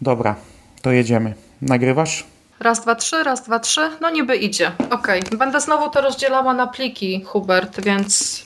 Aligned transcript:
Dobra, 0.00 0.34
to 0.82 0.92
jedziemy. 0.92 1.34
Nagrywasz? 1.62 2.24
Raz, 2.60 2.80
dwa, 2.80 2.94
trzy, 2.94 3.22
raz, 3.22 3.42
dwa, 3.42 3.58
trzy. 3.58 3.90
No 4.00 4.10
niby 4.10 4.36
idzie. 4.36 4.72
Okej. 4.90 5.22
Będę 5.38 5.60
znowu 5.60 5.90
to 5.90 6.00
rozdzielała 6.00 6.54
na 6.54 6.66
pliki, 6.66 7.24
Hubert, 7.24 7.80
więc 7.84 8.42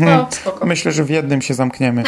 no 0.00 0.26
spoko. 0.30 0.66
Myślę, 0.66 0.92
że 0.92 1.04
w 1.04 1.10
jednym 1.10 1.42
się 1.42 1.54
zamkniemy. 1.54 2.02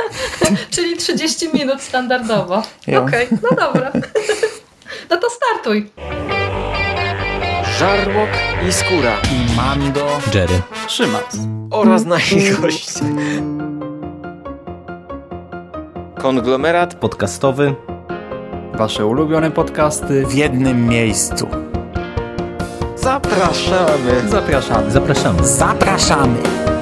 Czyli 0.74 0.96
30 0.96 1.48
minut 1.54 1.82
standardowo. 1.82 2.62
Jo. 2.86 3.02
Okej, 3.02 3.28
no 3.42 3.48
dobra. 3.56 3.92
No 5.10 5.16
to 5.16 5.26
startuj. 5.30 5.90
Żarłok 7.78 8.28
i 8.68 8.72
Skóra 8.72 9.16
I 9.32 9.56
Mando. 9.56 10.06
Jerry. 10.34 10.62
Szymas. 10.88 11.36
oraz 11.70 12.04
nasi 12.04 12.50
goście. 12.50 13.00
Konglomerat 16.18 16.94
Podcastowy. 16.94 17.74
Wasze 18.74 19.06
ulubione 19.06 19.50
podcasty. 19.50 20.26
W 20.26 20.34
jednym 20.34 20.86
miejscu. 20.88 21.48
zapraszamy. 22.96 24.28
Zapraszamy. 24.28 24.90
Zapraszamy. 24.90 25.46
Zapraszamy! 25.46 26.73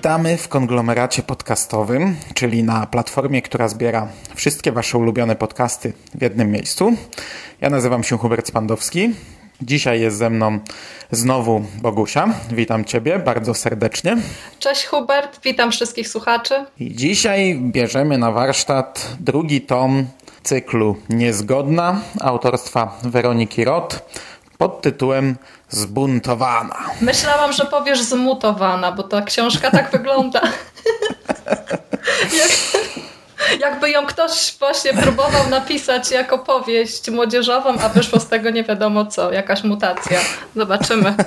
Witamy 0.00 0.36
w 0.36 0.48
konglomeracie 0.48 1.22
podcastowym, 1.22 2.16
czyli 2.34 2.62
na 2.62 2.86
platformie, 2.86 3.42
która 3.42 3.68
zbiera 3.68 4.08
wszystkie 4.34 4.72
Wasze 4.72 4.98
ulubione 4.98 5.36
podcasty 5.36 5.92
w 6.14 6.22
jednym 6.22 6.50
miejscu. 6.50 6.92
Ja 7.60 7.70
nazywam 7.70 8.04
się 8.04 8.18
Hubert 8.18 8.48
Spandowski. 8.48 9.10
Dzisiaj 9.62 10.00
jest 10.00 10.16
ze 10.16 10.30
mną 10.30 10.58
znowu 11.10 11.64
Bogusia. 11.82 12.34
Witam 12.52 12.84
Ciebie 12.84 13.18
bardzo 13.18 13.54
serdecznie. 13.54 14.16
Cześć 14.58 14.86
Hubert, 14.86 15.40
witam 15.44 15.72
wszystkich 15.72 16.08
słuchaczy. 16.08 16.54
I 16.78 16.94
dzisiaj 16.94 17.60
bierzemy 17.62 18.18
na 18.18 18.32
warsztat 18.32 19.16
drugi 19.20 19.60
tom 19.60 20.06
cyklu 20.42 20.96
Niezgodna 21.08 22.00
autorstwa 22.20 22.98
Weroniki 23.02 23.64
Roth 23.64 24.02
pod 24.60 24.82
tytułem 24.82 25.36
Zbuntowana. 25.68 26.76
Myślałam, 27.00 27.52
że 27.52 27.64
powiesz 27.64 28.02
zmutowana, 28.02 28.92
bo 28.92 29.02
ta 29.02 29.22
książka 29.22 29.70
tak 29.70 29.90
wygląda. 29.96 30.40
Jak, 32.38 32.50
jakby 33.60 33.90
ją 33.90 34.06
ktoś 34.06 34.56
właśnie 34.58 34.94
próbował 34.94 35.50
napisać 35.50 36.10
jako 36.10 36.38
powieść 36.38 37.10
młodzieżową, 37.10 37.78
a 37.78 37.88
wyszło 37.88 38.20
z 38.20 38.28
tego 38.28 38.50
nie 38.50 38.64
wiadomo 38.64 39.06
co, 39.06 39.32
jakaś 39.32 39.64
mutacja. 39.64 40.20
Zobaczymy. 40.56 41.14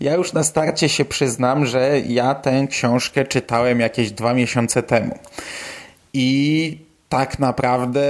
Ja 0.00 0.14
już 0.14 0.32
na 0.32 0.44
starcie 0.44 0.88
się 0.88 1.04
przyznam, 1.04 1.66
że 1.66 2.00
ja 2.00 2.34
tę 2.34 2.66
książkę 2.70 3.24
czytałem 3.24 3.80
jakieś 3.80 4.10
dwa 4.10 4.34
miesiące 4.34 4.82
temu. 4.82 5.18
I 6.12 6.78
tak 7.08 7.38
naprawdę 7.38 8.02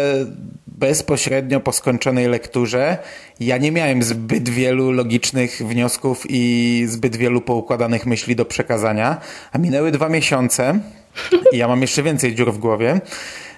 bezpośrednio 0.80 1.60
po 1.60 1.72
skończonej 1.72 2.28
lekturze 2.28 2.98
ja 3.40 3.58
nie 3.58 3.72
miałem 3.72 4.02
zbyt 4.02 4.48
wielu 4.48 4.92
logicznych 4.92 5.58
wniosków 5.58 6.24
i 6.28 6.84
zbyt 6.88 7.16
wielu 7.16 7.40
poukładanych 7.40 8.06
myśli 8.06 8.36
do 8.36 8.44
przekazania, 8.44 9.20
a 9.52 9.58
minęły 9.58 9.90
dwa 9.90 10.08
miesiące 10.08 10.80
i 11.52 11.56
ja 11.56 11.68
mam 11.68 11.80
jeszcze 11.82 12.02
więcej 12.02 12.34
dziur 12.34 12.52
w 12.52 12.58
głowie. 12.58 13.00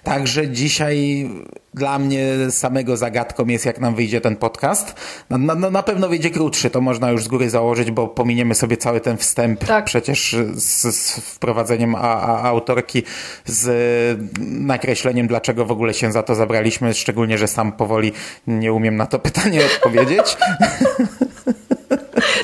Także 0.03 0.49
dzisiaj 0.49 1.29
dla 1.75 1.99
mnie 1.99 2.27
samego 2.51 2.97
zagadką 2.97 3.47
jest, 3.47 3.67
jak 3.67 3.81
nam 3.81 3.95
wyjdzie 3.95 4.21
ten 4.21 4.37
podcast. 4.37 4.95
Na, 5.31 5.39
na, 5.39 5.71
na 5.71 5.83
pewno 5.83 6.09
wyjdzie 6.09 6.31
krótszy, 6.31 6.71
to 6.71 6.81
można 6.81 7.11
już 7.11 7.25
z 7.25 7.29
góry 7.29 7.51
założyć, 7.51 7.91
bo 7.91 8.09
pominiemy 8.09 8.55
sobie 8.55 8.77
cały 8.77 9.01
ten 9.01 9.17
wstęp 9.17 9.65
Tak. 9.65 9.85
przecież 9.85 10.37
z, 10.55 10.97
z 10.97 11.11
wprowadzeniem 11.13 11.95
a, 11.95 11.99
a, 11.99 12.43
autorki, 12.43 13.03
z 13.45 14.19
nakreśleniem, 14.41 15.27
dlaczego 15.27 15.65
w 15.67 15.73
ogóle 15.73 15.95
się 15.95 16.13
za 16.13 16.23
to 16.23 16.35
zabraliśmy, 16.35 16.95
szczególnie, 16.95 17.39
że 17.39 17.49
sam 17.49 17.73
powoli 17.73 18.13
nie 18.47 18.73
umiem 18.73 18.97
na 18.97 19.07
to 19.07 19.19
pytanie 19.29 19.61
odpowiedzieć. 19.65 20.37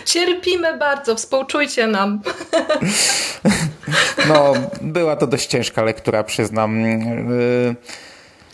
Cierpimy 0.08 0.76
bardzo, 0.76 1.16
współczujcie 1.16 1.86
nam. 1.86 2.20
No, 4.28 4.52
była 4.80 5.16
to 5.16 5.26
dość 5.26 5.46
ciężka 5.46 5.82
lektura, 5.82 6.24
przyznam. 6.24 6.80
Yy, 6.80 7.74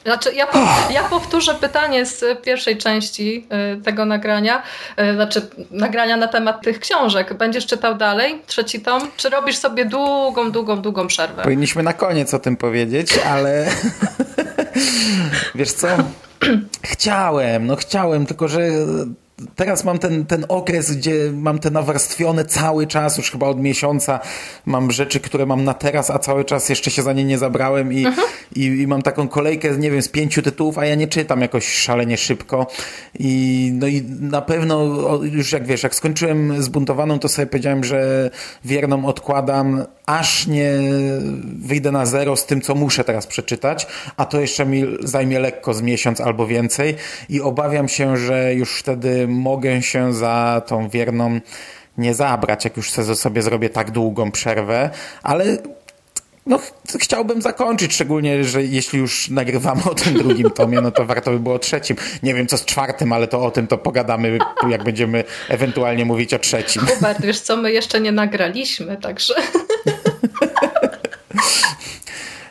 Znaczy, 0.04 0.34
ja, 0.34 0.46
po, 0.46 0.58
ja 0.90 1.02
powtórzę 1.02 1.54
pytanie 1.54 2.06
z 2.06 2.42
pierwszej 2.42 2.76
części 2.76 3.46
y, 3.78 3.82
tego 3.82 4.04
nagrania, 4.04 4.62
y, 5.00 5.14
znaczy 5.14 5.48
nagrania 5.70 6.16
na 6.16 6.28
temat 6.28 6.62
tych 6.62 6.80
książek. 6.80 7.34
Będziesz 7.34 7.66
czytał 7.66 7.94
dalej, 7.94 8.42
trzeci 8.46 8.80
tom, 8.80 9.10
czy 9.16 9.30
robisz 9.30 9.56
sobie 9.56 9.84
długą, 9.84 10.52
długą, 10.52 10.82
długą 10.82 11.06
przerwę? 11.06 11.42
Powinniśmy 11.42 11.82
na 11.82 11.92
koniec 11.92 12.34
o 12.34 12.38
tym 12.38 12.56
powiedzieć, 12.56 13.18
ale 13.26 13.66
wiesz 15.54 15.72
co? 15.72 15.88
Chciałem, 16.92 17.66
no 17.66 17.76
chciałem, 17.76 18.26
tylko 18.26 18.48
że 18.48 18.60
teraz 19.56 19.84
mam 19.84 19.98
ten, 19.98 20.26
ten 20.26 20.44
okres, 20.48 20.96
gdzie 20.96 21.32
mam 21.32 21.58
te 21.58 21.70
nawarstwione 21.70 22.44
cały 22.44 22.86
czas, 22.86 23.18
już 23.18 23.30
chyba 23.30 23.46
od 23.46 23.60
miesiąca 23.60 24.20
mam 24.66 24.90
rzeczy, 24.90 25.20
które 25.20 25.46
mam 25.46 25.64
na 25.64 25.74
teraz, 25.74 26.10
a 26.10 26.18
cały 26.18 26.44
czas 26.44 26.68
jeszcze 26.68 26.90
się 26.90 27.02
za 27.02 27.12
nie 27.12 27.24
nie 27.24 27.38
zabrałem 27.38 27.92
i, 27.92 28.06
i, 28.56 28.64
i 28.64 28.86
mam 28.86 29.02
taką 29.02 29.28
kolejkę, 29.28 29.78
nie 29.78 29.90
wiem, 29.90 30.02
z 30.02 30.08
pięciu 30.08 30.42
tytułów, 30.42 30.78
a 30.78 30.86
ja 30.86 30.94
nie 30.94 31.08
czytam 31.08 31.40
jakoś 31.40 31.68
szalenie 31.68 32.16
szybko. 32.16 32.66
I 33.18 33.70
no 33.74 33.86
i 33.86 34.02
na 34.20 34.42
pewno 34.42 34.84
już 35.22 35.52
jak 35.52 35.66
wiesz, 35.66 35.82
jak 35.82 35.94
skończyłem 35.94 36.62
zbuntowaną, 36.62 37.18
to 37.18 37.28
sobie 37.28 37.46
powiedziałem, 37.46 37.84
że 37.84 38.30
wierną 38.64 39.06
odkładam, 39.06 39.84
aż 40.06 40.46
nie 40.46 40.70
wyjdę 41.58 41.92
na 41.92 42.06
zero 42.06 42.36
z 42.36 42.46
tym, 42.46 42.60
co 42.60 42.74
muszę 42.74 43.04
teraz 43.04 43.26
przeczytać, 43.26 43.86
a 44.16 44.24
to 44.24 44.40
jeszcze 44.40 44.66
mi 44.66 44.84
zajmie 45.00 45.38
lekko 45.38 45.74
z 45.74 45.82
miesiąc 45.82 46.20
albo 46.20 46.46
więcej 46.46 46.94
i 47.28 47.40
obawiam 47.40 47.88
się, 47.88 48.16
że 48.16 48.54
już 48.54 48.78
wtedy 48.78 49.28
mogę 49.28 49.82
się 49.82 50.14
za 50.14 50.62
tą 50.66 50.88
wierną 50.88 51.40
nie 51.98 52.14
zabrać, 52.14 52.64
jak 52.64 52.76
już 52.76 52.90
sobie 52.90 53.42
zrobię 53.42 53.70
tak 53.70 53.90
długą 53.90 54.30
przerwę, 54.30 54.90
ale 55.22 55.44
no, 56.46 56.58
ch- 56.58 56.72
chciałbym 57.00 57.42
zakończyć, 57.42 57.92
szczególnie, 57.94 58.44
że 58.44 58.62
jeśli 58.62 58.98
już 58.98 59.30
nagrywamy 59.30 59.82
o 59.84 59.94
tym 59.94 60.14
drugim 60.14 60.50
tomie, 60.50 60.80
no 60.80 60.90
to 60.90 61.04
warto 61.04 61.30
by 61.30 61.38
było 61.38 61.54
o 61.54 61.58
trzecim. 61.58 61.96
Nie 62.22 62.34
wiem, 62.34 62.46
co 62.46 62.58
z 62.58 62.64
czwartym, 62.64 63.12
ale 63.12 63.26
to 63.28 63.44
o 63.44 63.50
tym 63.50 63.66
to 63.66 63.78
pogadamy, 63.78 64.38
jak 64.70 64.84
będziemy 64.84 65.24
ewentualnie 65.48 66.04
mówić 66.04 66.34
o 66.34 66.38
trzecim. 66.38 66.86
Hubert, 66.86 67.20
wiesz 67.22 67.40
co, 67.40 67.56
my 67.56 67.72
jeszcze 67.72 68.00
nie 68.00 68.12
nagraliśmy, 68.12 68.96
także 68.96 69.34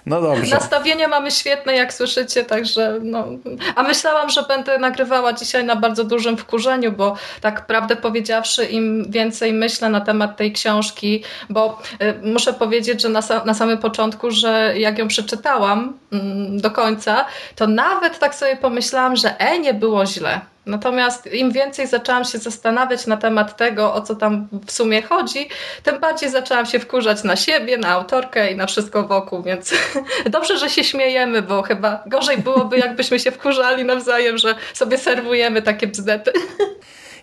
No 0.06 0.22
dobrze. 0.22 0.56
nastawienie 0.56 1.08
mamy 1.08 1.31
świetne, 1.31 1.75
jak 1.75 1.94
słyszycie, 1.94 2.44
także 2.44 3.00
no. 3.02 3.28
A 3.75 3.84
myślałam, 3.84 4.30
że 4.30 4.44
będę 4.44 4.78
nagrywała 4.78 5.34
dzisiaj 5.34 5.64
na 5.66 5.75
bardzo 5.75 6.03
dużym 6.03 6.38
wkurzeniu, 6.38 6.91
bo 6.91 7.16
tak 7.41 7.66
prawdę 7.66 7.96
powiedziawszy, 7.96 8.66
im 8.66 9.06
więcej 9.12 9.53
myślę 9.53 9.90
na 9.90 10.02
temat 10.02 10.38
tej 10.38 10.52
książki, 10.53 11.24
bo 11.50 11.81
y, 12.02 12.14
muszę 12.24 12.53
powiedzieć, 12.53 13.02
że 13.02 13.09
na, 13.09 13.19
sa- 13.22 13.46
na 13.46 13.53
samym 13.53 13.78
początku, 13.78 14.31
że 14.31 14.74
jak 14.78 14.97
ją 14.97 15.08
przeczytałam 15.08 15.97
mm, 16.12 16.62
do 16.62 16.72
końca, 16.72 17.25
to 17.56 17.68
nawet 17.68 18.20
tak 18.20 18.35
sobie 18.35 18.56
pomyślałam, 18.58 19.16
że 19.16 19.38
e, 19.38 19.59
nie 19.59 19.74
było 19.74 20.06
źle. 20.06 20.41
Natomiast 20.66 21.34
im 21.34 21.51
więcej 21.51 21.88
zaczęłam 21.88 22.24
się 22.25 22.38
zastanawiać 22.38 23.07
na 23.07 23.18
temat 23.18 23.57
tego, 23.57 23.94
o 23.94 24.01
co 24.01 24.16
tam 24.16 24.47
w 24.66 24.72
sumie 24.72 25.01
chodzi, 25.01 25.50
tym 25.84 26.00
bardziej 26.00 26.29
zaczęłam 26.29 26.66
się 26.66 26.79
wkurzać 26.79 27.24
na 27.24 27.35
siebie, 27.35 27.78
na 27.78 27.88
autorkę 27.88 28.52
i 28.52 28.55
na 28.55 28.66
wszystko 28.66 29.03
wokół, 29.03 29.43
więc 29.43 29.73
dobrze, 30.29 30.58
że 30.58 30.70
się 30.70 30.84
śmiejemy, 30.84 31.41
bo 31.41 31.61
chyba 31.61 32.03
gorzej 32.08 32.38
byłoby, 32.38 32.78
jakbyśmy 32.78 33.20
się 33.20 33.32
wkurzali 33.32 33.85
nawzajem, 33.85 34.38
że 34.38 34.55
sobie 34.73 34.97
serwujemy 34.97 35.61
takie 35.61 35.88
bzdety. 35.88 36.32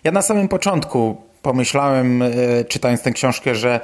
Ja 0.03 0.11
na 0.11 0.21
samym 0.21 0.47
początku 0.47 1.21
pomyślałem, 1.41 2.21
e, 2.21 2.29
czytając 2.67 3.01
tę 3.01 3.11
książkę, 3.11 3.55
że 3.55 3.79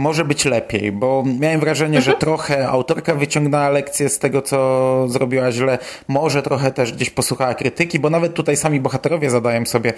może 0.00 0.24
być 0.24 0.44
lepiej, 0.44 0.92
bo 0.92 1.24
miałem 1.40 1.60
wrażenie, 1.60 2.00
że 2.00 2.12
trochę 2.12 2.68
autorka 2.68 3.14
wyciągnęła 3.14 3.68
lekcję 3.68 4.08
z 4.08 4.18
tego, 4.18 4.42
co 4.42 5.08
zrobiła 5.08 5.52
źle, 5.52 5.78
może 6.08 6.42
trochę 6.42 6.70
też 6.70 6.92
gdzieś 6.92 7.10
posłuchała 7.10 7.54
krytyki, 7.54 7.98
bo 7.98 8.10
nawet 8.10 8.34
tutaj 8.34 8.56
sami 8.56 8.80
bohaterowie 8.80 9.30
zadają 9.30 9.66
sobie 9.66 9.92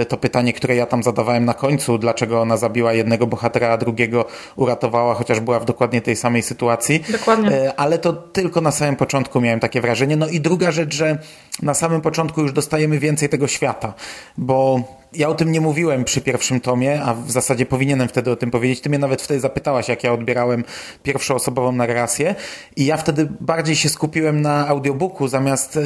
y, 0.00 0.04
to 0.04 0.16
pytanie, 0.16 0.52
które 0.52 0.76
ja 0.76 0.86
tam 0.86 1.02
zadawałem 1.02 1.44
na 1.44 1.54
końcu, 1.54 1.98
dlaczego 1.98 2.40
ona 2.40 2.56
zabiła 2.56 2.92
jednego 2.92 3.26
bohatera, 3.26 3.68
a 3.68 3.76
drugiego 3.76 4.24
uratowała, 4.56 5.14
chociaż 5.14 5.40
była 5.40 5.60
w 5.60 5.64
dokładnie 5.64 6.00
tej 6.00 6.16
samej 6.16 6.42
sytuacji. 6.42 7.04
Dokładnie. 7.12 7.50
E, 7.50 7.74
ale 7.76 7.98
to 7.98 8.12
tylko 8.12 8.60
na 8.60 8.70
samym 8.70 8.96
początku 8.96 9.40
miałem 9.40 9.60
takie 9.60 9.80
wrażenie. 9.80 10.16
No 10.16 10.28
i 10.28 10.40
druga 10.40 10.70
rzecz, 10.70 10.94
że 10.94 11.18
na 11.62 11.74
samym 11.74 12.00
początku 12.00 12.40
już 12.42 12.52
dostajemy 12.52 12.98
więcej 12.98 13.28
tego 13.28 13.48
świata, 13.48 13.94
bo 14.36 14.80
ja 15.14 15.28
o 15.28 15.34
tym 15.34 15.52
nie 15.52 15.60
mówiłem 15.60 16.04
przy 16.04 16.20
pierwszym 16.20 16.60
tomie, 16.60 17.02
a 17.02 17.14
w 17.14 17.30
zasadzie 17.30 17.66
powinienem 17.66 18.08
wtedy 18.08 18.30
o 18.30 18.36
tym 18.36 18.50
powiedzieć. 18.50 18.80
Ty 18.80 18.88
mnie 18.88 18.98
nawet 18.98 19.11
nawet 19.12 19.22
wtedy 19.22 19.40
zapytałaś, 19.40 19.88
jak 19.88 20.04
ja 20.04 20.12
odbierałem 20.12 20.64
pierwszoosobową 21.02 21.72
narrację 21.72 22.34
i 22.76 22.86
ja 22.86 22.96
wtedy 22.96 23.28
bardziej 23.40 23.76
się 23.76 23.88
skupiłem 23.88 24.40
na 24.40 24.68
audiobooku 24.68 25.28
zamiast, 25.28 25.76
e, 25.76 25.82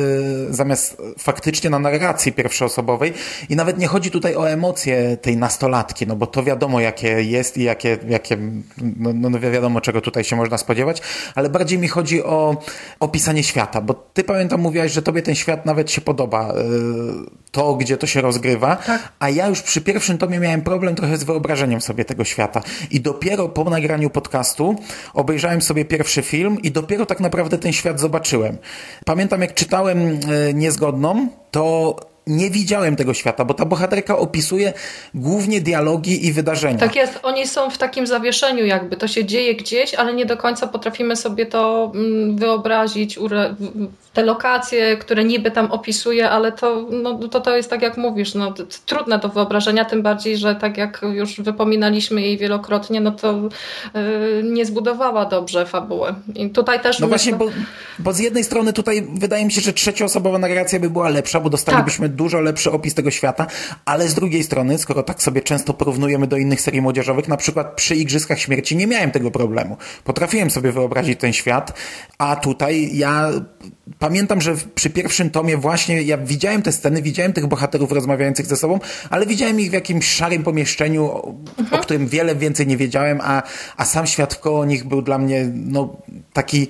zamiast 0.55 1.02
faktycznie 1.19 1.70
na 1.70 1.78
narracji 1.78 2.32
pierwszoosobowej. 2.32 3.12
I 3.49 3.56
nawet 3.56 3.78
nie 3.78 3.87
chodzi 3.87 4.11
tutaj 4.11 4.37
o 4.37 4.50
emocje 4.50 5.17
tej 5.17 5.37
nastolatki, 5.37 6.06
no 6.06 6.17
bo 6.17 6.26
to 6.26 6.43
wiadomo 6.43 6.81
jakie 6.81 7.08
jest 7.08 7.56
i 7.58 7.62
jakie, 7.62 7.99
jakie 8.08 8.37
no, 8.96 9.31
no 9.31 9.40
wiadomo 9.40 9.81
czego 9.81 10.00
tutaj 10.00 10.25
się 10.25 10.37
można 10.37 10.58
spodziewać, 10.58 11.02
ale 11.34 11.49
bardziej 11.49 11.78
mi 11.78 11.88
chodzi 11.88 12.25
o 12.25 12.56
opisanie 13.00 13.43
świata, 13.43 13.81
bo 13.81 13.94
ty 13.94 14.25
pamiętam 14.25 14.61
mówiłaś, 14.61 14.93
że 14.93 15.02
tobie 15.02 15.23
ten 15.23 15.34
świat 15.34 15.67
nawet 15.67 15.90
się 15.90 16.00
podoba, 16.00 16.49
e, 16.49 16.55
to 17.56 17.75
gdzie 17.75 17.97
to 17.97 18.06
się 18.06 18.20
rozgrywa, 18.20 18.76
Tak. 18.76 19.12
a 19.19 19.31
ja 19.31 19.47
już 19.47 19.62
przy 19.62 19.81
pierwszym 19.81 20.19
tomie 20.19 20.38
miałem 20.41 20.62
problem 20.62 20.94
trochę 20.94 21.17
z 21.17 21.25
wyobrażeniem 21.25 21.81
sobie 21.81 22.05
tego 22.05 22.25
świata 22.25 22.62
i 22.91 23.00
dopiero 23.00 23.49
po 23.49 23.64
nagraniu 23.64 24.11
podcastu 24.11 24.76
obejrzałem 25.14 25.62
sobie 25.62 25.85
pierwszy 25.85 26.23
film 26.23 26.62
i 26.62 26.70
dopiero 26.70 27.06
tak 27.06 27.20
naprawdę 27.20 27.58
ten 27.58 27.73
świat 27.73 28.00
zobaczyłem. 28.00 28.56
Pamiętam 29.05 29.41
jak 29.41 29.55
czytałem 29.55 29.99
e, 29.99 30.55
Niezgodną, 30.55 31.29
to 31.50 31.97
nie 32.26 32.50
widziałem 32.50 32.97
tego 32.97 33.14
świata, 33.14 33.44
bo 33.44 33.55
ta 33.55 33.64
bohaterka 33.64 34.19
opisuje 34.19 34.73
głównie 35.14 35.61
dialogi 35.61 36.26
i 36.26 36.32
wydarzenia. 36.32 36.79
Tak 36.79 36.97
jest, 36.97 37.20
oni 37.23 37.47
są 37.47 37.70
w 37.70 37.79
takim 37.79 38.06
zawieszeniu 38.06 38.67
jakby, 38.67 38.97
to 38.97 39.09
się 39.09 39.25
dzieje 39.25 39.55
gdzieś, 39.55 39.94
ale 39.94 40.14
nie 40.14 40.26
do 40.26 40.37
końca 40.37 40.67
potrafimy 40.67 41.17
sobie 41.17 41.47
to 41.47 41.93
mm, 41.94 42.37
wyobrazić, 42.37 43.19
te 44.17 44.23
lokacje, 44.23 44.97
które 44.97 45.25
niby 45.25 45.51
tam 45.51 45.71
opisuje, 45.73 46.31
ale 46.31 46.53
to, 46.53 46.87
no, 47.03 47.29
to, 47.29 47.41
to 47.41 47.57
jest 47.57 47.71
tak 47.71 47.83
jak 47.83 47.97
mówisz, 47.97 48.35
no, 48.35 48.55
trudne 48.87 49.19
do 49.19 49.29
wyobrażenia, 49.29 49.85
tym 49.85 50.03
bardziej, 50.03 50.37
że 50.37 50.55
tak 50.55 50.77
jak 50.77 51.01
już 51.13 51.41
wypominaliśmy 51.41 52.23
jej 52.23 52.39
wielokrotnie, 52.39 53.01
no 53.01 53.11
to 53.13 53.41
yy, 53.95 54.43
nie 54.45 54.67
zbudowała 54.67 55.25
dobrze 55.25 55.67
fabuły. 55.67 56.15
I 56.35 56.51
tutaj 56.51 56.81
też 56.81 57.01
No 57.01 57.07
myślę- 57.07 57.09
właśnie, 57.09 57.33
bo, 57.33 57.63
bo 57.99 58.13
z 58.13 58.19
jednej 58.19 58.45
strony 58.45 58.73
tutaj 58.73 59.09
wydaje 59.15 59.45
mi 59.45 59.53
się, 59.53 59.61
że 59.61 59.73
trzecioosobowa 59.73 60.39
narracja 60.39 60.81
by 60.81 60.91
była 60.91 61.09
lepsza, 61.09 61.41
bo 61.41 61.51
dostalibyśmy 61.51 62.09
dużo 62.09 62.41
lepszy 62.41 62.73
opis 62.73 62.95
tego 62.95 63.11
świata, 63.11 63.47
ale 63.85 64.09
z 64.09 64.15
drugiej 64.15 64.45
strony, 64.45 64.79
skoro 64.79 65.03
tak 65.03 65.23
sobie 65.23 65.43
często 65.43 65.75
porównujemy 65.75 66.27
do 66.27 66.37
innych 66.37 66.61
serii 66.61 66.81
młodzieżowych, 66.81 67.29
na 67.29 67.37
przykład 67.37 67.75
przy 67.75 67.97
Igrzyskach 67.97 68.39
Śmierci 68.39 68.77
nie 68.77 68.87
miałem 68.87 69.11
tego 69.11 69.31
problemu. 69.31 69.77
Potrafiłem 70.05 70.51
sobie 70.51 70.73
wyobrazić 70.73 71.21
ten 71.21 71.33
świat, 71.33 71.73
a 72.19 72.37
tutaj 72.37 72.91
ja 72.97 73.31
pamiętam, 74.06 74.41
że 74.41 74.55
przy 74.75 74.91
pierwszym 74.91 75.31
tomie 75.31 75.56
właśnie 75.56 76.03
ja 76.03 76.19
widziałem 76.19 76.62
te 76.62 76.73
sceny, 76.73 77.03
widziałem 77.03 77.32
tych 77.32 77.47
bohaterów 77.47 77.93
rozmawiających 77.93 78.47
ze 78.47 78.56
sobą, 78.56 78.81
ale 79.11 79.26
widziałem 79.26 79.61
ich 79.61 79.70
w 79.70 79.73
jakimś 79.73 80.08
szarym 80.08 80.43
pomieszczeniu, 80.43 81.05
o, 81.05 81.35
o 81.70 81.79
którym 81.79 82.08
wiele 82.08 82.37
więcej 82.37 82.67
nie 82.67 82.76
wiedziałem, 82.76 83.20
a, 83.23 83.43
a 83.76 83.85
sam 83.85 84.06
świat 84.06 84.35
koło 84.35 84.64
nich 84.64 84.85
był 84.85 85.03
dla 85.03 85.19
mnie 85.19 85.50
no, 85.55 85.97
taki 86.32 86.69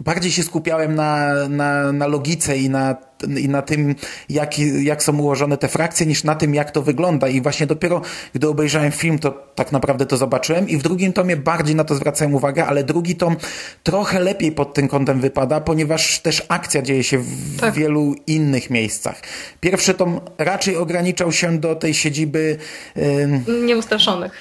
bardziej 0.00 0.32
się 0.32 0.42
skupiałem 0.42 0.94
na, 0.94 1.34
na, 1.48 1.92
na 1.92 2.06
logice 2.06 2.58
i 2.58 2.70
na, 2.70 2.96
i 3.36 3.48
na 3.48 3.62
tym, 3.62 3.94
jak, 4.28 4.58
jak 4.82 5.02
są 5.02 5.18
ułożone 5.18 5.56
te 5.58 5.68
frakcje, 5.68 6.06
niż 6.06 6.24
na 6.24 6.34
tym, 6.34 6.54
jak 6.54 6.70
to 6.70 6.82
wygląda. 6.82 7.28
I 7.28 7.40
właśnie 7.40 7.66
dopiero, 7.66 8.02
gdy 8.34 8.48
obejrzałem 8.48 8.92
film, 8.92 9.18
to 9.18 9.30
tak 9.54 9.72
naprawdę 9.72 10.06
to 10.06 10.16
zobaczyłem. 10.16 10.68
I 10.68 10.76
w 10.76 10.82
drugim 10.82 11.12
tomie 11.12 11.36
bardziej 11.36 11.74
na 11.76 11.84
to 11.84 11.94
zwracałem 11.94 12.34
uwagę, 12.34 12.66
ale 12.66 12.84
drugi 12.84 13.16
tom 13.16 13.36
trochę 13.82 14.20
lepiej 14.20 14.52
pod 14.52 14.74
tym 14.74 14.88
kątem 14.88 15.20
wypada, 15.20 15.60
ponieważ 15.60 16.20
też 16.20 16.42
akcja 16.48 16.82
dzieje 16.82 17.04
się 17.04 17.18
w 17.18 17.60
Tak. 17.60 17.74
wielu 17.74 18.14
innych 18.26 18.70
miejscach. 18.70 19.20
Pierwszy 19.60 19.94
tom 19.94 20.20
raczej 20.38 20.76
ograniczał 20.76 21.32
się 21.32 21.58
do 21.58 21.74
tej 21.76 21.94
siedziby 21.94 22.56
ym, 22.96 23.66
Nieustraszonych. 23.66 24.40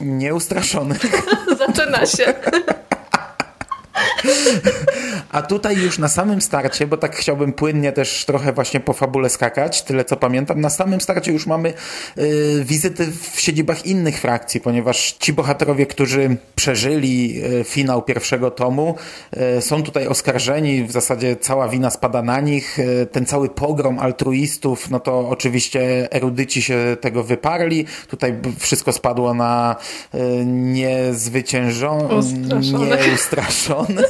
nieustraszonych. 0.00 1.00
Zaczyna 1.66 2.06
się. 2.06 2.34
A 5.32 5.42
tutaj 5.42 5.76
już 5.76 5.98
na 5.98 6.08
samym 6.08 6.40
starcie, 6.40 6.86
bo 6.86 6.96
tak 6.96 7.16
chciałbym 7.16 7.52
płynnie 7.52 7.92
też 7.92 8.24
trochę 8.24 8.52
właśnie 8.52 8.80
po 8.80 8.92
fabule 8.92 9.28
skakać, 9.28 9.82
tyle 9.82 10.04
co 10.04 10.16
pamiętam, 10.16 10.60
na 10.60 10.70
samym 10.70 11.00
starcie 11.00 11.32
już 11.32 11.46
mamy 11.46 11.72
y, 12.18 12.64
wizyty 12.64 13.06
w 13.32 13.40
siedzibach 13.40 13.86
innych 13.86 14.20
frakcji, 14.20 14.60
ponieważ 14.60 15.12
ci 15.12 15.32
bohaterowie, 15.32 15.86
którzy 15.86 16.36
przeżyli 16.54 17.42
y, 17.60 17.64
finał 17.64 18.02
pierwszego 18.02 18.50
tomu, 18.50 18.94
y, 19.58 19.62
są 19.62 19.82
tutaj 19.82 20.06
oskarżeni, 20.06 20.84
w 20.84 20.92
zasadzie 20.92 21.36
cała 21.36 21.68
wina 21.68 21.90
spada 21.90 22.22
na 22.22 22.40
nich, 22.40 22.78
y, 22.78 23.06
ten 23.12 23.26
cały 23.26 23.48
pogrom 23.48 23.98
altruistów, 23.98 24.90
no 24.90 25.00
to 25.00 25.28
oczywiście 25.28 26.12
erudyci 26.12 26.62
się 26.62 26.96
tego 27.00 27.24
wyparli, 27.24 27.86
tutaj 28.08 28.34
wszystko 28.58 28.92
spadło 28.92 29.34
na 29.34 29.76
y, 30.14 30.18
niezwyciężony, 30.46 32.14
Ustraszonych. 33.14 34.09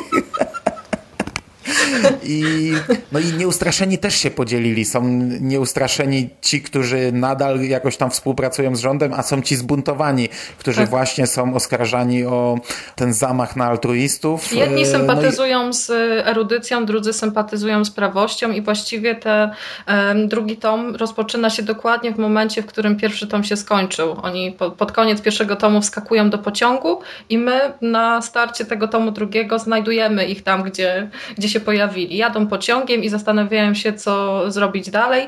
I, 2.23 2.71
no 3.11 3.19
i 3.19 3.33
nieustraszeni 3.33 3.97
też 3.97 4.15
się 4.15 4.31
podzielili. 4.31 4.85
Są 4.85 5.03
nieustraszeni 5.41 6.29
ci, 6.41 6.61
którzy 6.61 7.11
nadal 7.11 7.61
jakoś 7.61 7.97
tam 7.97 8.11
współpracują 8.11 8.75
z 8.75 8.79
rządem, 8.79 9.13
a 9.13 9.23
są 9.23 9.41
ci 9.41 9.55
zbuntowani, 9.55 10.29
którzy 10.57 10.77
Tak. 10.77 10.89
właśnie 10.89 11.27
są 11.27 11.55
oskarżani 11.55 12.25
o 12.25 12.57
ten 12.95 13.13
zamach 13.13 13.55
na 13.55 13.65
altruistów. 13.65 14.53
Jedni 14.53 14.81
E, 14.81 14.85
sympatyzują 14.85 15.73
z 15.73 15.89
erudycją, 16.27 16.85
drudzy 16.85 17.13
sympatyzują 17.13 17.85
z 17.85 17.91
prawością 17.91 18.51
i 18.51 18.61
właściwie 18.61 19.15
te, 19.15 19.51
em, 19.85 20.27
drugi 20.27 20.57
tom 20.57 20.95
rozpoczyna 20.95 21.49
się 21.49 21.63
dokładnie 21.63 22.11
w 22.11 22.17
momencie, 22.17 22.61
w 22.61 22.65
którym 22.65 22.95
pierwszy 22.97 23.27
tom 23.27 23.43
się 23.43 23.57
skończył. 23.57 24.15
Oni 24.23 24.51
po, 24.51 24.71
pod 24.71 24.91
koniec 24.91 25.21
pierwszego 25.21 25.55
tomu 25.55 25.81
wskakują 25.81 26.29
do 26.29 26.37
pociągu 26.37 26.99
i 27.29 27.37
my 27.37 27.73
na 27.81 28.21
starcie 28.21 28.65
tego 28.65 28.87
tomu 28.87 29.11
drugiego 29.11 29.59
znajdujemy 29.59 30.25
ich 30.25 30.43
tam, 30.43 30.63
gdzie, 30.63 31.09
gdzie 31.37 31.49
się 31.49 31.59
pojawili. 31.81 32.17
Jadą 32.17 32.47
pociągiem 32.47 33.03
i 33.03 33.09
zastanawiają 33.09 33.73
się, 33.73 33.93
co 33.93 34.43
zrobić 34.51 34.89
dalej. 34.89 35.27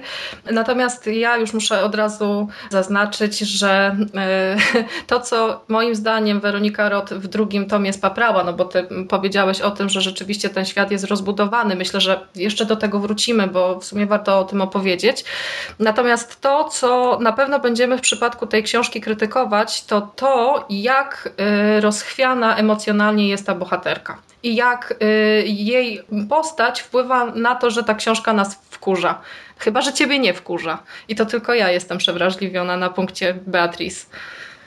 Natomiast 0.52 1.08
ja 1.08 1.38
już 1.38 1.54
muszę 1.54 1.84
od 1.84 1.96
razu 1.96 2.48
zaznaczyć, 2.70 3.40
że 3.40 3.96
e, 4.16 4.58
to, 5.08 5.20
co 5.20 5.62
moim 5.68 5.96
zdaniem 5.96 6.40
Weronika 6.40 6.90
Roth 6.90 7.14
w 7.14 7.28
drugim 7.28 7.66
tomie 7.66 7.94
spaprała, 7.94 8.44
no 8.44 8.54
bo 8.54 8.66
ty 8.66 8.88
powiedziałeś 9.10 9.62
o 9.62 9.72
tym, 9.72 9.90
że 9.90 10.02
rzeczywiście 10.02 10.50
ten 10.50 10.66
świat 10.66 10.92
jest 10.92 11.06
rozbudowany. 11.06 11.76
Myślę, 11.76 12.02
że 12.02 12.28
jeszcze 12.36 12.66
do 12.66 12.76
tego 12.76 13.00
wrócimy, 13.00 13.48
bo 13.48 13.80
w 13.80 13.86
sumie 13.86 14.06
warto 14.06 14.40
o 14.40 14.44
tym 14.44 14.62
opowiedzieć. 14.62 15.24
Natomiast 15.80 16.42
to, 16.42 16.64
co 16.64 17.20
na 17.22 17.32
pewno 17.34 17.60
będziemy 17.60 17.98
w 17.98 18.02
przypadku 18.02 18.48
tej 18.48 18.64
książki 18.64 19.02
krytykować, 19.02 19.86
to 19.86 20.02
to, 20.02 20.66
jak 20.70 21.34
y, 21.78 21.82
rozchwiana 21.82 22.56
emocjonalnie 22.56 23.28
jest 23.28 23.46
ta 23.46 23.56
bohaterka. 23.56 24.33
I 24.44 24.56
jak 24.56 24.94
y, 25.04 25.44
jej 25.48 26.04
postać 26.30 26.82
wpływa 26.82 27.26
na 27.26 27.56
to, 27.56 27.72
że 27.72 27.84
ta 27.84 27.96
książka 27.96 28.34
nas 28.34 28.56
wkurza. 28.70 29.22
Chyba, 29.58 29.82
że 29.82 29.94
ciebie 29.94 30.20
nie 30.20 30.34
wkurza. 30.34 30.84
I 31.08 31.16
to 31.16 31.26
tylko 31.26 31.54
ja 31.54 31.72
jestem 31.72 31.98
przewrażliwiona 31.98 32.78
na 32.78 32.90
punkcie 32.90 33.40
Beatrice. 33.48 34.06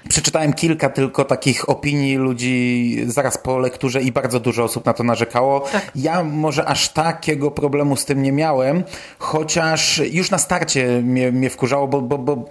Przeczytałem 0.08 0.52
kilka 0.52 0.88
tylko 0.88 1.24
takich 1.24 1.68
opinii 1.68 2.16
ludzi 2.16 2.96
zaraz 3.06 3.38
po 3.38 3.58
lekturze 3.58 4.02
i 4.02 4.12
bardzo 4.12 4.40
dużo 4.40 4.64
osób 4.64 4.86
na 4.86 4.92
to 4.92 5.04
narzekało. 5.04 5.60
Tak. 5.60 5.90
Ja 5.94 6.24
może 6.24 6.64
aż 6.64 6.88
takiego 6.88 7.50
problemu 7.50 7.96
z 7.96 8.04
tym 8.04 8.22
nie 8.22 8.32
miałem, 8.32 8.84
chociaż 9.18 9.98
już 10.10 10.30
na 10.30 10.38
starcie 10.38 11.02
mnie, 11.02 11.32
mnie 11.32 11.50
wkurzało, 11.50 11.88
bo, 11.88 12.02
bo, 12.02 12.18
bo 12.18 12.48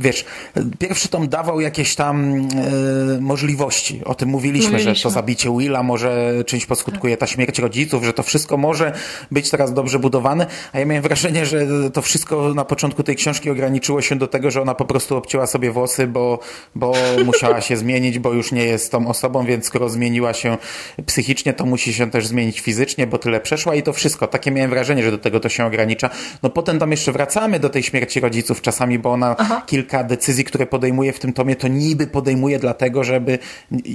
wiesz, 0.00 0.24
pierwszy 0.78 1.08
tom 1.08 1.28
dawał 1.28 1.60
jakieś 1.60 1.94
tam 1.94 2.34
e, 2.34 3.20
możliwości. 3.20 4.00
O 4.04 4.14
tym 4.14 4.28
mówiliśmy, 4.28 4.70
że 4.70 4.76
Mówiliśmy. 4.76 5.02
to 5.02 5.10
zabicie 5.10 5.56
Willa 5.58 5.82
może 5.82 6.32
czymś 6.46 6.66
poskutkuje 6.66 7.16
ta 7.16 7.26
śmierć 7.26 7.58
rodziców, 7.58 8.04
że 8.04 8.12
to 8.12 8.22
wszystko 8.22 8.56
może 8.56 8.92
być 9.30 9.50
teraz 9.50 9.72
dobrze 9.72 9.98
budowane, 9.98 10.46
a 10.72 10.78
ja 10.78 10.84
miałem 10.86 11.02
wrażenie, 11.02 11.46
że 11.46 11.66
to 11.92 12.02
wszystko 12.02 12.54
na 12.54 12.64
początku 12.64 13.02
tej 13.02 13.16
książki 13.16 13.50
ograniczyło 13.50 14.02
się 14.02 14.16
do 14.16 14.26
tego, 14.26 14.50
że 14.50 14.62
ona 14.62 14.74
po 14.74 14.84
prostu 14.84 15.16
obcięła 15.16 15.46
sobie 15.46 15.70
włosy, 15.70 16.06
bo, 16.06 16.38
bo 16.74 16.92
musiała 17.26 17.60
się 17.60 17.76
zmienić, 17.76 18.18
bo 18.18 18.32
już 18.32 18.52
nie 18.52 18.64
jest 18.64 18.92
tą 18.92 19.08
osobą, 19.08 19.46
więc 19.46 19.64
skoro 19.64 19.88
zmieniła 19.88 20.34
się 20.34 20.56
psychicznie, 21.06 21.52
to 21.52 21.66
musi 21.66 21.94
się 21.94 22.10
też 22.10 22.26
zmienić 22.26 22.60
fizycznie, 22.60 23.06
bo 23.06 23.18
tyle 23.18 23.40
przeszła 23.40 23.74
i 23.74 23.82
to 23.82 23.92
wszystko. 23.92 24.26
Takie 24.26 24.50
miałem 24.50 24.70
wrażenie, 24.70 25.02
że 25.02 25.10
do 25.10 25.18
tego 25.18 25.40
to 25.40 25.48
się 25.48 25.66
ogranicza. 25.66 26.10
No 26.42 26.50
potem 26.50 26.78
tam 26.78 26.90
jeszcze 26.90 27.12
wracamy 27.12 27.60
do 27.60 27.70
tej 27.70 27.82
śmierci 27.82 28.20
rodziców 28.20 28.62
czasami, 28.62 28.98
bo 28.98 29.12
ona 29.12 29.36
kilka 29.66 29.87
decyzji, 30.06 30.44
które 30.44 30.66
podejmuje 30.66 31.12
w 31.12 31.18
tym 31.18 31.32
tomie, 31.32 31.56
to 31.56 31.68
niby 31.68 32.06
podejmuje 32.06 32.58
dlatego, 32.58 33.04
żeby 33.04 33.38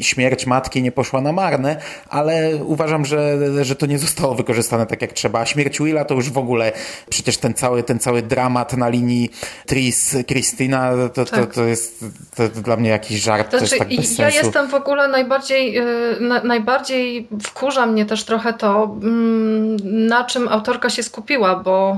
śmierć 0.01 0.45
matki 0.45 0.81
nie 0.81 0.91
poszła 0.91 1.21
na 1.21 1.31
marne, 1.31 1.77
ale 2.09 2.55
uważam, 2.55 3.05
że, 3.05 3.38
że 3.65 3.75
to 3.75 3.85
nie 3.85 4.00
zostało 4.00 4.35
wykorzystane 4.35 4.85
tak 4.85 5.01
jak 5.01 5.13
trzeba. 5.13 5.39
A 5.39 5.45
śmierć 5.45 5.79
Willa 5.79 6.05
to 6.05 6.15
już 6.15 6.29
w 6.29 6.38
ogóle 6.38 6.71
przecież 7.09 7.38
ten 7.38 7.53
cały, 7.53 7.83
ten 7.83 8.00
cały 8.00 8.21
dramat 8.21 8.77
na 8.77 8.89
linii 8.89 9.29
Tris, 9.65 10.15
Christina, 10.27 10.91
to, 11.13 11.25
to, 11.25 11.31
Tak. 11.31 11.53
to 11.53 11.63
jest 11.65 12.05
to 12.35 12.47
dla 12.50 12.75
mnie 12.75 12.89
jakiś 12.89 13.21
żart, 13.21 13.51
to, 13.51 13.59
to 13.59 13.65
znaczy, 13.65 13.79
tak 13.79 13.88
bez 13.88 14.17
Ja 14.17 14.31
sensu. 14.31 14.45
jestem 14.45 14.67
w 14.67 14.73
ogóle 14.73 15.07
najbardziej, 15.07 15.77
y, 15.79 15.83
na, 16.19 16.43
najbardziej 16.43 17.27
wkurza 17.43 17.85
mnie 17.85 18.05
też 18.05 18.23
trochę 18.23 18.53
to, 18.53 18.97
mm, 19.01 19.77
na 20.07 20.23
czym 20.23 20.47
autorka 20.47 20.89
się 20.89 21.03
skupiła, 21.03 21.55
bo 21.55 21.97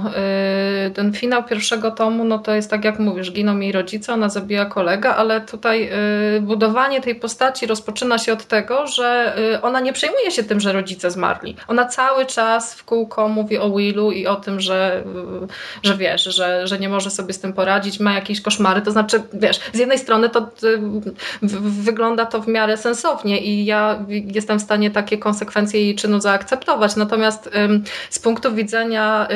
y, 0.87 0.91
ten 0.91 1.13
finał 1.13 1.43
pierwszego 1.43 1.91
tomu, 1.91 2.23
no 2.23 2.39
to 2.39 2.55
jest 2.55 2.69
tak 2.69 2.85
jak 2.85 2.99
mówisz, 2.99 3.31
giną 3.31 3.59
jej 3.59 3.71
rodzice, 3.71 3.84
ona 4.13 4.29
zabija 4.29 4.65
kolega, 4.65 5.15
ale 5.15 5.41
tutaj 5.41 5.89
y, 6.37 6.41
budowanie 6.41 7.01
tej 7.01 7.15
postaci 7.15 7.67
rozpoczyna 7.67 8.17
się 8.17 8.33
od 8.33 8.45
tego, 8.45 8.87
że 8.87 9.37
y, 9.55 9.61
ona 9.61 9.79
nie 9.79 9.93
przejmuje 9.93 10.31
się 10.31 10.43
tym, 10.43 10.59
że 10.59 10.73
rodzice 10.73 11.11
zmarli. 11.11 11.55
Ona 11.67 11.85
cały 11.85 12.25
czas 12.25 12.73
w 12.73 12.83
kółko 12.83 13.27
mówi 13.27 13.57
o 13.57 13.69
Willu 13.69 14.11
i 14.11 14.27
o 14.27 14.35
tym, 14.35 14.61
że, 14.61 15.03
y, 15.83 15.87
że 15.87 15.97
wiesz, 15.97 16.23
że, 16.23 16.67
że 16.67 16.79
nie 16.79 16.89
może 16.89 17.09
sobie 17.09 17.33
z 17.33 17.39
tym 17.39 17.53
poradzić, 17.53 17.99
ma 17.99 18.13
jakieś 18.13 18.41
koszmary, 18.41 18.81
to 18.81 18.91
znaczy, 18.91 19.21
wiesz, 19.33 19.59
z 19.73 19.79
jednej 19.79 19.99
strony 19.99 20.29
to 20.29 20.49
wygląda 21.61 22.25
to 22.25 22.41
w 22.41 22.47
miarę 22.47 22.77
sensownie 22.77 23.41
i 23.41 23.65
ja 23.65 24.05
jestem 24.09 24.59
w 24.59 24.61
stanie 24.61 24.91
takie 24.91 25.17
konsekwencje 25.17 25.81
jej 25.81 25.95
czynu 25.95 26.21
zaakceptować, 26.21 26.95
natomiast 26.95 27.49
z 28.09 28.19
punktu 28.19 28.53
widzenia 28.53 29.27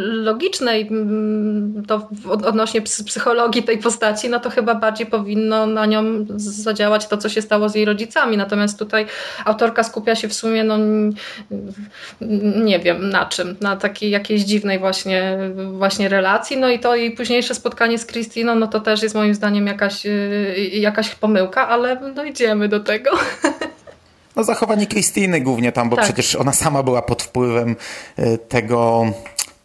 logicznej, 0.00 0.88
mm, 0.88 1.82
to 1.86 2.08
odnośnie 2.24 2.82
ps- 2.82 3.04
psychologii 3.40 3.62
tej 3.62 3.78
postaci, 3.78 4.28
no 4.28 4.40
to 4.40 4.50
chyba 4.50 4.74
bardziej 4.74 5.06
powinno 5.06 5.66
na 5.66 5.86
nią 5.86 6.02
zadziałać 6.36 7.06
to, 7.06 7.16
co 7.16 7.28
się 7.28 7.42
stało 7.42 7.68
z 7.68 7.74
jej 7.74 7.84
rodzicami, 7.84 8.36
natomiast 8.36 8.78
tutaj 8.78 9.06
autorka 9.44 9.82
skupia 9.82 10.16
się 10.16 10.28
w 10.28 10.34
sumie, 10.34 10.64
no 10.64 10.78
nie 12.64 12.78
wiem 12.78 13.10
na 13.10 13.26
czym, 13.26 13.56
na 13.60 13.76
takiej 13.76 14.10
jakiejś 14.10 14.42
dziwnej 14.42 14.78
właśnie, 14.78 15.38
właśnie 15.72 16.08
relacji, 16.08 16.56
no 16.56 16.68
i 16.68 16.78
to 16.78 16.96
jej 16.96 17.10
późniejsze 17.10 17.54
spotkanie 17.54 17.98
z 17.98 18.06
Christiną, 18.06 18.54
no 18.54 18.66
to 18.66 18.80
też 18.80 19.02
jest 19.02 19.14
moim 19.14 19.34
zdaniem 19.34 19.66
jakaś, 19.66 20.06
y, 20.06 20.70
jakaś 20.72 21.14
pomyłka, 21.14 21.68
ale 21.68 22.12
dojdziemy 22.14 22.68
do 22.68 22.80
tego. 22.80 23.10
No 24.36 24.44
zachowanie 24.44 24.86
Krystyny 24.86 25.40
głównie 25.40 25.72
tam, 25.72 25.90
bo 25.90 25.96
Tak. 25.96 26.04
przecież 26.04 26.36
ona 26.36 26.52
sama 26.52 26.82
była 26.82 27.02
pod 27.02 27.22
wpływem 27.22 27.76
y, 28.18 28.38
tego 28.48 29.04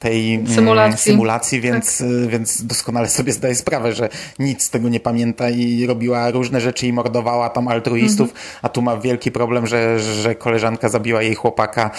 tej 0.05 0.35
mm, 0.35 0.47
Symulacji. 0.47 1.11
symulacji 1.11 1.61
więc, 1.61 2.01
y, 2.01 2.27
więc 2.27 2.65
doskonale 2.65 3.09
sobie 3.09 3.33
zdaje 3.33 3.55
sprawę, 3.55 3.93
że 3.93 4.09
nic 4.39 4.63
z 4.63 4.69
tego 4.69 4.89
nie 4.89 4.99
pamięta 4.99 5.49
i 5.49 5.85
robiła 5.85 6.31
różne 6.31 6.61
rzeczy 6.61 6.87
i 6.87 6.93
mordowała 6.93 7.49
tam 7.49 7.67
altruistów, 7.67 8.33
a 8.61 8.69
tu 8.69 8.81
ma 8.81 8.97
wielki 8.97 9.31
problem, 9.31 9.67
że, 9.67 9.99
że 9.99 10.35
koleżanka 10.35 10.89
zabiła 10.89 11.21
jej 11.21 11.35
chłopaka, 11.35 11.91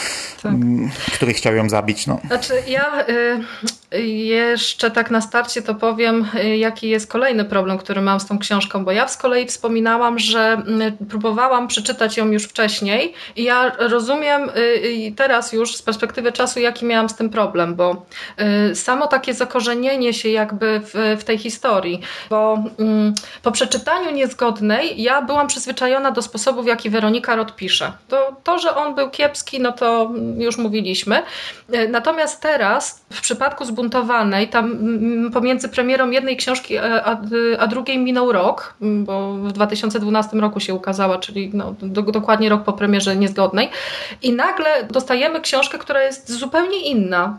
mm, 0.44 0.90
który 1.14 1.32
chciał 1.32 1.54
ją 1.54 1.68
zabić. 1.68 2.06
No. 2.06 2.20
Znaczy 2.26 2.52
ja 2.66 3.06
y, 3.08 3.40
jeszcze 3.92 4.90
tak 4.90 5.10
na 5.10 5.20
starcie 5.20 5.62
to 5.62 5.74
powiem, 5.74 6.26
y, 6.34 6.56
jaki 6.56 6.88
jest 6.88 7.12
kolejny 7.12 7.44
problem, 7.44 7.78
który 7.78 8.00
mam 8.00 8.20
z 8.20 8.26
tą 8.26 8.38
książką, 8.38 8.84
bo 8.84 8.92
ja 8.92 9.08
z 9.08 9.16
kolei 9.16 9.46
wspominałam, 9.46 10.18
że 10.18 10.62
y, 11.00 11.06
próbowałam 11.06 11.68
przeczytać 11.68 12.16
ją 12.16 12.30
już 12.30 12.44
wcześniej 12.44 13.14
i 13.36 13.44
ja 13.44 13.72
rozumiem 13.78 14.50
y, 14.56 14.76
i 14.92 15.12
teraz 15.12 15.52
już 15.52 15.76
z 15.76 15.82
perspektywy 15.82 16.32
czasu, 16.32 16.60
jaki 16.60 16.84
miałam 16.84 17.08
z 17.08 17.14
tym 17.14 17.30
problem, 17.30 17.74
bo 17.74 18.06
y, 18.70 18.74
samo 18.74 19.06
takie 19.06 19.34
zakorzenienie 19.34 20.14
się 20.14 20.28
jakby 20.28 20.80
w, 20.84 21.16
w 21.20 21.24
tej 21.24 21.38
historii, 21.38 22.00
bo 22.30 22.64
mm, 22.78 23.14
po 23.42 23.52
przeczytaniu 23.52 24.10
niezgodnej 24.10 25.02
ja 25.02 25.22
byłam 25.22 25.46
przyzwyczajona 25.46 26.10
do 26.10 26.22
sposobu, 26.22 26.62
w 26.62 26.66
jaki 26.66 26.90
Weronika 26.90 27.36
Rod 27.36 27.56
pisze. 27.56 27.92
To, 28.08 28.36
to, 28.44 28.58
że 28.58 28.76
on 28.76 28.94
był 28.94 29.10
kiepski, 29.10 29.60
no 29.60 29.72
to 29.72 30.10
już 30.38 30.58
mówiliśmy. 30.58 31.22
Natomiast 31.88 32.40
teraz, 32.40 33.04
w 33.12 33.20
przypadku 33.20 33.64
Zbuntowanej, 33.76 34.48
tam 34.48 34.78
pomiędzy 35.32 35.68
premierą 35.68 36.10
jednej 36.10 36.36
książki 36.36 36.76
e, 36.76 37.04
a, 37.04 37.20
a 37.58 37.66
drugiej 37.66 37.98
minął 37.98 38.32
rok, 38.32 38.74
bo 38.80 39.32
w 39.32 39.52
2012 39.52 40.36
roku 40.36 40.60
się 40.60 40.74
ukazała, 40.74 41.18
czyli 41.18 41.50
no, 41.54 41.74
do, 41.82 42.02
dokładnie 42.02 42.48
rok 42.48 42.64
po 42.64 42.72
premierze 42.72 43.16
Niezgodnej. 43.16 43.68
I 44.22 44.32
nagle 44.32 44.88
dostajemy 44.90 45.40
książkę, 45.40 45.78
która 45.78 46.02
jest 46.02 46.32
zupełnie 46.32 46.80
inna 46.80 47.38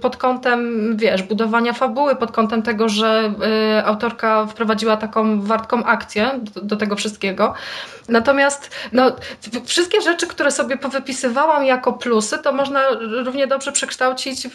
pod 0.00 0.16
kątem, 0.16 0.96
wiesz, 0.96 1.22
budowania 1.22 1.72
fabuły, 1.72 2.16
pod 2.16 2.32
kątem 2.32 2.62
tego, 2.62 2.88
że 2.88 3.34
y, 3.78 3.86
autorka 3.86 4.46
wprowadziła 4.46 4.96
taką 4.96 5.40
wartką 5.40 5.84
akcję 5.84 6.30
do, 6.54 6.60
do 6.60 6.76
tego 6.76 6.96
wszystkiego. 6.96 7.54
Natomiast 8.08 8.70
no, 8.92 9.12
wszystkie 9.64 10.00
rzeczy, 10.00 10.26
które 10.26 10.50
sobie 10.50 10.76
powypisywałam 10.76 11.64
jako 11.64 11.92
plusy, 11.92 12.38
to 12.38 12.52
można 12.52 12.82
równie 13.24 13.46
dobrze 13.46 13.72
przekształcić 13.72 14.48
w, 14.48 14.54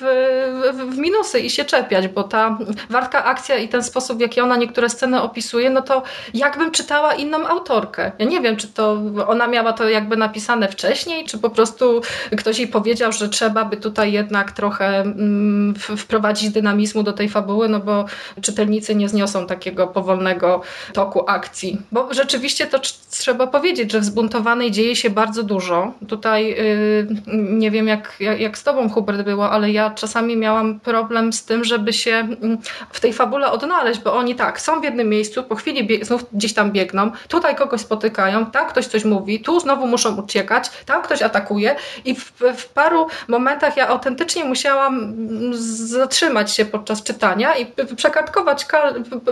w, 0.74 0.96
w 0.96 0.98
minusy 0.98 1.40
i 1.40 1.50
się 1.50 1.66
czepiać, 1.66 2.08
bo 2.08 2.24
ta 2.24 2.58
wartka 2.90 3.24
akcja 3.24 3.58
i 3.58 3.70
ten 3.70 3.84
sposób, 3.84 4.18
w 4.18 4.22
jaki 4.22 4.42
ona 4.42 4.58
niektóre 4.58 4.90
sceny 4.90 5.22
opisuje, 5.22 5.70
no 5.70 5.82
to 5.82 6.04
jakbym 6.34 6.72
czytała 6.72 7.14
inną 7.14 7.48
autorkę. 7.48 8.12
Ja 8.20 8.26
nie 8.26 8.42
wiem, 8.42 8.56
czy 8.58 8.68
to 8.68 8.98
ona 9.28 9.48
miała 9.48 9.74
to 9.74 9.90
jakby 9.90 10.18
napisane 10.18 10.68
wcześniej, 10.68 11.26
czy 11.26 11.38
po 11.38 11.50
prostu 11.50 12.02
ktoś 12.38 12.60
jej 12.60 12.68
powiedział, 12.68 13.12
że 13.12 13.30
trzeba 13.30 13.66
by 13.66 13.78
tutaj 13.78 14.12
jednak 14.12 14.52
trochę 14.52 14.88
mm, 15.02 15.76
wprowadzić 15.98 16.50
dynamizmu 16.50 17.04
do 17.04 17.14
tej 17.14 17.30
fabuły, 17.30 17.70
no 17.70 17.80
bo 17.80 18.06
czytelnicy 18.42 18.96
nie 18.96 19.10
zniosą 19.10 19.48
takiego 19.48 19.88
powolnego 19.88 20.62
toku 20.94 21.24
akcji. 21.28 21.82
Bo 21.92 22.14
rzeczywiście 22.14 22.68
to 22.68 22.78
tr- 22.78 23.24
trzeba 23.40 23.52
powiedzieć, 23.52 23.92
że 23.92 24.00
w 24.00 24.06
Zbuntowanej 24.06 24.72
dzieje 24.72 24.96
się 24.96 25.10
bardzo 25.10 25.44
dużo. 25.44 25.94
Tutaj 26.08 26.50
yy, 26.50 27.08
nie 27.34 27.72
wiem 27.72 27.88
jak, 27.88 28.16
jak, 28.20 28.58
z 28.58 28.64
tobą 28.64 28.90
Hubert 28.90 29.22
było, 29.22 29.52
ale 29.52 29.72
ja 29.72 29.90
czasami 29.90 30.38
miałam 30.38 30.80
problem 30.80 31.34
z 31.34 31.46
tym, 31.46 31.64
żeby 31.64 31.94
się 31.94 32.12
mm, 32.12 32.58
w 32.92 33.00
tej 33.00 33.14
fabule 33.14 33.52
odnaleźć, 33.52 34.00
bo 34.00 34.14
oni 34.14 34.36
tak, 34.36 34.62
są 34.62 34.82
w 34.82 34.84
jednym 34.84 35.10
miejscu, 35.10 35.44
po 35.44 35.56
chwili 35.56 36.06
znów 36.06 36.26
gdzieś 36.34 36.54
tam 36.54 36.72
biegną, 36.72 37.12
tutaj 37.28 37.56
kogoś 37.56 37.82
spotykają, 37.82 38.46
tam 38.46 38.68
ktoś 38.68 38.88
coś 38.88 39.06
mówi, 39.06 39.40
tu 39.40 39.60
znowu 39.60 39.88
muszą 39.88 40.16
uciekać, 40.16 40.70
tam 40.86 41.02
ktoś 41.02 41.22
atakuje 41.22 41.76
i 42.06 42.16
w, 42.16 42.32
w 42.58 42.68
paru 42.68 43.08
momentach 43.28 43.78
ja 43.78 43.88
autentycznie 43.88 44.46
musiałam 44.46 45.00
mm, 45.00 45.54
zatrzymać 45.88 46.56
się 46.56 46.66
podczas 46.66 47.04
czytania 47.04 47.56
i 47.56 47.66
przekartkować 47.96 48.66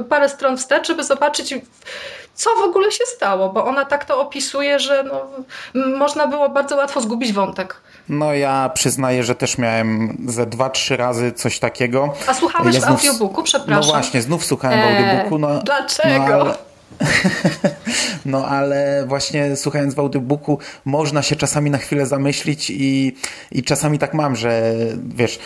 parę 0.10 0.30
stron 0.30 0.58
wstecz, 0.58 0.88
żeby 0.88 1.04
zobaczyć 1.04 1.54
co 2.38 2.50
w 2.56 2.62
ogóle 2.70 2.92
się 2.92 3.04
stało, 3.16 3.50
bo 3.50 3.66
ona 3.66 3.86
tak 3.86 4.06
to 4.06 4.22
opisuje, 4.22 4.80
że 4.80 5.04
no, 5.04 5.26
można 5.98 6.28
było 6.28 6.50
bardzo 6.50 6.76
łatwo 6.76 7.02
zgubić 7.02 7.34
wątek. 7.34 7.76
no 8.10 8.34
ja 8.34 8.72
przyznaję, 8.74 9.24
że 9.24 9.36
też 9.36 9.58
miałem 9.58 10.18
ze 10.28 10.46
dwa, 10.46 10.70
trzy 10.70 10.98
razy 10.98 11.32
coś 11.32 11.60
takiego. 11.60 12.14
A 12.28 12.34
słuchałeś 12.34 12.76
Ja 12.76 12.82
w 12.82 12.84
znów- 12.84 13.00
audiobooku? 13.00 13.44
Przepraszam. 13.44 13.82
No 13.86 13.88
właśnie, 13.94 14.22
znów 14.22 14.46
słuchałem 14.46 14.80
w 14.80 14.84
Eee, 14.84 14.98
audiobooku. 15.06 15.38
No, 15.40 15.60
dlaczego? 15.64 16.28
No 16.28 16.34
ale, 16.44 16.56
no 18.26 18.46
ale 18.48 19.04
właśnie 19.08 19.56
słuchając 19.56 19.94
w 19.96 20.00
audiobooku 20.00 20.60
można 20.86 21.22
się 21.22 21.36
czasami 21.36 21.70
na 21.72 21.78
chwilę 21.78 22.06
zamyślić 22.06 22.70
i, 22.70 23.16
i 23.52 23.64
czasami 23.64 24.00
tak 24.00 24.14
mam, 24.14 24.36
że 24.36 24.74
wiesz, 24.98 25.40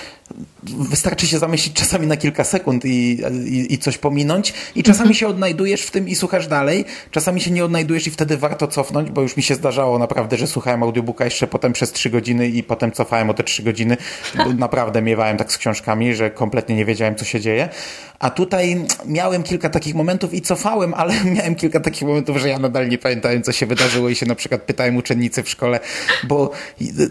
wystarczy 0.63 1.27
się 1.27 1.39
zamyślić 1.39 1.73
czasami 1.73 2.07
na 2.07 2.17
kilka 2.17 2.43
sekund 2.43 2.85
i, 2.85 3.21
i, 3.45 3.73
i 3.73 3.77
coś 3.77 3.97
pominąć 3.97 4.53
i 4.75 4.83
czasami 4.83 5.15
się 5.15 5.27
odnajdujesz 5.27 5.81
w 5.81 5.91
tym 5.91 6.07
i 6.07 6.15
słuchasz 6.15 6.47
dalej, 6.47 6.85
czasami 7.11 7.41
się 7.41 7.51
nie 7.51 7.65
odnajdujesz 7.65 8.07
i 8.07 8.11
wtedy 8.11 8.37
warto 8.37 8.67
cofnąć, 8.67 9.09
bo 9.09 9.21
już 9.21 9.37
mi 9.37 9.43
się 9.43 9.55
zdarzało 9.55 9.99
naprawdę, 9.99 10.37
że 10.37 10.47
słuchałem 10.47 10.83
audiobooka 10.83 11.25
jeszcze 11.25 11.47
potem 11.47 11.73
przez 11.73 11.91
trzy 11.91 12.09
godziny 12.09 12.47
i 12.47 12.63
potem 12.63 12.91
cofałem 12.91 13.29
o 13.29 13.33
te 13.33 13.43
trzy 13.43 13.63
godziny, 13.63 13.97
naprawdę 14.57 15.01
miewałem 15.01 15.37
tak 15.37 15.51
z 15.51 15.57
książkami, 15.57 16.15
że 16.15 16.31
kompletnie 16.31 16.75
nie 16.75 16.85
wiedziałem, 16.85 17.15
co 17.15 17.25
się 17.25 17.39
dzieje. 17.39 17.69
A 18.19 18.29
tutaj 18.29 18.85
miałem 19.05 19.43
kilka 19.43 19.69
takich 19.69 19.95
momentów 19.95 20.33
i 20.33 20.41
cofałem, 20.41 20.93
ale 20.93 21.13
miałem 21.35 21.55
kilka 21.55 21.79
takich 21.79 22.07
momentów, 22.07 22.37
że 22.37 22.49
ja 22.49 22.59
nadal 22.59 22.89
nie 22.89 22.97
pamiętałem, 22.97 23.43
co 23.43 23.51
się 23.51 23.65
wydarzyło 23.65 24.09
i 24.09 24.15
się 24.15 24.25
na 24.25 24.35
przykład 24.35 24.61
pytałem 24.61 24.97
uczennicy 24.97 25.43
w 25.43 25.49
szkole, 25.49 25.79
bo 26.23 26.51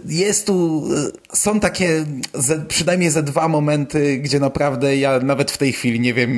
jest 0.07 0.47
tu, 0.47 0.89
są 1.33 1.61
takie 1.61 2.05
ze, 2.35 2.65
przynajmniej 3.11 3.27
ze 3.27 3.33
dwa 3.33 3.49
momenty, 3.49 4.19
gdzie 4.19 4.41
naprawdę 4.41 4.97
ja 4.97 5.19
nawet 5.19 5.51
w 5.51 5.59
tej 5.59 5.73
chwili 5.73 6.01
nie 6.01 6.15
wiem, 6.15 6.31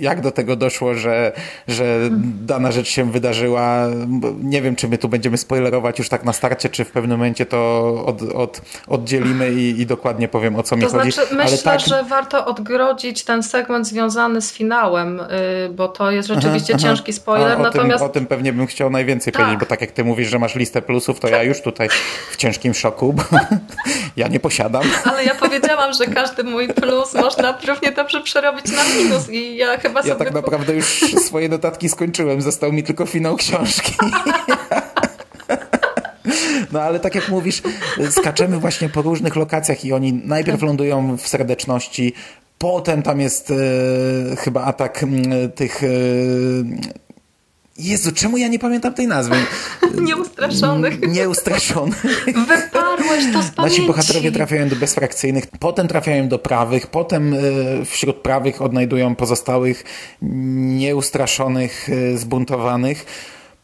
jak 0.00 0.20
do 0.20 0.30
tego 0.30 0.56
doszło, 0.56 0.94
że, 0.94 1.32
że 1.68 2.10
dana 2.42 2.72
rzecz 2.72 2.88
się 2.88 3.10
wydarzyła. 3.12 3.86
Nie 4.42 4.62
wiem, 4.62 4.76
czy 4.76 4.88
my 4.88 4.98
tu 4.98 5.08
będziemy 5.08 5.38
spoilerować 5.38 5.98
już 5.98 6.08
tak 6.08 6.24
na 6.24 6.32
starcie, 6.32 6.68
czy 6.68 6.84
w 6.84 6.90
pewnym 6.90 7.18
momencie 7.18 7.46
to 7.46 7.58
od, 8.06 8.22
od, 8.22 8.60
oddzielimy 8.88 9.52
i, 9.52 9.80
i 9.80 9.86
dokładnie 9.86 10.28
powiem, 10.28 10.56
o 10.56 10.62
co 10.62 10.76
mi 10.76 10.82
To 10.82 10.88
chodzi. 10.88 11.12
znaczy, 11.12 11.28
Ale 11.30 11.44
myślę, 11.44 11.58
tak, 11.58 11.80
że 11.80 12.04
warto 12.04 12.46
odgrodzić 12.46 13.24
ten 13.24 13.42
segment 13.42 13.86
związany 13.86 14.40
z 14.40 14.52
finałem, 14.52 15.20
y, 15.20 15.24
bo 15.72 15.88
to 15.88 16.10
jest 16.10 16.28
rzeczywiście 16.28 16.74
Aha, 16.74 16.82
ciężki 16.82 17.12
spoiler. 17.12 17.58
O, 17.58 17.62
natomiast 17.62 18.04
o 18.04 18.08
tym 18.08 18.26
pewnie 18.26 18.52
bym 18.52 18.66
chciał 18.66 18.90
najwięcej 18.90 19.32
Tak. 19.32 19.42
powiedzieć, 19.42 19.60
bo 19.60 19.66
tak 19.66 19.80
jak 19.80 19.92
ty 19.92 20.04
mówisz, 20.04 20.28
że 20.28 20.38
masz 20.38 20.54
listę 20.54 20.82
plusów, 20.82 21.20
to 21.20 21.28
ja 21.28 21.42
już 21.42 21.60
tutaj 21.62 21.88
w 22.30 22.36
ciężkim 22.36 22.74
szoku, 22.74 23.12
bo 23.12 23.22
ja 24.16 24.28
nie 24.28 24.40
posiadam. 24.40 24.82
Ale 25.04 25.24
ja 25.24 25.34
powiedziałam, 25.34 25.92
że 25.92 26.06
każdy 26.14 26.44
mój 26.44 26.68
plus 26.68 27.14
można 27.14 27.58
równie 27.66 27.92
dobrze 27.92 28.20
przerobić 28.20 28.66
na 28.72 28.84
minus 28.84 29.30
i 29.30 29.56
ja 29.56 29.78
chyba 29.78 30.00
Ja 30.00 30.06
sobie... 30.06 30.24
tak 30.24 30.34
naprawdę 30.34 30.74
już 30.74 31.04
swoje 31.26 31.48
notatki 31.48 31.88
skończyłem, 31.88 32.42
został 32.42 32.72
mi 32.72 32.82
tylko 32.82 33.06
finał 33.06 33.36
książki. 33.36 33.92
No 36.72 36.80
ale 36.82 37.00
tak 37.00 37.14
jak 37.14 37.28
mówisz, 37.28 37.62
skaczemy 38.10 38.58
właśnie 38.58 38.88
po 38.88 39.02
różnych 39.02 39.36
lokacjach 39.36 39.84
i 39.84 39.92
oni 39.92 40.12
najpierw 40.12 40.62
lądują 40.62 41.16
w 41.16 41.28
serdeczności, 41.28 42.12
potem 42.58 43.02
tam 43.02 43.20
jest 43.20 43.50
e, 43.50 43.54
chyba 44.36 44.64
atak 44.64 45.02
m, 45.02 45.12
tych 45.54 45.84
e, 45.84 45.86
Jezu, 47.80 48.12
czemu 48.12 48.36
ja 48.36 48.48
nie 48.48 48.58
pamiętam 48.58 48.94
tej 48.94 49.06
nazwy? 49.06 49.36
Nieustraszonych. 50.02 51.00
Nieustraszonych. 51.16 52.26
Wyparłeś 52.26 53.24
to 53.32 53.42
z 53.42 53.50
pamięci. 53.56 53.78
Nasi 53.78 53.86
bohaterowie 53.86 54.32
trafiają 54.32 54.68
do 54.68 54.76
bezfrakcyjnych, 54.76 55.46
potem 55.46 55.88
trafiają 55.88 56.28
do 56.28 56.38
prawych, 56.38 56.86
potem 56.86 57.34
e, 57.34 57.38
wśród 57.84 58.16
prawych 58.16 58.62
odnajdują 58.62 59.14
pozostałych 59.14 59.84
nieustraszonych, 60.22 61.88
e, 61.88 62.18
zbuntowanych. 62.18 63.06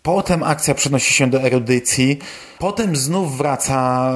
Potem 0.03 0.43
akcja 0.43 0.75
przenosi 0.75 1.15
się 1.15 1.31
do 1.31 1.43
erudycji, 1.43 2.19
potem 2.59 2.97
znów 2.97 3.39
wraca 3.39 4.13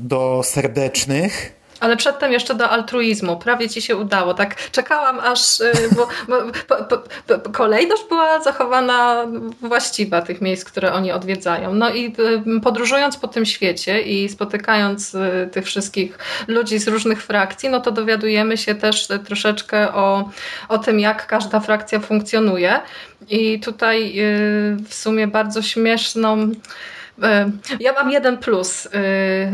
do 0.00 0.42
serdecznych. 0.44 1.55
Ale 1.86 1.96
przedtem 1.96 2.32
jeszcze 2.32 2.54
do 2.54 2.70
altruizmu. 2.70 3.36
Prawie 3.36 3.68
ci 3.68 3.82
się 3.82 3.96
udało. 3.96 4.34
Tak 4.34 4.70
czekałam 4.70 5.20
aż, 5.20 5.60
y, 5.60 5.72
bo, 5.96 6.08
bo, 6.28 6.76
po, 6.76 7.50
kolejność 7.50 8.02
była 8.08 8.42
zachowana 8.42 9.26
właściwa 9.60 10.22
tych 10.22 10.40
miejsc, 10.40 10.64
które 10.64 10.92
oni 10.92 11.12
odwiedzają. 11.12 11.74
No 11.74 11.90
i 11.90 12.14
y, 12.56 12.60
podróżując 12.60 13.16
po 13.16 13.28
tym 13.28 13.46
świecie 13.46 14.02
i 14.02 14.28
spotykając 14.28 15.14
y, 15.14 15.48
tych 15.52 15.66
wszystkich 15.66 16.18
ludzi 16.48 16.78
z 16.78 16.88
różnych 16.88 17.22
frakcji, 17.22 17.68
no 17.68 17.80
to 17.80 17.90
dowiadujemy 17.90 18.56
się 18.56 18.74
też 18.74 19.08
troszeczkę 19.26 19.94
o, 19.94 20.30
o 20.68 20.78
tym, 20.78 21.00
jak 21.00 21.26
każda 21.26 21.60
frakcja 21.60 22.00
funkcjonuje. 22.00 22.80
I 23.28 23.60
tutaj 23.60 24.14
w 24.88 24.94
sumie 24.94 25.26
bardzo 25.26 25.62
śmieszną 25.62 26.50
Ja 27.80 27.92
mam 27.92 28.10
jeden 28.10 28.38
plus 28.38 28.86
y, 28.86 28.90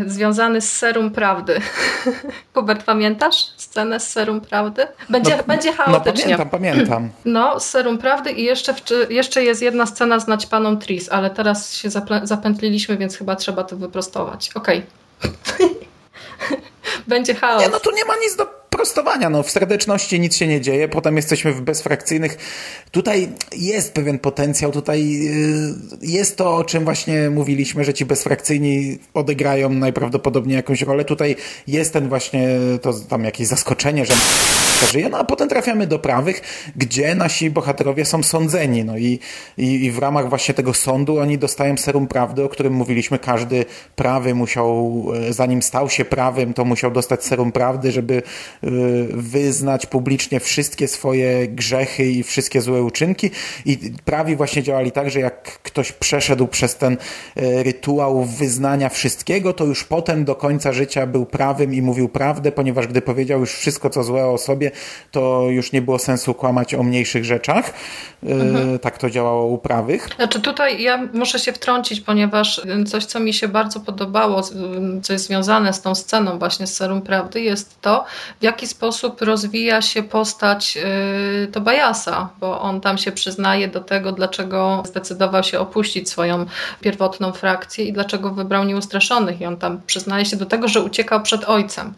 związany 0.06 0.60
z 0.60 0.72
serum 0.72 1.10
prawdy. 1.10 1.60
Hubert, 2.54 2.84
pamiętasz 2.84 3.46
scenę 3.56 4.00
z 4.00 4.08
serum 4.08 4.40
prawdy? 4.40 4.86
Będzie, 5.08 5.42
będzie 5.46 5.70
No 5.70 5.76
chaotycznie. 5.76 6.22
pamiętam, 6.22 6.50
pamiętam. 6.50 7.10
No, 7.24 7.60
z 7.60 7.70
serum 7.70 7.98
prawdy 7.98 8.30
i 8.32 8.44
jeszcze, 8.44 8.74
w, 8.74 8.80
jeszcze 9.10 9.44
jest 9.44 9.62
jedna 9.62 9.86
scena 9.86 10.20
z 10.20 10.26
naćpaną 10.28 10.76
Tris, 10.78 11.08
ale 11.12 11.30
teraz 11.30 11.74
się 11.74 11.88
zapętliliśmy, 12.22 12.96
więc 12.96 13.16
chyba 13.18 13.36
trzeba 13.36 13.64
to 13.64 13.76
wyprostować. 13.76 14.50
Okej. 14.54 14.86
Będzie 17.06 17.34
chaos. 17.34 17.62
Nie, 17.62 17.68
no 17.68 17.80
tu 17.80 17.90
nie 17.90 18.04
ma 18.04 18.14
nic 18.16 18.36
do 18.36 18.61
prostowania. 18.72 19.30
No, 19.30 19.42
w 19.42 19.50
serdeczności 19.50 20.20
nic 20.20 20.36
się 20.36 20.46
nie 20.46 20.60
dzieje, 20.60 20.88
potem 20.88 21.16
jesteśmy 21.16 21.52
w 21.52 21.60
bezfrakcyjnych. 21.60 22.36
Tutaj 22.90 23.28
jest 23.56 23.94
pewien 23.94 24.18
potencjał, 24.18 24.72
tutaj 24.72 25.10
yy, 25.10 25.74
jest 26.02 26.36
to, 26.36 26.56
o 26.56 26.64
czym 26.64 26.84
właśnie 26.84 27.30
mówiliśmy, 27.30 27.84
że 27.84 27.94
ci 27.94 28.04
bezfrakcyjni 28.04 28.98
odegrają 29.14 29.68
najprawdopodobniej 29.70 30.56
jakąś 30.56 30.82
rolę. 30.82 31.04
Tutaj 31.04 31.36
jest 31.66 31.92
ten 31.92 32.08
właśnie, 32.08 32.48
to 32.82 32.92
tam 32.92 33.24
jakieś 33.24 33.46
zaskoczenie, 33.46 34.06
że 34.06 34.14
żyje, 34.86 35.08
no 35.08 35.18
a 35.18 35.24
potem 35.24 35.48
trafiamy 35.48 35.86
do 35.86 35.98
prawych, 35.98 36.42
gdzie 36.76 37.14
nasi 37.14 37.50
bohaterowie 37.50 38.04
są 38.04 38.22
sądzeni, 38.22 38.84
no 38.84 38.98
i, 38.98 39.18
i, 39.58 39.84
i 39.84 39.90
w 39.90 39.98
ramach 39.98 40.28
właśnie 40.28 40.54
tego 40.54 40.74
sądu 40.74 41.18
oni 41.18 41.38
dostają 41.38 41.76
serum 41.76 42.06
prawdy, 42.06 42.44
o 42.44 42.48
którym 42.48 42.72
mówiliśmy, 42.72 43.18
każdy 43.18 43.64
prawy 43.96 44.34
musiał, 44.34 45.04
e, 45.28 45.32
zanim 45.32 45.62
stał 45.62 45.90
się 45.90 46.04
prawym, 46.04 46.54
to 46.54 46.64
musiał 46.64 46.90
dostać 46.90 47.24
serum 47.24 47.52
prawdy, 47.52 47.92
żeby 47.92 48.22
wyznać 49.10 49.86
publicznie 49.86 50.40
wszystkie 50.40 50.88
swoje 50.88 51.48
grzechy 51.48 52.04
i 52.04 52.22
wszystkie 52.22 52.60
złe 52.60 52.82
uczynki 52.82 53.30
i 53.64 53.78
prawi 54.04 54.36
właśnie 54.36 54.62
działali 54.62 54.92
tak, 54.92 55.10
że 55.10 55.20
jak 55.20 55.42
ktoś 55.62 55.92
przeszedł 55.92 56.46
przez 56.46 56.76
ten 56.76 56.96
e, 57.36 57.62
rytuał 57.62 58.24
wyznania 58.24 58.88
wszystkiego, 58.88 59.52
to 59.52 59.64
już 59.64 59.84
potem 59.84 60.24
do 60.24 60.34
końca 60.34 60.72
życia 60.72 61.06
był 61.06 61.26
prawym 61.26 61.74
i 61.74 61.82
mówił 61.82 62.08
prawdę, 62.08 62.52
ponieważ 62.52 62.86
gdy 62.86 63.02
powiedział 63.02 63.40
już 63.40 63.52
wszystko, 63.52 63.90
co 63.90 64.02
złe 64.02 64.26
o 64.26 64.38
sobie, 64.38 64.70
to 65.10 65.46
już 65.50 65.72
nie 65.72 65.82
było 65.82 65.98
sensu 65.98 66.34
kłamać 66.34 66.74
o 66.74 66.82
mniejszych 66.82 67.24
rzeczach. 67.24 67.72
E, 68.26 68.78
Tak 68.78 68.98
to 68.98 69.10
działało 69.10 69.46
u 69.46 69.58
prawych. 69.58 70.08
Znaczy 70.16 70.40
tutaj 70.40 70.82
ja 70.82 71.08
muszę 71.12 71.38
się 71.38 71.52
wtrącić, 71.52 72.00
ponieważ 72.00 72.58
y, 72.58 72.84
coś, 72.84 73.04
co 73.04 73.20
mi 73.20 73.34
się 73.34 73.48
bardzo 73.48 73.80
podobało, 73.80 74.40
y, 74.40 75.00
co 75.02 75.12
jest 75.12 75.26
związane 75.26 75.72
z 75.72 75.80
tą 75.80 75.94
sceną 75.94 76.38
właśnie 76.38 76.66
z 76.66 76.76
Serum 76.76 77.02
Prawdy, 77.02 77.40
jest 77.40 77.80
to, 77.80 78.04
w 78.40 78.44
jaki 78.52 78.66
sposób 78.66 79.22
rozwija 79.22 79.82
się 79.82 80.02
postać 80.02 80.76
y, 81.44 81.52
Tobiasa, 81.52 82.28
bo 82.40 82.60
on 82.60 82.80
tam 82.80 82.98
się 82.98 83.12
przyznaje 83.12 83.68
do 83.68 83.80
tego, 83.80 84.12
dlaczego 84.12 84.82
zdecydował 84.86 85.42
się 85.42 85.60
opuścić 85.60 86.10
swoją 86.10 86.46
pierwotną 86.80 87.32
frakcję 87.32 87.84
i 87.84 87.92
dlaczego 87.92 88.30
wybrał 88.30 88.64
nieustraszonych. 88.64 89.40
I 89.40 89.46
on 89.46 89.56
tam 89.56 89.80
przyznaje 89.86 90.24
się 90.24 90.36
do 90.36 90.46
tego, 90.46 90.68
że 90.68 90.80
uciekał 90.80 91.22
przed 91.22 91.44
ojcem. 91.44 91.94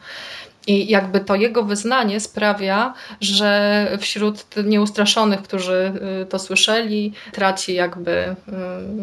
I 0.67 0.91
jakby 0.91 1.21
to 1.21 1.35
jego 1.35 1.65
wyznanie 1.65 2.21
sprawia, 2.21 2.95
że 3.21 3.89
wśród 4.01 4.45
nieustraszonych, 4.65 5.43
którzy 5.43 5.93
y, 6.23 6.27
to 6.27 6.39
słyszeli, 6.39 7.13
traci 7.33 7.75
jakby 7.75 8.11
y, 8.13 8.35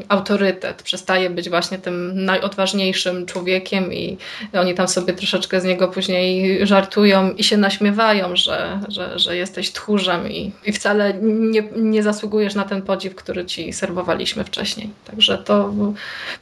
autorytet, 0.10 0.84
przestaje 0.84 1.30
być 1.30 1.50
właśnie 1.50 1.78
tym 1.78 2.26
najodważniejszym 2.26 3.26
człowiekiem 3.26 3.93
i 3.93 4.17
oni 4.54 4.74
tam 4.74 4.88
sobie 4.88 5.13
troszeczkę 5.13 5.62
z 5.62 5.63
niego 5.63 5.88
później 5.88 6.60
żartują 6.67 7.32
i 7.32 7.43
się 7.43 7.58
naśmiewają, 7.58 8.36
że, 8.36 8.80
że, 8.88 9.19
że 9.19 9.38
jesteś 9.38 9.71
tchórzem 9.71 10.32
i, 10.32 10.52
i 10.65 10.74
wcale 10.74 11.13
nie, 11.21 11.63
nie 11.76 12.04
zasługujesz 12.04 12.56
na 12.56 12.63
ten 12.63 12.82
podziw, 12.82 13.15
który 13.15 13.45
ci 13.45 13.74
serwowaliśmy 13.74 14.43
wcześniej. 14.43 14.89
Także 15.06 15.38
to 15.38 15.74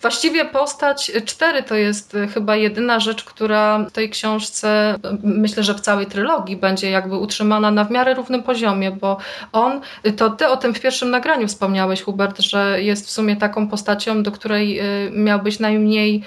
właściwie 0.02 0.46
postać 0.46 1.12
cztery 1.26 1.64
to 1.64 1.76
jest 1.76 2.18
chyba 2.34 2.56
jedyna 2.56 3.00
rzecz, 3.00 3.24
która 3.24 3.80
w 3.80 3.92
tej 3.92 4.10
książce 4.10 4.96
myślę, 5.24 5.64
że 5.64 5.74
w 5.74 5.82
całej 5.82 6.06
trylogii 6.06 6.58
będzie 6.58 6.90
jakby 6.90 7.18
utrzymana 7.18 7.72
na 7.72 7.84
w 7.84 7.92
miarę 7.92 8.14
równym 8.14 8.44
poziomie, 8.44 8.92
bo 8.92 9.18
on, 9.52 9.82
to 10.18 10.30
ty 10.30 10.48
o 10.48 10.58
tym 10.58 10.74
w 10.74 10.80
pierwszym 10.80 11.10
nagraniu 11.10 11.48
wspomniałeś, 11.48 12.02
Hubert, 12.02 12.40
że 12.40 12.82
jest 12.82 13.08
w 13.08 13.12
sumie 13.12 13.36
taką 13.36 13.68
postacią, 13.68 14.24
do 14.24 14.32
której 14.32 14.80
y, 14.80 15.12
miałbyś 15.12 15.60
najmniej 15.60 16.22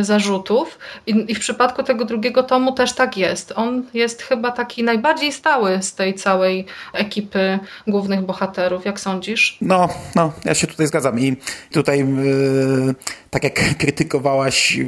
y, 0.00 0.04
zarzutów 0.04 0.78
I, 1.06 1.34
w 1.34 1.40
przypadku 1.40 1.82
tego 1.82 2.04
drugiego 2.04 2.42
tomu 2.42 2.72
też 2.72 2.92
tak 2.92 3.16
jest. 3.16 3.52
On 3.56 3.84
jest 3.94 4.22
chyba 4.22 4.50
taki 4.50 4.84
najbardziej 4.84 5.32
stały 5.32 5.82
z 5.82 5.94
tej 5.94 6.14
całej 6.14 6.66
ekipy 6.92 7.58
głównych 7.86 8.20
bohaterów. 8.20 8.84
Jak 8.84 9.00
sądzisz? 9.00 9.58
No, 9.60 9.88
no, 10.14 10.32
ja 10.44 10.54
się 10.54 10.66
tutaj 10.66 10.86
zgadzam 10.86 11.20
i 11.20 11.36
tutaj 11.72 11.98
yy, 11.98 12.94
tak 13.30 13.44
jak 13.44 13.78
krytykowałaś 13.78 14.78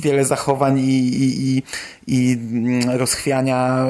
wiele 0.00 0.24
zachowań 0.24 0.78
i, 0.78 0.98
i, 0.98 1.56
i, 1.56 1.62
i 2.06 2.36
rozchwiania 2.92 3.86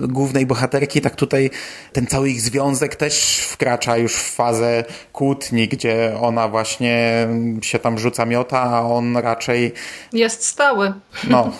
yy, 0.00 0.08
głównej 0.08 0.46
bohaterki, 0.46 1.00
tak 1.00 1.16
tutaj 1.16 1.50
ten 1.92 2.06
cały 2.06 2.30
ich 2.30 2.40
związek 2.40 2.96
też 2.96 3.38
wkracza 3.38 3.96
już 3.96 4.14
w 4.14 4.34
fazę 4.34 4.84
kłótni, 5.12 5.68
gdzie 5.68 6.16
ona 6.20 6.48
właśnie 6.48 7.28
się 7.62 7.78
tam 7.78 7.98
rzuca 7.98 8.26
miota, 8.26 8.60
a 8.60 8.80
on 8.80 9.16
raczej 9.16 9.72
Jest 10.12 10.44
stały. 10.44 10.92
no 11.30 11.52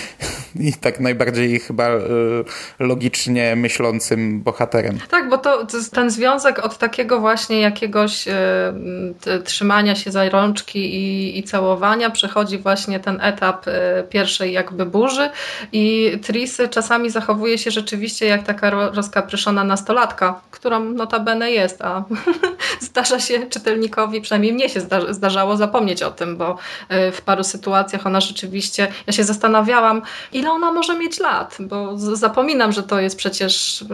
i 0.60 0.72
tak 0.72 1.00
najbardziej 1.00 1.60
chyba 1.60 1.88
yy, 1.88 2.44
logicznie 2.78 3.56
myślącym 3.56 4.42
bohaterem. 4.42 4.98
Tak, 5.10 5.28
bo 5.28 5.38
to, 5.38 5.66
ten 5.92 6.10
związek 6.10 6.58
od 6.58 6.78
takiego 6.78 7.20
właśnie 7.20 7.60
jakiegoś 7.60 8.28
e, 8.28 8.72
trzymania 9.44 9.94
się 9.94 10.10
za 10.10 10.28
rączki 10.28 10.94
i, 10.94 11.38
i 11.38 11.42
całowania 11.42 12.10
przechodzi 12.10 12.58
właśnie 12.58 13.00
ten 13.00 13.20
etap 13.20 13.68
e, 13.68 14.04
pierwszej 14.08 14.52
jakby 14.52 14.86
burzy 14.86 15.30
i 15.72 16.12
Tris 16.22 16.58
czasami 16.70 17.10
zachowuje 17.10 17.58
się 17.58 17.70
rzeczywiście 17.70 18.26
jak 18.26 18.42
taka 18.42 18.70
ro- 18.70 18.90
rozkapryszona 18.90 19.64
nastolatka, 19.64 20.40
którą 20.50 20.80
notabene 20.84 21.50
jest, 21.50 21.82
a 21.82 22.04
zdarza 22.80 23.20
się 23.20 23.46
czytelnikowi, 23.46 24.20
przynajmniej 24.20 24.52
mnie 24.52 24.68
się 24.68 24.80
zda- 24.80 25.12
zdarzało 25.12 25.56
zapomnieć 25.56 26.02
o 26.02 26.10
tym, 26.10 26.36
bo 26.36 26.56
e, 26.88 27.12
w 27.12 27.22
paru 27.22 27.44
sytuacjach 27.44 28.06
ona 28.06 28.20
rzeczywiście, 28.20 28.88
ja 29.06 29.12
się 29.12 29.24
zastanawiałam, 29.24 30.02
ile 30.32 30.50
ona 30.50 30.72
może 30.72 30.98
mieć 30.98 31.20
lat, 31.20 31.56
bo 31.60 31.98
zapominam, 31.98 32.72
że 32.72 32.82
to 32.82 33.00
jest 33.00 33.16
przecież 33.16 33.82
e, 33.82 33.86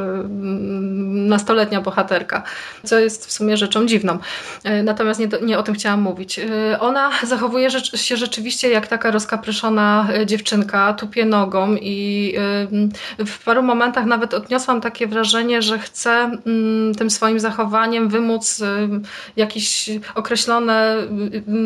nastoletnia 1.28 1.80
bohaterka, 1.80 2.42
co 2.84 2.98
jest 2.98 3.26
w 3.26 3.32
sumie 3.32 3.56
rzeczą 3.56 3.86
dziwną. 3.86 4.18
E, 4.64 4.82
Natomiast 4.82 5.20
nie, 5.20 5.28
nie 5.42 5.58
o 5.58 5.62
tym 5.62 5.74
chciałam 5.74 6.00
mówić. 6.02 6.40
Ona 6.80 7.10
zachowuje 7.22 7.70
się 7.94 8.16
rzeczywiście 8.16 8.68
jak 8.70 8.86
taka 8.86 9.10
rozkapryszona 9.10 10.08
dziewczynka, 10.26 10.92
tupie 10.92 11.24
nogą 11.24 11.63
i 11.80 12.34
e, 13.18 13.24
w 13.26 13.44
paru 13.44 13.62
momentach 13.62 14.04
nawet 14.06 14.34
odniosłam 14.34 14.80
takie 14.80 15.06
wrażenie, 15.06 15.62
że 15.62 15.78
chce 15.78 16.10
mm, 16.46 16.94
tym 16.94 17.10
swoim 17.10 17.40
zachowaniem 17.40 18.08
wymóc 18.08 18.62
e, 18.62 18.88
jakieś 19.36 19.90
określone 20.14 20.96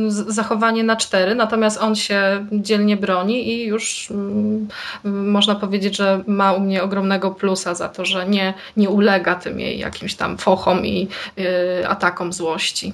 z- 0.08 0.34
zachowanie 0.34 0.84
na 0.84 0.96
cztery, 0.96 1.34
natomiast 1.34 1.78
on 1.80 1.94
się 1.96 2.46
dzielnie 2.52 2.96
broni 2.96 3.48
i 3.48 3.66
już 3.66 4.08
mm, 4.10 4.68
można 5.04 5.54
powiedzieć, 5.54 5.96
że 5.96 6.22
ma 6.26 6.52
u 6.52 6.60
mnie 6.60 6.82
ogromnego 6.82 7.30
plusa 7.30 7.74
za 7.74 7.88
to, 7.88 8.04
że 8.04 8.28
nie, 8.28 8.54
nie 8.76 8.90
ulega 8.90 9.34
tym 9.34 9.60
jej 9.60 9.78
jakimś 9.78 10.14
tam 10.14 10.38
fochom 10.38 10.86
i 10.86 11.08
y, 11.38 11.88
atakom 11.88 12.32
złości. 12.32 12.92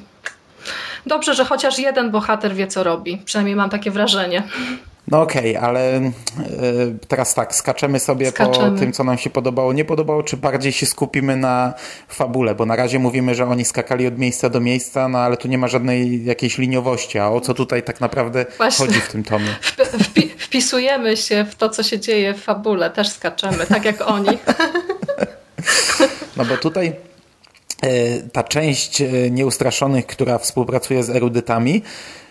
Dobrze, 1.07 1.35
że 1.35 1.45
chociaż 1.45 1.79
jeden 1.79 2.11
bohater 2.11 2.55
wie, 2.55 2.67
co 2.67 2.85
robi. 2.85 3.19
Przynajmniej 3.25 3.57
mam 3.57 3.71
takie 3.71 3.91
wrażenie. 3.91 4.43
No 5.09 5.23
okej, 5.23 5.57
okay, 5.57 5.69
ale 5.69 5.99
y, 5.99 6.11
teraz 7.09 7.35
tak, 7.35 7.55
skaczemy 7.55 8.01
sobie 8.01 8.31
skaczemy. 8.31 8.71
po 8.71 8.79
tym, 8.79 8.93
co 8.93 9.05
nam 9.05 9.19
się 9.19 9.31
podobało, 9.31 9.73
nie 9.73 9.85
podobało, 9.85 10.23
czy 10.23 10.37
bardziej 10.37 10.73
się 10.73 10.87
skupimy 10.87 11.37
na 11.37 11.75
fabule, 12.09 12.55
bo 12.55 12.67
na 12.67 12.77
razie 12.77 12.99
mówimy, 12.99 13.35
że 13.35 13.47
oni 13.47 13.65
skakali 13.65 14.07
od 14.07 14.19
miejsca 14.19 14.51
do 14.51 14.61
miejsca, 14.61 15.09
no 15.09 15.19
ale 15.19 15.37
tu 15.37 15.49
nie 15.49 15.59
ma 15.59 15.69
żadnej 15.69 16.25
jakiejś 16.25 16.59
liniowości, 16.59 17.19
a 17.19 17.29
o 17.29 17.41
co 17.41 17.55
tutaj 17.55 17.83
tak 17.83 18.01
naprawdę 18.01 18.47
Właśnie. 18.57 18.87
chodzi 18.87 19.01
w 19.01 19.09
tym 19.09 19.25
tomie? 19.25 19.57
Wpi 20.05 20.29
wpisujemy 20.29 21.17
się 21.17 21.45
w 21.45 21.55
to, 21.55 21.69
co 21.69 21.83
się 21.83 22.01
dzieje 22.01 22.35
w 22.35 22.43
fabule, 22.43 22.91
też 22.91 23.09
skaczemy, 23.09 23.67
tak 23.67 23.85
jak 23.85 24.09
oni. 24.09 24.39
No 26.37 26.45
bo 26.45 26.57
tutaj 26.57 26.93
e, 27.83 28.21
ta 28.33 28.43
część 28.43 29.01
e, 29.01 29.07
nieustraszonych, 29.31 30.07
która 30.07 30.39
współpracuje 30.39 31.03
z 31.03 31.11
erudytami, 31.11 31.83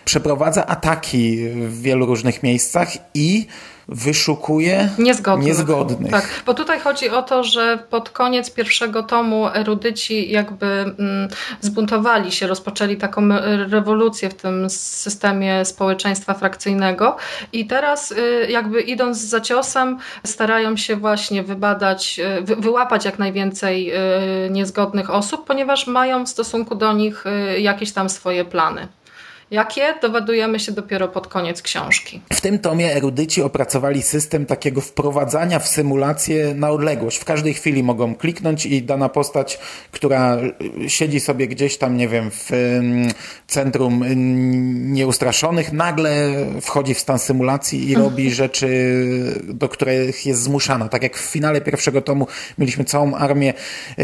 przeprowadza 0.04 0.66
ataki 0.66 1.48
w 1.48 1.82
wielu 1.82 2.06
różnych 2.06 2.42
miejscach 2.42 2.88
i 3.14 3.46
wyszukuje 3.88 4.88
niezgodnych. 4.98 5.46
niezgodnych. 5.46 6.10
Tak, 6.10 6.28
bo 6.46 6.54
tutaj 6.54 6.80
chodzi 6.80 7.10
o 7.10 7.22
to, 7.22 7.44
że 7.44 7.78
pod 7.90 8.10
koniec 8.10 8.50
pierwszego 8.50 9.02
tomu 9.02 9.48
erudyci 9.48 10.30
jakby 10.30 10.66
mm, 10.66 11.28
zbuntowali 11.60 12.32
się, 12.32 12.46
rozpoczęli 12.46 12.96
taką 12.96 13.28
rewolucję 13.68 14.30
w 14.30 14.34
tym 14.34 14.70
systemie 14.70 15.64
społeczeństwa 15.64 16.34
frakcyjnego 16.34 17.16
i 17.52 17.66
teraz 17.66 18.12
y, 18.12 18.46
jakby 18.50 18.80
idąc 18.80 19.18
za 19.18 19.40
ciosem 19.40 19.98
starają 20.24 20.76
się 20.76 20.96
właśnie 20.96 21.42
wybadać, 21.42 22.20
y, 22.38 22.42
wy, 22.42 22.56
wyłapać 22.56 23.04
jak 23.04 23.18
najwięcej 23.18 23.92
y, 24.46 24.50
niezgodnych 24.50 25.10
osób, 25.10 25.46
ponieważ 25.46 25.86
mają 25.86 26.24
w 26.24 26.28
stosunku 26.28 26.74
do 26.74 26.92
nich 26.92 27.24
jakieś 27.58 27.92
tam 27.92 28.08
swoje 28.08 28.44
plany. 28.44 28.88
Jakie? 29.54 29.94
Dowiadujemy 30.02 30.60
się 30.60 30.72
dopiero 30.72 31.08
pod 31.08 31.28
koniec 31.28 31.62
książki. 31.62 32.20
W 32.32 32.40
tym 32.40 32.58
tomie 32.58 32.96
erudyci 32.96 33.42
opracowali 33.42 34.02
system 34.02 34.46
takiego 34.46 34.80
wprowadzania 34.80 35.58
w 35.58 35.68
symulację 35.68 36.54
na 36.54 36.70
odległość. 36.70 37.18
W 37.18 37.24
każdej 37.24 37.54
chwili 37.54 37.82
mogą 37.82 38.14
kliknąć 38.14 38.66
i 38.66 38.82
dana 38.82 39.08
postać, 39.08 39.58
która 39.92 40.36
siedzi 40.88 41.20
sobie 41.20 41.48
gdzieś 41.48 41.76
tam, 41.76 41.96
nie 41.96 42.08
wiem, 42.08 42.30
w 42.30 42.50
centrum 43.46 44.04
nieustraszonych, 44.92 45.72
nagle 45.72 46.32
wchodzi 46.60 46.94
w 46.94 46.98
stan 46.98 47.18
symulacji 47.18 47.90
i 47.90 47.94
robi 47.94 48.30
rzeczy, 48.42 48.68
do 49.44 49.68
których 49.68 50.26
jest 50.26 50.42
zmuszana. 50.42 50.88
Tak 50.88 51.02
jak 51.02 51.16
w 51.16 51.30
finale 51.30 51.60
pierwszego 51.60 52.02
tomu 52.02 52.26
mieliśmy 52.58 52.84
całą 52.84 53.14
armię 53.14 53.54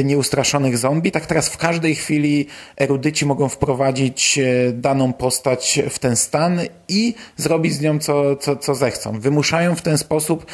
nieustraszonych 0.05 0.79
zombie, 0.79 1.11
tak 1.13 1.27
teraz 1.27 1.49
w 1.49 1.57
każdej 1.57 1.95
chwili 1.95 2.47
erudyci 2.77 3.27
mogą 3.27 3.49
wprowadzić 3.49 4.39
e, 4.39 4.73
daną 4.73 5.13
postać 5.13 5.40
postać 5.41 5.81
w 5.91 5.99
ten 5.99 6.17
stan 6.17 6.61
i 6.89 7.15
zrobić 7.37 7.75
z 7.75 7.81
nią 7.81 7.99
co, 7.99 8.37
co, 8.37 8.57
co 8.57 8.75
zechcą. 8.75 9.21
Wymuszają 9.21 9.75
w 9.75 9.83
ten 9.83 9.99
sposób 9.99 10.47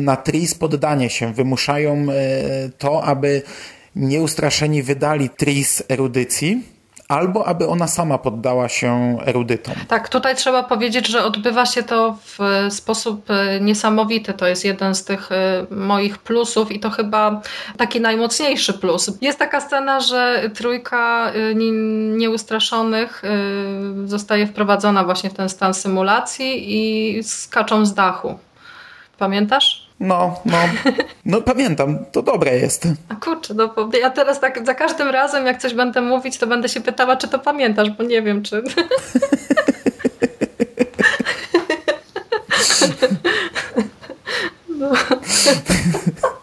na 0.00 0.16
Tris 0.16 0.54
poddanie 0.54 1.10
się, 1.10 1.32
wymuszają 1.32 2.06
e, 2.10 2.68
to, 2.78 3.04
aby 3.04 3.42
nieustraszeni 3.96 4.82
wydali 4.82 5.30
Tris 5.30 5.82
erudycji, 5.88 6.62
albo 7.12 7.46
aby 7.46 7.68
ona 7.68 7.86
sama 7.86 8.18
poddała 8.18 8.68
się 8.68 9.18
erudytom. 9.26 9.74
Tak, 9.88 10.08
tutaj 10.08 10.36
trzeba 10.36 10.62
powiedzieć, 10.62 11.08
że 11.08 11.24
odbywa 11.24 11.66
się 11.66 11.82
to 11.82 12.16
w 12.24 12.38
sposób 12.70 13.30
e, 13.30 13.60
niesamowity. 13.60 14.32
To 14.32 14.46
jest 14.46 14.64
jeden 14.64 14.94
z 14.94 15.04
tych 15.04 15.32
e, 15.32 15.66
moich 15.70 16.18
plusów 16.18 16.72
i 16.72 16.80
to 16.80 16.90
chyba 16.90 17.40
taki 17.76 18.00
najmocniejszy 18.00 18.72
plus. 18.72 19.10
Jest 19.20 19.38
taka 19.38 19.60
scena, 19.60 20.00
że 20.00 20.50
trójka 20.54 21.30
e, 21.30 21.54
nieustraszonych 22.16 23.22
zostaje 24.04 24.46
wprowadzona 24.46 25.04
właśnie 25.04 25.30
w 25.30 25.34
ten 25.34 25.48
stan 25.48 25.74
symulacji 25.74 26.76
i 26.76 27.24
skaczą 27.24 27.86
z 27.86 27.94
dachu. 27.94 28.38
Pamiętasz? 29.18 29.81
No, 30.02 30.40
no, 30.44 30.58
no 31.24 31.40
pamiętam, 31.42 31.98
to 32.12 32.22
dobre 32.22 32.58
jest. 32.58 32.88
A 33.08 33.14
kurczę, 33.14 33.54
no 33.54 33.68
bo 33.68 33.88
ja 34.00 34.10
teraz 34.10 34.40
tak 34.40 34.66
za 34.66 34.74
każdym 34.74 35.08
razem, 35.08 35.46
jak 35.46 35.58
coś 35.58 35.74
będę 35.74 36.00
mówić, 36.00 36.38
to 36.38 36.46
będę 36.46 36.68
się 36.68 36.80
pytała, 36.80 37.16
czy 37.16 37.28
to 37.28 37.38
pamiętasz, 37.38 37.90
bo 37.90 38.04
nie 38.04 38.22
wiem, 38.22 38.42
czy... 38.42 38.62
No. 44.68 44.92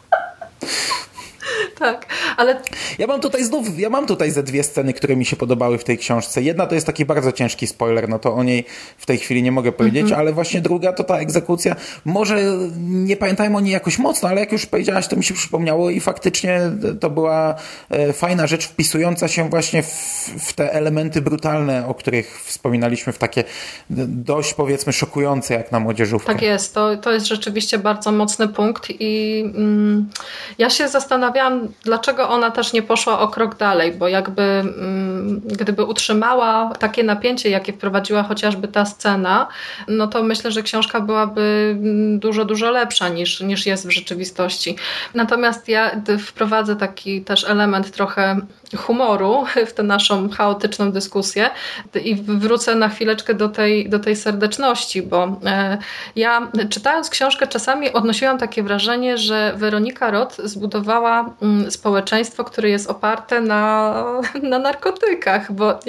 tak, 1.79 2.05
ale... 2.37 2.61
Ja 2.97 3.07
mam 3.07 3.21
tutaj 3.21 3.43
znów, 3.43 3.79
ja 3.79 3.89
mam 3.89 4.07
tutaj 4.07 4.31
ze 4.31 4.43
dwie 4.43 4.63
sceny, 4.63 4.93
które 4.93 5.15
mi 5.15 5.25
się 5.25 5.35
podobały 5.35 5.77
w 5.77 5.83
tej 5.83 5.97
książce. 5.97 6.41
Jedna 6.41 6.67
to 6.67 6.75
jest 6.75 6.87
taki 6.87 7.05
bardzo 7.05 7.31
ciężki 7.31 7.67
spoiler, 7.67 8.09
no 8.09 8.19
to 8.19 8.33
o 8.33 8.43
niej 8.43 8.65
w 8.97 9.05
tej 9.05 9.17
chwili 9.17 9.43
nie 9.43 9.51
mogę 9.51 9.71
powiedzieć, 9.71 10.01
mm 10.01 10.13
-hmm. 10.13 10.19
ale 10.19 10.33
właśnie 10.33 10.61
druga 10.61 10.93
to 10.93 11.03
ta 11.03 11.17
egzekucja. 11.17 11.75
Może 12.05 12.43
nie 12.79 13.17
pamiętajmy 13.17 13.57
o 13.57 13.59
niej 13.59 13.73
jakoś 13.73 13.99
mocno, 13.99 14.29
ale 14.29 14.39
jak 14.39 14.51
już 14.51 14.65
powiedziałaś, 14.65 15.07
to 15.07 15.15
mi 15.15 15.23
się 15.23 15.33
przypomniało 15.33 15.89
i 15.89 15.99
faktycznie 15.99 16.61
to 16.99 17.09
była 17.09 17.55
e, 17.89 18.13
fajna 18.13 18.47
rzecz 18.47 18.67
wpisująca 18.67 19.27
się 19.27 19.49
właśnie 19.49 19.83
w, 19.83 19.87
w 20.39 20.53
te 20.53 20.73
elementy 20.73 21.21
brutalne, 21.21 21.87
o 21.87 21.93
których 21.93 22.41
wspominaliśmy, 22.45 23.13
w 23.13 23.17
takie 23.17 23.43
dość 24.07 24.53
powiedzmy 24.53 24.93
szokujące 24.93 25.53
jak 25.53 25.71
na 25.71 25.79
młodzieżówkę. 25.79 26.33
Tak 26.33 26.41
jest, 26.41 26.73
to, 26.73 26.97
to 26.97 27.11
jest 27.11 27.25
rzeczywiście 27.25 27.77
bardzo 27.77 28.11
mocny 28.11 28.47
punkt 28.47 28.87
i 28.99 29.43
mm, 29.55 30.09
ja 30.57 30.69
się 30.69 30.87
zastanawiałam, 30.87 31.68
dlaczego 31.83 32.29
ona 32.29 32.51
też 32.51 32.73
nie 32.73 32.81
poszła 32.81 33.19
o 33.19 33.27
krok 33.27 33.55
dalej, 33.55 33.91
bo 33.91 34.07
jakby 34.07 34.41
mm, 34.41 35.41
gdyby 35.45 35.83
utrzymała 35.85 36.73
takie 36.79 37.03
napięcie, 37.03 37.49
jakie 37.49 37.73
wprowadziła 37.73 38.23
chociażby 38.23 38.67
ta 38.67 38.85
scena, 38.85 39.47
no 39.87 40.07
to 40.07 40.23
myślę, 40.23 40.51
że 40.51 40.63
książka 40.63 41.01
byłaby 41.01 41.75
mm, 41.79 42.19
dużo, 42.19 42.45
dużo 42.45 42.71
lepsza 42.71 43.09
niż, 43.09 43.41
niż 43.41 43.65
jest 43.65 43.87
w 43.87 43.91
rzeczywistości. 43.91 44.75
Natomiast 45.13 45.67
ja 45.67 45.91
wprowadzę 46.25 46.75
taki 46.75 47.21
też 47.21 47.43
element 47.43 47.91
trochę 47.91 48.41
humoru 48.77 49.45
w 49.67 49.73
tę 49.73 49.83
naszą 49.83 50.29
chaotyczną 50.29 50.91
dyskusję 50.91 51.49
i 52.03 52.15
wrócę 52.15 52.75
na 52.75 52.89
chwileczkę 52.89 53.33
do 53.33 53.49
tej, 53.49 53.89
do 53.89 53.99
tej 53.99 54.15
serdeczności, 54.15 55.01
bo 55.01 55.39
e, 55.45 55.77
ja 56.15 56.51
czytając 56.69 57.09
książkę 57.09 57.47
czasami 57.47 57.93
odnosiłam 57.93 58.37
takie 58.37 58.63
wrażenie, 58.63 59.17
że 59.17 59.53
Weronika 59.55 60.11
Roth 60.11 60.35
zbudowała 60.43 61.35
mm, 61.41 61.58
społeczeństwo, 61.69 62.43
które 62.43 62.69
jest 62.69 62.89
oparte 62.89 63.41
na, 63.41 64.03
na 64.43 64.59
narkotykach, 64.59 65.51
bo 65.51 65.79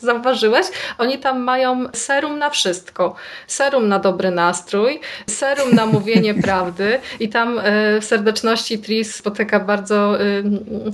zauważyłeś, 0.00 0.66
oni 0.98 1.18
tam 1.18 1.40
mają 1.40 1.86
serum 1.92 2.38
na 2.38 2.50
wszystko. 2.50 3.14
Serum 3.46 3.88
na 3.88 3.98
dobry 3.98 4.30
nastrój, 4.30 5.00
serum 5.28 5.74
na 5.74 5.86
mówienie 5.86 6.34
prawdy 6.44 7.00
i 7.20 7.28
tam 7.28 7.58
e, 7.58 7.62
w 8.00 8.04
serdeczności 8.04 8.78
Tris 8.78 9.14
spotyka 9.14 9.60
bardzo, 9.60 10.18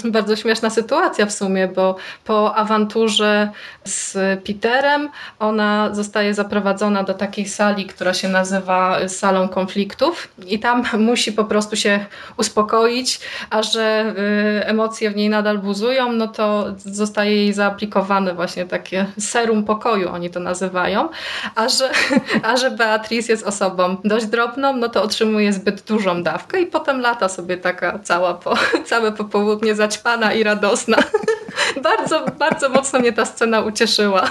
bardzo 0.04 0.36
śmieszna 0.36 0.70
sytuacja 0.70 1.26
w 1.26 1.32
sumie, 1.32 1.68
bo 1.68 1.96
po 2.24 2.54
awanturze 2.54 3.50
z 3.84 4.16
Peterem 4.44 5.08
ona 5.38 5.94
zostaje 5.94 6.34
zaprowadzona 6.34 7.02
do 7.02 7.14
takiej 7.14 7.48
sali, 7.48 7.86
która 7.86 8.14
się 8.14 8.28
nazywa 8.28 9.08
salą 9.08 9.48
konfliktów 9.48 10.28
i 10.46 10.58
tam 10.58 10.84
musi 10.98 11.32
po 11.32 11.44
prostu 11.44 11.76
się 11.76 12.06
uspokoić, 12.36 13.20
a 13.50 13.58
że 13.72 14.14
y, 14.62 14.66
emocje 14.66 15.10
w 15.10 15.16
niej 15.16 15.28
nadal 15.28 15.58
buzują, 15.58 16.12
no 16.12 16.28
to 16.28 16.64
zostaje 16.78 17.36
jej 17.36 17.52
zaaplikowane 17.52 18.34
właśnie 18.34 18.66
takie 18.66 19.06
serum 19.18 19.64
pokoju, 19.64 20.08
oni 20.08 20.30
to 20.30 20.40
nazywają, 20.40 21.08
a 21.54 21.68
że, 21.68 21.90
a 22.48 22.56
że 22.56 22.70
Beatrice 22.70 23.32
jest 23.32 23.46
osobą 23.46 23.96
dość 24.04 24.26
drobną, 24.26 24.76
no 24.76 24.88
to 24.88 25.02
otrzymuje 25.02 25.52
zbyt 25.52 25.82
dużą 25.82 26.22
dawkę 26.22 26.60
i 26.60 26.66
potem 26.66 27.00
lata 27.00 27.28
sobie 27.28 27.56
taka 27.56 27.98
cała 27.98 28.34
po, 28.34 28.54
całe 28.90 29.12
popołudnie 29.12 29.74
zaćpana 29.74 30.32
i 30.32 30.42
radosna 30.42 30.96
bardzo, 31.82 32.26
bardzo 32.38 32.68
mocno 32.68 32.98
mnie 32.98 33.12
ta 33.12 33.24
scena 33.24 33.60
ucieszyła. 33.60 34.30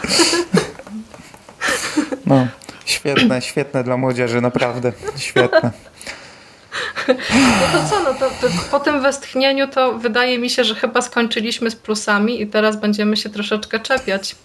No, 2.26 2.48
świetne, 2.86 3.42
świetne 3.42 3.84
dla 3.84 3.98
młodzieży, 3.98 4.42
naprawdę, 4.42 4.92
świetne. 5.18 5.72
No 7.08 7.80
to 7.80 7.90
co, 7.90 8.04
no 8.04 8.14
to, 8.14 8.30
to, 8.30 8.48
po 8.72 8.80
tym 8.80 9.02
westchnieniu 9.02 9.68
to 9.68 9.98
wydaje 9.98 10.40
mi 10.40 10.50
się, 10.50 10.64
że 10.64 10.76
chyba 10.76 11.02
skończyliśmy 11.02 11.72
z 11.72 11.76
plusami 11.76 12.42
i 12.42 12.48
teraz 12.48 12.76
będziemy 12.76 13.18
się 13.18 13.30
troszeczkę 13.30 13.80
czepiać. 13.80 14.36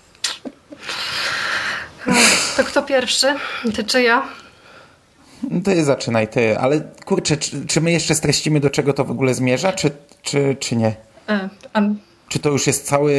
To 2.56 2.64
kto 2.64 2.82
pierwszy? 2.82 3.34
Ty 3.74 3.84
czy 3.84 4.02
ja? 4.02 4.22
Ty 5.64 5.84
zaczynaj, 5.84 6.28
ty. 6.28 6.58
Ale 6.58 6.80
kurczę, 7.04 7.36
czy, 7.36 7.66
czy 7.66 7.80
my 7.80 7.92
jeszcze 7.92 8.14
streścimy, 8.14 8.60
do 8.60 8.70
czego 8.70 8.92
to 8.92 9.04
w 9.04 9.10
ogóle 9.10 9.34
zmierza, 9.34 9.72
czy, 9.72 9.90
czy, 10.22 10.56
czy 10.60 10.76
nie? 10.76 10.94
E, 11.28 11.48
czy 12.30 12.38
to 12.38 12.50
już 12.50 12.66
jest 12.66 12.86
cały 12.86 13.14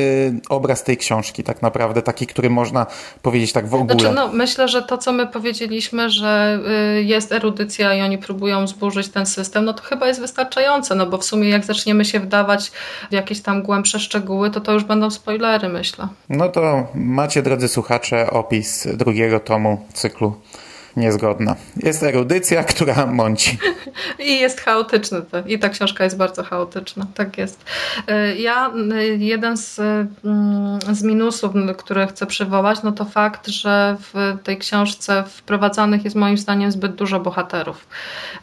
obraz 0.50 0.84
tej 0.84 0.97
książki 0.97 1.43
tak 1.43 1.62
naprawdę, 1.62 2.02
taki, 2.02 2.28
który 2.28 2.50
można 2.50 2.86
powiedzieć 3.21 3.54
tak 3.54 3.67
w 3.67 3.76
ogóle? 3.76 4.00
Znaczy, 4.00 4.15
no, 4.15 4.28
myślę, 4.28 4.67
że 4.67 4.82
to, 4.82 4.97
co 4.97 5.12
my 5.12 5.28
powiedzieliśmy, 5.28 6.10
że 6.10 6.60
y, 6.97 7.04
jest 7.04 7.32
erudycja 7.32 7.93
i 7.93 8.02
oni 8.02 8.17
próbują 8.17 8.67
zburzyć 8.67 9.10
ten 9.10 9.26
system, 9.26 9.65
no 9.65 9.74
to 9.74 9.84
chyba 9.84 10.08
jest 10.08 10.19
wystarczające, 10.19 10.95
no 10.95 11.06
bo 11.06 11.17
w 11.17 11.24
sumie 11.24 11.50
jak 11.50 11.65
zaczniemy 11.65 12.06
się 12.06 12.19
wdawać 12.19 12.71
w 13.10 13.13
jakieś 13.13 13.41
tam 13.41 13.63
głębsze 13.63 14.00
szczegóły, 14.00 14.50
to 14.50 14.62
to 14.62 14.74
już 14.74 14.84
będą 14.84 15.12
spoilery, 15.12 15.69
myślę. 15.69 16.08
No 16.30 16.50
to 16.50 16.88
macie, 16.95 17.41
drodzy 17.41 17.67
słuchacze, 17.67 18.30
opis 18.30 18.88
drugiego 18.93 19.39
tomu 19.39 19.86
cyklu 19.93 20.36
niezgodna. 20.96 21.56
Jest 21.78 22.04
erudycja, 22.04 22.64
która 22.74 23.06
mąci. 23.06 23.58
I 24.20 24.40
jest 24.40 24.62
chaotyczny. 24.62 25.22
I 25.48 25.60
ta 25.60 25.70
książka 25.70 26.04
jest 26.04 26.18
bardzo 26.18 26.44
chaotyczna. 26.44 27.06
Tak 27.14 27.38
jest. 27.38 27.66
E, 28.08 28.36
ja, 28.36 28.72
jeden 29.18 29.58
z, 29.58 29.80
mm, 29.80 30.80
z 30.92 31.04
minusów, 31.04 31.52
które 31.78 32.08
chcę 32.08 32.26
przywołać, 32.26 32.84
no 32.84 32.92
to 32.92 33.06
fakt, 33.06 33.48
że 33.48 33.98
w 34.00 34.38
tej 34.44 34.58
książce 34.58 35.24
wprowadzanych 35.28 36.04
jest 36.04 36.16
moim 36.16 36.38
zdaniem 36.38 36.72
zbyt 36.72 36.96
dużo 36.96 37.20
bohaterów. 37.20 37.88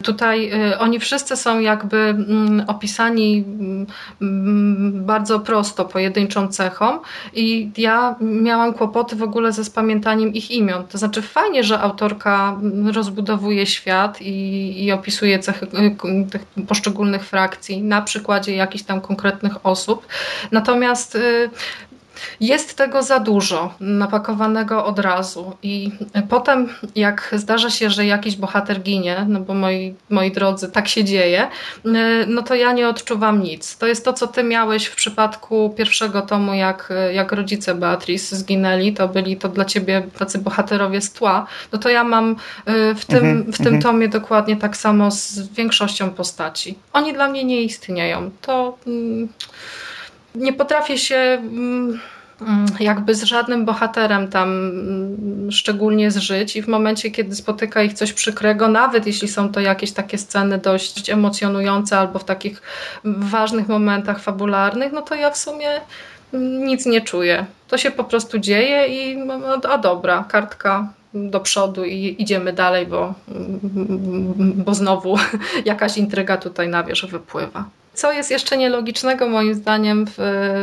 Tutaj 0.03 0.49
e, 0.49 0.79
oni 0.79 0.99
wszyscy 0.99 1.35
są 1.35 1.59
jakby 1.59 1.97
mm, 1.97 2.63
opisani 2.67 3.45
mm, 4.21 5.05
bardzo 5.05 5.39
prosto, 5.39 5.85
pojedynczą 5.85 6.47
cechą 6.47 6.99
i 7.33 7.71
ja 7.77 8.15
miałam 8.21 8.73
kłopoty 8.73 9.15
w 9.15 9.23
ogóle 9.23 9.51
ze 9.51 9.65
spamiętaniem 9.65 10.33
ich 10.33 10.51
imion. 10.51 10.87
To 10.87 10.97
znaczy 10.97 11.21
fajnie, 11.21 11.63
że 11.63 11.79
autorka 11.79 12.38
rozbudowuje 12.93 13.65
świat 13.65 14.21
i, 14.21 14.85
i 14.85 14.91
opisuje 14.91 15.39
cechy 15.39 15.67
tych 16.31 16.41
poszczególnych 16.67 17.23
frakcji 17.23 17.81
na 17.81 18.01
przykładzie 18.01 18.55
jakichś 18.55 18.83
tam 18.83 19.01
konkretnych 19.01 19.65
osób. 19.65 20.07
Natomiast 20.51 21.15
y, 21.15 21.49
jest 22.39 22.77
tego 22.77 23.03
za 23.03 23.19
dużo 23.19 23.73
napakowanego 23.79 24.85
od 24.85 24.99
razu 24.99 25.57
i 25.63 25.91
potem 26.29 26.69
jak 26.95 27.35
zdarza 27.37 27.69
się, 27.69 27.89
że 27.89 28.05
jakiś 28.05 28.35
bohater 28.35 28.81
ginie, 28.81 29.25
no 29.27 29.39
bo 29.39 29.53
moi, 29.53 29.95
moi 30.09 30.31
drodzy, 30.31 30.71
tak 30.71 30.87
się 30.87 31.03
dzieje, 31.03 31.47
no 32.27 32.41
to 32.41 32.55
ja 32.55 32.73
nie 32.73 32.89
odczuwam 32.89 33.43
nic. 33.43 33.77
To 33.77 33.87
jest 33.87 34.05
to, 34.05 34.13
co 34.13 34.27
ty 34.27 34.43
miałeś 34.43 34.85
w 34.85 34.95
przypadku 34.95 35.73
pierwszego 35.77 36.21
tomu, 36.21 36.53
jak, 36.53 36.93
jak 37.13 37.31
rodzice 37.31 37.75
Beatrice 37.75 38.35
zginęli, 38.35 38.93
to 38.93 39.07
byli 39.07 39.37
to 39.37 39.49
dla 39.49 39.65
ciebie 39.65 40.03
tacy 40.19 40.39
bohaterowie 40.39 41.01
z 41.01 41.11
tła, 41.11 41.47
no 41.73 41.79
to 41.79 41.89
ja 41.89 42.03
mam 42.03 42.31
y, 42.31 42.95
w 42.95 43.05
tym, 43.05 43.17
mhm, 43.17 43.53
w 43.53 43.57
tym 43.57 43.67
mhm. 43.67 43.81
tomie 43.81 44.07
dokładnie 44.07 44.57
tak 44.57 44.77
samo 44.77 45.11
z 45.11 45.39
większością 45.39 46.09
postaci. 46.09 46.77
Oni 46.93 47.13
dla 47.13 47.29
mnie 47.29 47.43
nie 47.43 47.61
istnieją. 47.61 48.31
To... 48.41 48.77
Mm, 48.87 49.29
nie 50.35 50.53
potrafię 50.53 50.97
się 50.97 51.15
mm, 51.15 51.99
mm, 52.41 52.65
jakby 52.79 53.15
z 53.15 53.23
żadnym 53.23 53.65
bohaterem 53.65 54.27
tam 54.27 54.49
mm, 54.49 55.51
szczególnie 55.51 56.11
zżyć 56.11 56.55
i 56.55 56.61
w 56.61 56.67
momencie, 56.67 57.11
kiedy 57.11 57.35
spotyka 57.35 57.83
ich 57.83 57.93
coś 57.93 58.13
przykrego, 58.13 58.67
nawet 58.67 59.07
jeśli 59.07 59.27
są 59.27 59.49
to 59.49 59.59
jakieś 59.59 59.91
takie 59.91 60.17
sceny 60.17 60.57
dość 60.57 61.09
emocjonujące 61.09 61.97
albo 61.97 62.19
w 62.19 62.23
takich 62.23 62.61
ważnych 63.03 63.67
momentach 63.67 64.21
fabularnych, 64.21 64.91
no 64.91 65.01
to 65.01 65.15
ja 65.15 65.31
w 65.31 65.37
sumie 65.37 65.81
nic 66.33 66.85
nie 66.85 67.01
czuję. 67.01 67.45
To 67.67 67.77
się 67.77 67.91
po 67.91 68.03
prostu 68.03 68.39
dzieje 68.39 68.87
i 68.87 69.17
a 69.69 69.77
dobra, 69.77 70.25
kartka 70.27 70.93
do 71.13 71.39
przodu 71.39 71.85
i 71.85 72.15
idziemy 72.19 72.53
dalej, 72.53 72.85
bo, 72.87 73.13
bo 74.55 74.73
znowu 74.73 75.17
jakaś 75.65 75.97
intryga 75.97 76.37
tutaj 76.37 76.69
na 76.69 76.83
wierzch 76.83 77.05
wypływa. 77.05 77.65
Co 77.99 78.11
jest 78.11 78.31
jeszcze 78.31 78.57
nielogicznego 78.57 79.29
moim 79.29 79.55
zdaniem 79.55 80.05
w, 80.05 80.13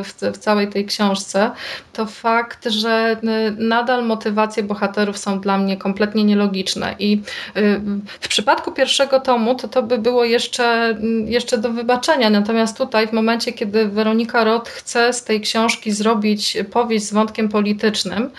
w, 0.05 0.35
w, 0.35 0.38
całej 0.38 0.68
tej 0.68 0.87
książce, 0.87 1.51
to 1.92 2.07
fakt, 2.07 2.68
że 2.68 3.16
y, 3.25 3.55
nadal 3.59 4.07
motywacje 4.07 4.62
bohaterów 4.62 5.18
są 5.18 5.40
dla 5.40 5.59
mnie 5.59 5.77
kompletnie 5.77 6.25
nielogiczne. 6.25 6.94
I 6.99 7.22
y, 7.57 7.81
w 8.20 8.29
przypadku 8.29 8.72
pierwszego 8.72 9.20
tomu 9.20 9.55
to 9.55 9.68
to 9.68 9.83
by 9.83 9.99
było 9.99 10.25
jeszcze, 10.25 10.99
jeszcze 11.27 11.59
do 11.59 11.70
wybaczenia. 11.70 12.31
Natomiast 12.31 12.79
tutaj, 12.79 13.09
w 13.09 13.12
momencie, 13.12 13.53
kiedy 13.53 13.88
Weronika 13.88 14.44
Roth 14.44 14.70
chce 14.70 15.12
z 15.12 15.25
tej 15.25 15.40
książki 15.40 15.92
zrobić 15.92 16.57
powieść 16.70 17.07
z 17.07 17.12
wątkiem 17.12 17.49
politycznym, 17.49 18.31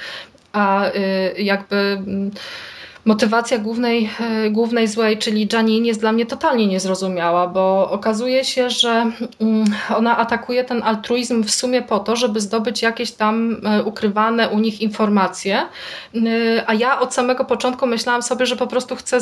a 0.53 0.87
y, 0.87 1.41
jakby 1.41 2.01
motywacja 3.07 3.57
głównej, 3.57 4.09
e, 4.19 4.49
głównej 4.49 4.87
złej, 4.87 5.17
czyli 5.17 5.47
Janine, 5.53 5.87
jest 5.87 5.99
dla 5.99 6.11
mnie 6.11 6.25
totalnie 6.25 6.67
niezrozumiała, 6.67 7.47
bo 7.47 7.91
okazuje 7.91 8.45
się, 8.45 8.69
że 8.69 9.11
mm, 9.41 9.65
ona 9.95 10.17
atakuje 10.17 10.63
ten 10.63 10.83
altruizm 10.83 11.43
w 11.43 11.51
sumie 11.51 11.81
po 11.81 11.99
to, 11.99 12.15
żeby 12.15 12.39
zdobyć 12.39 12.81
jakieś 12.81 13.11
tam 13.11 13.57
e, 13.65 13.83
ukrywane 13.83 14.49
u 14.49 14.59
nich 14.59 14.81
informacje, 14.81 15.57
e, 15.57 16.19
a 16.67 16.73
ja 16.73 16.99
od 16.99 17.13
samego 17.13 17.45
początku 17.45 17.87
myślałam 17.87 18.23
sobie, 18.23 18.45
że 18.45 18.55
po 18.55 18.67
prostu 18.67 18.95
chcę 18.95 19.19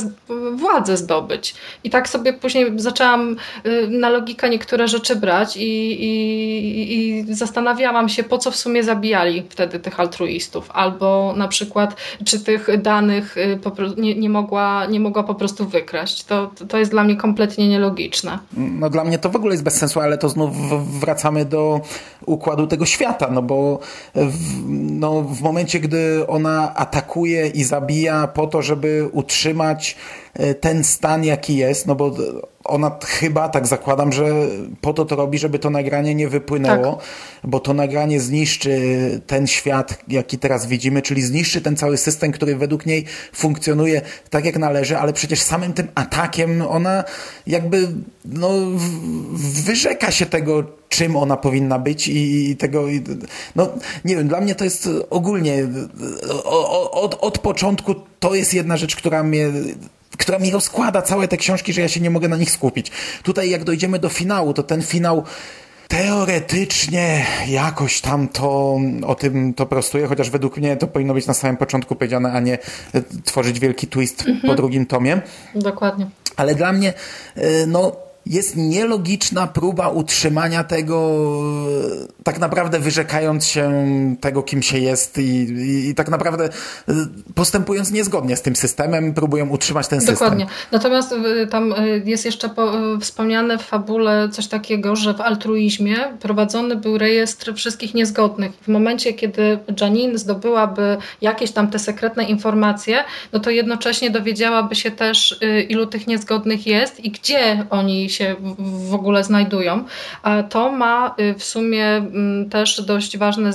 władzę 0.53 0.97
zdobyć. 0.97 1.55
I 1.83 1.89
tak 1.89 2.09
sobie 2.09 2.33
później 2.33 2.71
zaczęłam 2.75 3.35
na 3.89 4.09
logikę 4.09 4.49
niektóre 4.49 4.87
rzeczy 4.87 5.15
brać 5.15 5.57
i, 5.57 5.91
i, 6.03 6.93
i 6.93 7.33
zastanawiałam 7.33 8.09
się, 8.09 8.23
po 8.23 8.37
co 8.37 8.51
w 8.51 8.55
sumie 8.55 8.83
zabijali 8.83 9.43
wtedy 9.49 9.79
tych 9.79 9.99
altruistów, 9.99 10.71
albo 10.73 11.33
na 11.37 11.47
przykład, 11.47 11.95
czy 12.25 12.39
tych 12.39 12.81
danych 12.81 13.35
po 13.63 13.74
nie, 13.97 14.15
nie, 14.15 14.29
mogła, 14.29 14.85
nie 14.85 14.99
mogła 14.99 15.23
po 15.23 15.35
prostu 15.35 15.65
wykraść. 15.65 16.23
To, 16.23 16.51
to 16.67 16.77
jest 16.77 16.91
dla 16.91 17.03
mnie 17.03 17.15
kompletnie 17.15 17.67
nielogiczne. 17.67 18.39
No 18.53 18.89
dla 18.89 19.03
mnie 19.03 19.19
to 19.19 19.29
w 19.29 19.35
ogóle 19.35 19.53
jest 19.53 19.63
bez 19.63 19.75
sensu, 19.75 19.99
ale 19.99 20.17
to 20.17 20.29
znów 20.29 20.51
wracamy 20.99 21.45
do 21.45 21.81
układu 22.25 22.67
tego 22.67 22.85
świata, 22.85 23.29
no 23.31 23.41
bo 23.41 23.79
w, 24.15 24.69
no, 24.91 25.21
w 25.21 25.41
momencie, 25.41 25.79
gdy 25.79 26.27
ona 26.27 26.75
atakuje 26.75 27.47
i 27.47 27.63
zabija 27.63 28.27
po 28.27 28.47
to, 28.47 28.61
żeby 28.61 29.09
utrzymać 29.11 29.95
e, 30.33 30.53
ten 30.53 30.83
stan, 30.83 31.23
jaki 31.23 31.55
jest, 31.57 31.87
no 31.87 31.95
bo 31.95 32.11
ona 32.67 32.97
chyba, 33.05 33.49
tak 33.49 33.67
zakładam, 33.67 34.13
że 34.13 34.25
po 34.81 34.93
to 34.93 35.05
to 35.05 35.15
robi, 35.15 35.37
żeby 35.37 35.59
to 35.59 35.69
nagranie 35.69 36.15
nie 36.15 36.27
wypłynęło, 36.27 36.95
tak. 36.95 37.05
bo 37.43 37.59
to 37.59 37.73
nagranie 37.73 38.19
zniszczy 38.19 38.79
ten 39.27 39.47
świat, 39.47 39.97
jaki 40.07 40.37
teraz 40.37 40.65
widzimy, 40.65 41.01
czyli 41.01 41.21
zniszczy 41.21 41.61
ten 41.61 41.75
cały 41.77 41.97
system, 41.97 42.31
który 42.31 42.55
według 42.55 42.85
niej 42.85 43.05
funkcjonuje 43.33 44.01
tak, 44.29 44.45
jak 44.45 44.57
należy, 44.57 44.97
ale 44.97 45.13
przecież 45.13 45.41
samym 45.41 45.73
tym 45.73 45.87
atakiem 45.95 46.61
ona 46.61 47.03
jakby 47.47 47.87
no, 48.25 48.49
wyrzeka 49.33 50.11
się 50.11 50.25
tego, 50.25 50.63
czym 50.89 51.15
ona 51.15 51.37
powinna 51.37 51.79
być 51.79 52.07
i, 52.07 52.49
i 52.49 52.55
tego, 52.57 52.87
i, 52.87 53.03
no 53.55 53.69
nie 54.05 54.15
wiem, 54.15 54.27
dla 54.27 54.41
mnie 54.41 54.55
to 54.55 54.63
jest 54.63 54.89
ogólnie 55.09 55.67
od, 56.91 57.17
od 57.21 57.39
początku 57.39 57.95
to 58.19 58.35
jest 58.35 58.53
jedna 58.53 58.77
rzecz, 58.77 58.95
która 58.95 59.23
mnie 59.23 59.51
która 60.17 60.39
mi 60.39 60.51
rozkłada 60.51 61.01
całe 61.01 61.27
te 61.27 61.37
książki, 61.37 61.73
że 61.73 61.81
ja 61.81 61.87
się 61.87 61.99
nie 61.99 62.09
mogę 62.09 62.27
na 62.27 62.37
nich 62.37 62.51
skupić. 62.51 62.91
Tutaj 63.23 63.49
jak 63.49 63.63
dojdziemy 63.63 63.99
do 63.99 64.09
finału, 64.09 64.53
to 64.53 64.63
ten 64.63 64.81
finał 64.81 65.23
teoretycznie 65.87 67.25
jakoś 67.47 68.01
tam 68.01 68.27
to 68.27 68.77
o 69.05 69.15
tym 69.15 69.53
to 69.53 69.65
prostuje, 69.65 70.07
chociaż 70.07 70.29
według 70.29 70.57
mnie 70.57 70.77
to 70.77 70.87
powinno 70.87 71.13
być 71.13 71.27
na 71.27 71.33
samym 71.33 71.57
początku 71.57 71.95
powiedziane, 71.95 72.31
a 72.31 72.39
nie 72.39 72.57
tworzyć 73.23 73.59
wielki 73.59 73.87
twist 73.87 74.19
mhm. 74.19 74.41
po 74.41 74.55
drugim 74.55 74.85
tomie. 74.85 75.21
Dokładnie. 75.55 76.09
Ale 76.35 76.55
dla 76.55 76.73
mnie, 76.73 76.93
y, 77.37 77.67
no 77.67 77.95
jest 78.25 78.55
nielogiczna 78.55 79.47
próba 79.47 79.89
utrzymania 79.89 80.63
tego, 80.63 81.21
tak 82.25 82.39
naprawdę 82.39 82.79
wyrzekając 82.79 83.45
się 83.45 83.71
tego, 84.21 84.43
kim 84.43 84.61
się 84.61 84.77
jest 84.77 85.17
i, 85.17 85.21
i, 85.21 85.89
i 85.89 85.95
tak 85.95 86.09
naprawdę 86.09 86.49
y, 86.89 86.93
postępując 87.35 87.91
niezgodnie 87.91 88.35
z 88.35 88.41
tym 88.41 88.55
systemem, 88.55 89.13
próbują 89.13 89.49
utrzymać 89.49 89.87
ten 89.87 89.99
system. 89.99 90.15
Dokładnie. 90.15 90.47
Natomiast 90.71 91.11
y, 91.11 91.47
tam 91.47 91.73
y, 91.73 92.01
jest 92.05 92.25
jeszcze 92.25 92.49
po, 92.49 92.71
wspomniane 93.01 93.57
w 93.57 93.61
fabule 93.61 94.29
coś 94.29 94.47
takiego, 94.47 94.95
że 94.95 95.13
w 95.13 95.21
altruizmie 95.21 95.97
prowadzony 96.19 96.75
był 96.75 96.97
rejestr 96.97 97.53
wszystkich 97.55 97.93
niezgodnych. 97.93 98.51
W 98.61 98.67
momencie, 98.67 99.13
kiedy 99.13 99.59
Janine 99.81 100.17
zdobyłaby 100.17 100.97
jakieś 101.21 101.51
tam 101.51 101.67
te 101.67 101.79
sekretne 101.79 102.23
informacje, 102.23 103.03
no 103.33 103.39
to 103.39 103.49
jednocześnie 103.49 104.09
dowiedziałaby 104.09 104.75
się 104.75 104.91
też, 104.91 105.39
ilu 105.69 105.85
tych 105.85 106.07
niezgodnych 106.07 106.67
jest 106.67 106.99
i 106.99 107.11
gdzie 107.11 107.65
oni 107.69 108.09
się 108.09 108.35
w 108.89 108.93
ogóle 108.93 109.23
znajdują. 109.23 109.85
A 110.23 110.43
to 110.43 110.71
ma 110.71 111.15
w 111.37 111.43
sumie 111.43 112.01
też 112.49 112.81
dość 112.81 113.17
ważne 113.17 113.49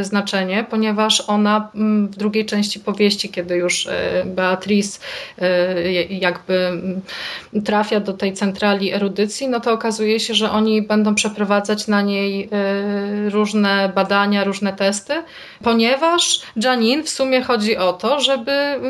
y, 0.00 0.04
znaczenie, 0.04 0.66
ponieważ 0.70 1.22
ona 1.26 1.70
mm, 1.74 2.08
w 2.08 2.16
drugiej 2.16 2.46
części 2.46 2.80
powieści, 2.80 3.28
kiedy 3.28 3.56
już 3.56 3.86
y, 3.86 3.90
Beatrice 4.24 5.00
jakby 6.10 6.54
mm, 6.54 7.00
trafia 7.64 8.00
do 8.00 8.12
tej 8.12 8.32
centrali 8.32 8.92
erudycji, 8.92 9.48
no 9.48 9.60
to 9.60 9.72
okazuje 9.72 10.20
się, 10.20 10.34
że 10.34 10.50
oni 10.50 10.82
będą 10.82 11.14
przeprowadzać 11.14 11.86
na 11.86 12.02
niej 12.02 12.48
różne 13.28 13.92
badania, 13.94 14.44
różne 14.44 14.72
testy, 14.72 15.14
ponieważ 15.62 16.40
Janine 16.56 17.02
w 17.02 17.08
sumie 17.08 17.42
chodzi 17.42 17.76
o 17.76 17.92
to, 17.92 18.20
żeby 18.20 18.80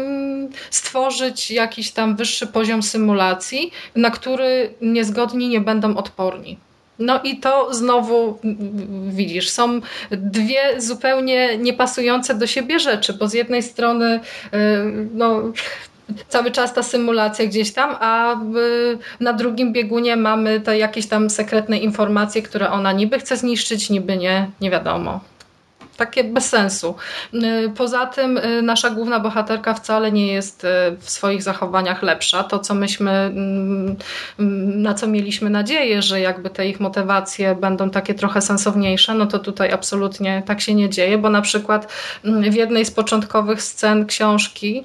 stworzyć 0.71 1.51
jakiś 1.51 1.91
tam 1.91 2.17
wyższy 2.17 2.47
poziom 2.47 2.83
symulacji, 2.83 3.71
na 3.97 4.11
który 4.11 4.75
niezgodni 4.81 5.49
nie 5.49 5.61
będą 5.61 5.97
odporni. 5.97 6.59
No 6.99 7.21
i 7.25 7.37
to 7.37 7.75
znowu 7.75 8.39
widzisz, 9.09 9.51
są 9.51 9.81
dwie 10.11 10.81
zupełnie 10.81 11.59
niepasujące 11.59 12.35
do 12.35 12.47
siebie 12.47 12.79
rzeczy, 12.79 13.13
bo 13.13 13.29
z 13.29 13.35
jednej 13.35 13.63
strony 13.63 14.21
y, 14.55 14.59
no, 15.15 15.43
cały 16.29 16.51
czas 16.51 16.75
ta 16.75 16.83
symulacja 16.83 17.47
gdzieś 17.47 17.73
tam, 17.73 17.97
a 18.01 18.41
na 19.21 19.33
drugim 19.33 19.73
biegunie 19.73 20.17
mamy 20.17 20.61
te 20.61 20.79
jakieś 20.79 21.07
tam 21.07 21.31
sekretne 21.31 21.79
informacje, 21.79 22.43
które 22.43 22.71
ona 22.71 22.93
niby 22.93 23.19
chce 23.19 23.37
zniszczyć, 23.37 23.91
niby 23.91 24.17
nie, 24.17 24.51
nie 24.61 24.71
wiadomo. 24.71 25.21
Takie 25.99 26.25
bez 26.25 26.49
sensu. 26.49 26.95
Y, 27.35 27.73
poza 27.77 28.07
tym 28.07 28.39
y, 28.39 28.63
nasza 28.63 28.91
główna 28.91 29.21
bohaterka 29.21 29.75
wcale 29.75 30.13
nie 30.13 30.27
jest 30.27 30.65
y, 30.65 30.69
w 31.01 31.11
swoich 31.11 31.43
zachowaniach 31.43 32.03
lepsza. 32.03 32.45
To, 32.45 32.59
co 32.59 32.75
myśmy, 32.75 33.11
mm, 33.11 33.97
mm, 34.39 34.83
na 34.83 34.95
co 34.95 35.07
mieliśmy 35.07 35.51
nadzieję, 35.51 36.03
że 36.03 36.21
jakby 36.21 36.51
te 36.51 36.69
ich 36.69 36.81
motywacje 36.81 37.55
będą 37.55 37.91
takie 37.91 38.15
trochę 38.15 38.41
sensowniejsze, 38.43 39.15
no 39.15 39.27
to 39.27 39.39
tutaj 39.39 39.73
absolutnie 39.73 40.43
tak 40.47 40.61
się 40.61 40.75
nie 40.75 40.91
dzieje, 40.91 41.19
bo 41.19 41.31
na 41.31 41.43
przykład 41.43 41.93
mm, 42.25 42.51
w 42.51 42.55
jednej 42.55 42.85
z 42.85 42.91
początkowych 42.91 43.63
scen 43.63 44.07
książki 44.07 44.85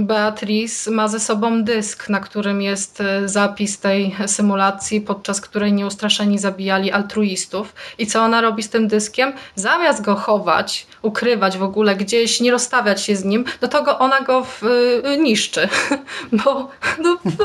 Beatrice 0.00 0.90
ma 0.90 1.08
ze 1.08 1.20
sobą 1.20 1.64
dysk, 1.64 2.08
na 2.08 2.20
którym 2.20 2.62
jest 2.62 3.00
e, 3.00 3.28
zapis 3.28 3.78
tej 3.78 4.16
symulacji, 4.26 5.00
podczas 5.00 5.40
której 5.40 5.72
nieustraszeni 5.72 6.38
zabijali 6.38 6.92
altruistów. 6.92 7.74
I 7.98 8.06
co 8.06 8.22
ona 8.22 8.40
robi 8.40 8.62
z 8.62 8.70
tym 8.70 8.88
dyskiem? 8.88 9.32
Zamiast 9.54 10.02
go 10.02 10.14
chować, 10.14 10.86
ukrywać 11.02 11.58
w 11.58 11.62
ogóle 11.62 11.96
gdzieś, 11.96 12.40
nie 12.40 12.50
rozstawiać 12.50 13.02
się 13.02 13.16
z 13.16 13.24
nim, 13.24 13.44
do 13.60 13.68
tego 13.68 13.98
ona 13.98 14.20
go 14.20 14.44
w, 14.44 14.64
y, 14.64 15.18
niszczy. 15.18 15.68
Bo, 16.44 16.68
no, 16.98 17.18
no, 17.24 17.44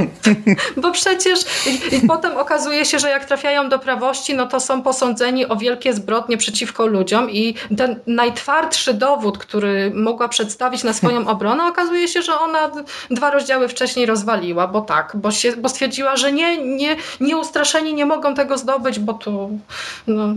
bo 0.81 0.91
przecież 0.91 1.39
i, 1.67 1.95
i 1.95 2.07
potem 2.07 2.37
okazuje 2.37 2.85
się, 2.85 2.99
że 2.99 3.09
jak 3.09 3.25
trafiają 3.25 3.69
do 3.69 3.79
prawości, 3.79 4.33
no 4.35 4.45
to 4.45 4.59
są 4.59 4.81
posądzeni 4.81 5.45
o 5.45 5.55
wielkie 5.55 5.93
zbrodnie 5.93 6.37
przeciwko 6.37 6.85
ludziom 6.85 7.29
i 7.31 7.55
ten 7.77 7.99
najtwardszy 8.07 8.93
dowód, 8.93 9.37
który 9.37 9.91
mogła 9.95 10.27
przedstawić 10.27 10.83
na 10.83 10.93
swoją 10.93 11.27
obronę, 11.27 11.67
okazuje 11.67 12.04
okazuje 12.05 12.07
się, 12.07 12.21
że 12.21 12.39
ona 12.39 12.71
dwa 13.11 13.31
rozdziały 13.31 13.67
wcześniej 13.67 14.05
rozwaliła, 14.05 14.67
bo 14.67 14.81
tak, 14.81 15.11
bo, 15.15 15.31
się, 15.31 15.55
bo 15.57 15.69
stwierdziła, 15.69 16.15
że 16.15 16.31
nie, 16.31 16.57
nie, 16.77 16.95
nieustraszeni 17.19 17.93
nie 17.93 18.05
mogą 18.05 18.35
tego 18.35 18.57
zdobyć, 18.57 18.99
bo 18.99 19.13
tu 19.13 19.59
no, 20.07 20.35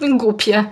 głupie. 0.18 0.64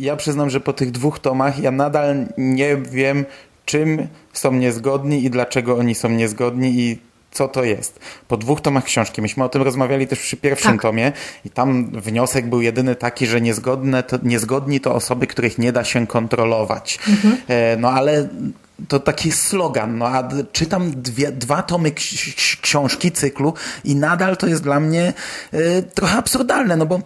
Ja 0.00 0.16
przyznam, 0.16 0.50
że 0.50 0.60
po 0.60 0.72
tych 0.72 0.90
dwóch 0.90 1.18
tomach 1.18 1.58
ja 1.58 1.70
nadal 1.70 2.26
nie 2.38 2.76
wiem, 2.76 3.24
czym 3.64 4.08
są 4.32 4.52
niezgodni 4.52 5.24
i 5.24 5.30
dlaczego 5.30 5.76
oni 5.76 5.94
są 5.94 6.08
niezgodni 6.08 6.80
i 6.80 6.98
co 7.32 7.48
to 7.48 7.64
jest. 7.64 8.00
Po 8.28 8.36
dwóch 8.36 8.60
tomach 8.60 8.84
książki, 8.84 9.22
myśmy 9.22 9.44
o 9.44 9.48
tym 9.48 9.62
rozmawiali 9.62 10.06
też 10.06 10.18
przy 10.18 10.36
pierwszym 10.36 10.72
tak. 10.72 10.82
tomie 10.82 11.12
i 11.44 11.50
tam 11.50 11.90
wniosek 12.00 12.48
był 12.48 12.60
jedyny 12.60 12.94
taki, 12.94 13.26
że 13.26 13.40
niezgodne 13.40 14.02
to, 14.02 14.18
niezgodni 14.22 14.80
to 14.80 14.94
osoby, 14.94 15.26
których 15.26 15.58
nie 15.58 15.72
da 15.72 15.84
się 15.84 16.06
kontrolować. 16.06 16.98
Mhm. 17.08 17.36
E, 17.48 17.76
no 17.76 17.90
ale 17.90 18.28
to 18.88 19.00
taki 19.00 19.32
slogan, 19.32 19.98
no 19.98 20.06
a 20.06 20.28
czytam 20.52 21.02
dwie, 21.02 21.32
dwa 21.32 21.62
tomy 21.62 21.92
książki, 22.62 23.12
cyklu 23.12 23.54
i 23.84 23.96
nadal 23.96 24.36
to 24.36 24.46
jest 24.46 24.62
dla 24.62 24.80
mnie 24.80 25.12
y, 25.54 25.82
trochę 25.94 26.18
absurdalne, 26.18 26.76
no 26.76 26.86
bo 26.86 27.00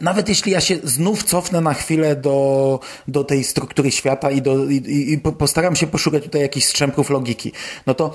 nawet 0.00 0.28
jeśli 0.28 0.52
ja 0.52 0.60
się 0.60 0.76
znów 0.84 1.24
cofnę 1.24 1.60
na 1.60 1.74
chwilę 1.74 2.16
do, 2.16 2.80
do 3.08 3.24
tej 3.24 3.44
struktury 3.44 3.90
świata 3.90 4.30
i, 4.30 4.42
do, 4.42 4.64
i, 4.64 5.12
i 5.12 5.18
postaram 5.18 5.76
się 5.76 5.86
poszukać 5.86 6.22
tutaj 6.22 6.40
jakichś 6.40 6.66
strzępów 6.66 7.10
logiki, 7.10 7.52
no 7.86 7.94
to 7.94 8.14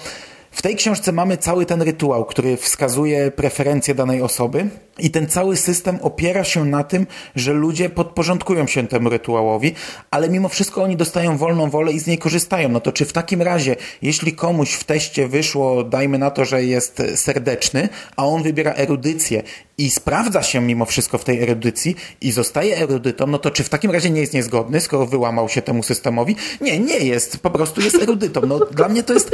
w 0.56 0.62
tej 0.62 0.76
książce 0.76 1.12
mamy 1.12 1.38
cały 1.38 1.66
ten 1.66 1.82
rytuał, 1.82 2.26
który 2.26 2.58
wskazuje 2.58 3.32
preferencje 3.32 3.96
danej 3.96 4.22
osoby 4.22 4.70
i 5.00 5.12
ten 5.12 5.28
cały 5.28 5.58
system 5.58 6.00
opiera 6.02 6.44
się 6.44 6.66
na 6.66 6.84
tym, 6.84 7.08
że 7.36 7.54
ludzie 7.54 7.90
podporządkują 7.90 8.68
się 8.68 8.88
temu 8.88 9.10
rytuałowi, 9.10 9.74
ale 10.12 10.30
mimo 10.30 10.50
wszystko 10.50 10.84
oni 10.84 10.96
dostają 10.96 11.38
wolną 11.38 11.70
wolę 11.70 11.92
i 11.92 12.00
z 12.00 12.08
niej 12.08 12.18
korzystają. 12.18 12.70
No 12.70 12.80
to 12.80 12.92
czy 12.92 13.06
w 13.06 13.14
takim 13.14 13.42
razie, 13.42 13.76
jeśli 14.02 14.34
komuś 14.34 14.74
w 14.74 14.84
teście 14.84 15.28
wyszło, 15.28 15.84
dajmy 15.84 16.18
na 16.18 16.32
to, 16.32 16.46
że 16.46 16.64
jest 16.64 17.02
serdeczny, 17.16 17.90
a 18.16 18.26
on 18.26 18.44
wybiera 18.44 18.74
erudycję 18.74 19.44
i 19.78 19.90
sprawdza 19.90 20.44
się 20.44 20.62
mimo 20.62 20.86
wszystko 20.86 21.18
w 21.18 21.24
tej 21.24 21.44
erudycji 21.44 21.96
i 22.22 22.32
zostaje 22.32 22.78
erudytą, 22.78 23.28
no 23.28 23.40
to 23.40 23.52
czy 23.52 23.64
w 23.64 23.70
takim 23.70 23.92
razie 23.92 24.10
nie 24.10 24.22
jest 24.22 24.34
niezgodny, 24.34 24.82
skoro 24.82 25.06
wyłamał 25.06 25.50
się 25.50 25.62
temu 25.62 25.84
systemowi? 25.84 26.36
Nie, 26.62 26.80
nie 26.80 26.98
jest. 26.98 27.40
Po 27.40 27.50
prostu 27.50 27.82
jest 27.82 27.96
erudytą. 27.96 28.42
No, 28.42 28.60
dla 28.60 28.90
mnie 28.90 29.04
to 29.04 29.14
jest 29.14 29.32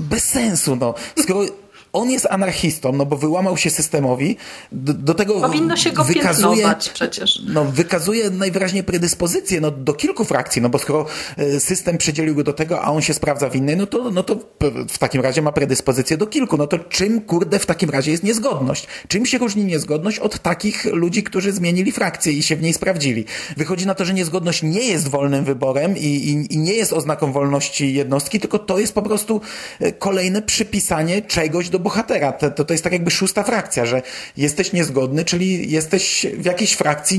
bez 0.00 0.22
sensu, 0.22 0.76
no. 0.76 0.94
Skoro 1.16 1.46
on 1.92 2.10
jest 2.10 2.26
anarchistą, 2.30 2.92
no 2.92 3.06
bo 3.06 3.16
wyłamał 3.16 3.56
się 3.56 3.70
systemowi, 3.70 4.36
do, 4.72 4.94
do 4.94 5.14
tego 5.14 5.40
Powinno 5.40 5.76
się 5.76 5.92
go 5.92 6.04
wykazuje, 6.04 6.74
przecież. 6.94 7.42
No, 7.48 7.64
wykazuje 7.64 8.30
najwyraźniej 8.30 8.84
predyspozycję 8.84 9.60
no, 9.60 9.70
do 9.70 9.92
kilku 9.92 10.24
frakcji, 10.24 10.62
no 10.62 10.68
bo 10.68 10.78
skoro 10.78 11.06
e, 11.36 11.60
system 11.60 11.98
przydzielił 11.98 12.34
go 12.34 12.44
do 12.44 12.52
tego, 12.52 12.82
a 12.82 12.90
on 12.90 13.02
się 13.02 13.14
sprawdza 13.14 13.48
w 13.48 13.56
innej, 13.56 13.76
no 13.76 13.86
to, 13.86 14.10
no 14.10 14.22
to 14.22 14.36
w 14.88 14.98
takim 14.98 15.22
razie 15.22 15.42
ma 15.42 15.52
predyspozycję 15.52 16.16
do 16.16 16.26
kilku. 16.26 16.56
No 16.56 16.66
to 16.66 16.78
czym, 16.78 17.20
kurde, 17.20 17.58
w 17.58 17.66
takim 17.66 17.90
razie 17.90 18.10
jest 18.10 18.22
niezgodność? 18.22 18.86
Czym 19.08 19.26
się 19.26 19.38
różni 19.38 19.64
niezgodność 19.64 20.18
od 20.18 20.38
takich 20.38 20.84
ludzi, 20.84 21.22
którzy 21.22 21.52
zmienili 21.52 21.92
frakcję 21.92 22.32
i 22.32 22.42
się 22.42 22.56
w 22.56 22.62
niej 22.62 22.72
sprawdzili? 22.72 23.24
Wychodzi 23.56 23.86
na 23.86 23.94
to, 23.94 24.04
że 24.04 24.14
niezgodność 24.14 24.62
nie 24.62 24.84
jest 24.84 25.08
wolnym 25.08 25.44
wyborem 25.44 25.96
i, 25.96 26.04
i, 26.04 26.54
i 26.54 26.58
nie 26.58 26.74
jest 26.74 26.92
oznaką 26.92 27.32
wolności 27.32 27.94
jednostki, 27.94 28.40
tylko 28.40 28.58
to 28.58 28.78
jest 28.78 28.94
po 28.94 29.02
prostu 29.02 29.40
e, 29.80 29.92
kolejne 29.92 30.42
przypisanie 30.42 31.22
czegoś 31.22 31.68
do 31.68 31.79
bohatera. 31.80 32.32
To, 32.32 32.50
to, 32.50 32.64
to 32.64 32.74
jest 32.74 32.84
tak 32.84 32.92
jakby 32.92 33.10
szósta 33.10 33.42
frakcja, 33.42 33.86
że 33.86 34.02
jesteś 34.36 34.72
niezgodny, 34.72 35.24
czyli 35.24 35.70
jesteś 35.70 36.26
w 36.34 36.44
jakiejś 36.44 36.72
frakcji 36.72 37.18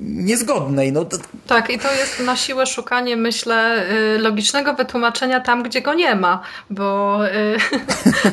niezgodnej. 0.00 0.92
No, 0.92 1.04
to... 1.04 1.16
Tak, 1.46 1.70
i 1.70 1.78
to 1.78 1.92
jest 1.92 2.20
na 2.20 2.36
siłę 2.36 2.66
szukanie, 2.66 3.16
myślę, 3.16 3.86
y, 4.14 4.18
logicznego 4.18 4.74
wytłumaczenia 4.74 5.40
tam, 5.40 5.62
gdzie 5.62 5.80
go 5.82 5.94
nie 5.94 6.14
ma, 6.14 6.42
bo, 6.70 7.20
y, 7.26 7.56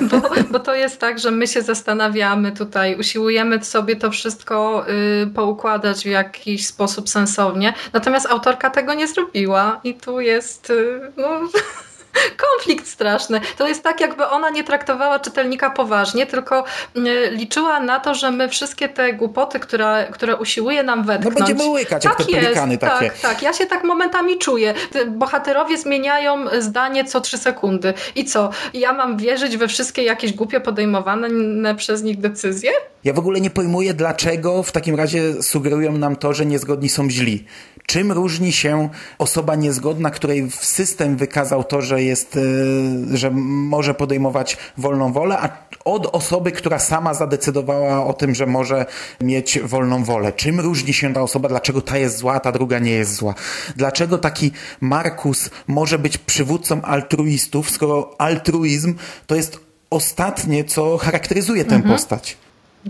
bo, 0.11 0.21
bo 0.51 0.59
to 0.59 0.75
jest 0.75 0.99
tak, 0.99 1.19
że 1.19 1.31
my 1.31 1.47
się 1.47 1.61
zastanawiamy 1.61 2.51
tutaj, 2.51 2.95
usiłujemy 2.95 3.63
sobie 3.63 3.95
to 3.95 4.11
wszystko 4.11 4.85
y, 5.23 5.27
poukładać 5.27 6.03
w 6.03 6.05
jakiś 6.05 6.65
sposób 6.65 7.09
sensownie, 7.09 7.73
natomiast 7.93 8.25
autorka 8.25 8.69
tego 8.69 8.93
nie 8.93 9.07
zrobiła 9.07 9.79
i 9.83 9.93
tu 9.93 10.19
jest 10.19 10.71
no, 11.17 11.39
konflikt 12.45 12.87
straszny. 12.87 13.41
To 13.57 13.67
jest 13.67 13.83
tak, 13.83 14.01
jakby 14.01 14.25
ona 14.25 14.49
nie 14.49 14.63
traktowała 14.63 15.19
czytelnika 15.19 15.69
poważnie, 15.69 16.25
tylko 16.25 16.63
mm, 16.95 17.33
liczyła 17.33 17.79
na 17.79 17.99
to, 17.99 18.15
że 18.15 18.31
my 18.31 18.49
wszystkie 18.49 18.89
te 18.89 19.13
głupoty, 19.13 19.59
które, 19.59 20.07
które 20.11 20.35
usiłuje 20.35 20.83
nam 20.83 21.03
wetknąć... 21.03 21.39
No 21.39 21.45
będziemy 21.45 21.69
łykać, 21.69 22.03
tak 22.03 22.19
jak 22.19 22.27
te 22.27 22.33
pelikany 22.33 22.77
takie. 22.77 23.09
Tak, 23.09 23.19
tak. 23.19 23.41
Ja 23.41 23.53
się 23.53 23.65
tak 23.65 23.83
momentami 23.83 24.37
czuję. 24.37 24.73
Bohaterowie 25.07 25.77
zmieniają 25.77 26.45
zdanie 26.59 27.05
co 27.05 27.21
trzy 27.21 27.37
sekundy. 27.37 27.93
I 28.15 28.25
co? 28.25 28.49
Ja 28.73 28.93
mam 28.93 29.17
wierzyć 29.17 29.57
we 29.57 29.67
wszystkie 29.67 30.03
jakieś 30.03 30.33
głupie 30.33 30.59
podejmowane 30.59 31.75
przez 31.75 32.03
nich 32.03 32.19
decyzje? 32.19 32.71
Ja 33.03 33.13
w 33.13 33.19
ogóle 33.19 33.41
nie 33.41 33.49
pojmuję, 33.49 33.93
dlaczego 33.93 34.63
w 34.63 34.71
takim 34.71 34.95
razie 34.95 35.43
sugerują 35.43 35.97
nam 35.97 36.15
to, 36.15 36.33
że 36.33 36.45
niezgodni 36.45 36.89
są 36.89 37.09
źli. 37.09 37.45
Czym 37.85 38.11
różni 38.11 38.51
się 38.51 38.89
osoba 39.17 39.55
niezgodna, 39.55 40.09
której 40.09 40.51
system 40.51 41.17
wykazał 41.17 41.63
to, 41.63 41.81
że 41.81 42.02
jest, 42.05 42.37
e, 42.37 43.17
że 43.17 43.31
może 43.31 43.93
podejmować 43.93 44.57
wolną 44.77 45.13
wolę, 45.13 45.37
a 45.39 45.49
od 45.85 46.15
osoby, 46.15 46.51
która 46.51 46.79
sama 46.79 47.13
zadecydowała 47.13 48.05
o 48.05 48.13
tym, 48.13 48.35
że 48.35 48.45
może 48.45 48.85
mieć 49.21 49.59
wolną 49.59 50.03
wolę. 50.03 50.33
Czym 50.33 50.59
różni 50.59 50.93
się 50.93 51.13
ta 51.13 51.21
osoba? 51.21 51.49
Dlaczego 51.49 51.81
ta 51.81 51.97
jest 51.97 52.17
zła, 52.17 52.33
a 52.33 52.39
ta 52.39 52.51
druga 52.51 52.79
nie 52.79 52.91
jest 52.91 53.15
zła? 53.15 53.35
Dlaczego 53.75 54.17
taki 54.17 54.51
Markus 54.81 55.49
może 55.67 55.99
być 55.99 56.17
przywódcą 56.17 56.81
altruistów, 56.81 57.71
skoro 57.71 58.15
altruizm 58.17 58.95
to 59.27 59.35
jest 59.35 59.59
ostatnie, 59.89 60.63
co 60.63 60.97
charakteryzuje 60.97 61.65
tę 61.65 61.75
mhm. 61.75 61.95
postać? 61.95 62.37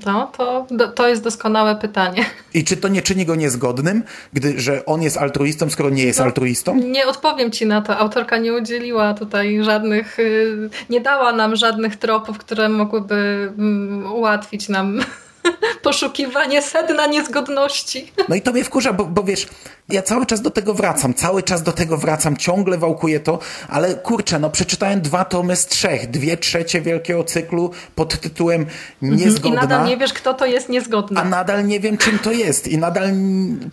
No, 0.05 0.31
to, 0.37 0.67
to 0.95 1.07
jest 1.07 1.23
doskonałe 1.23 1.75
pytanie. 1.75 2.25
I 2.53 2.63
czy 2.63 2.77
to 2.77 2.87
nie 2.87 3.01
czyni 3.01 3.25
go 3.25 3.35
niezgodnym, 3.35 4.03
gdy, 4.33 4.61
że 4.61 4.85
on 4.85 5.01
jest 5.01 5.17
altruistą, 5.17 5.69
skoro 5.69 5.89
nie 5.89 6.03
jest 6.03 6.19
no, 6.19 6.25
altruistą? 6.25 6.75
Nie 6.75 7.07
odpowiem 7.07 7.51
ci 7.51 7.65
na 7.65 7.81
to. 7.81 7.97
Autorka 7.97 8.37
nie 8.37 8.53
udzieliła 8.53 9.13
tutaj 9.13 9.63
żadnych, 9.63 10.19
y, 10.19 10.69
nie 10.89 11.01
dała 11.01 11.33
nam 11.33 11.55
żadnych 11.55 11.95
tropów, 11.95 12.37
które 12.37 12.69
mogłyby 12.69 13.51
mm, 13.57 14.13
ułatwić 14.13 14.69
nam 14.69 14.99
poszukiwanie 15.83 16.61
sedna 16.61 17.07
niezgodności. 17.07 18.11
No 18.29 18.35
i 18.35 18.41
to 18.41 18.51
mnie 18.51 18.63
wkurza, 18.63 18.93
bo, 18.93 19.05
bo 19.05 19.23
wiesz, 19.23 19.47
ja 19.89 20.01
cały 20.01 20.25
czas 20.25 20.41
do 20.41 20.51
tego 20.51 20.73
wracam, 20.73 21.13
cały 21.13 21.43
czas 21.43 21.63
do 21.63 21.71
tego 21.71 21.97
wracam, 21.97 22.37
ciągle 22.37 22.77
wałkuję 22.77 23.19
to, 23.19 23.39
ale 23.69 23.95
kurczę, 23.95 24.39
no 24.39 24.49
przeczytałem 24.49 25.01
dwa 25.01 25.25
tomy 25.25 25.55
z 25.55 25.67
trzech, 25.67 26.09
dwie 26.09 26.37
trzecie 26.37 26.81
wielkiego 26.81 27.23
cyklu 27.23 27.71
pod 27.95 28.19
tytułem 28.19 28.65
Niezgodna. 29.01 29.49
I 29.49 29.61
nadal 29.61 29.85
nie 29.85 29.97
wiesz, 29.97 30.13
kto 30.13 30.33
to 30.33 30.45
jest 30.45 30.69
niezgodny. 30.69 31.19
A 31.19 31.23
nadal 31.23 31.67
nie 31.67 31.79
wiem, 31.79 31.97
czym 31.97 32.19
to 32.19 32.31
jest. 32.31 32.67
I 32.67 32.77
nadal, 32.77 33.09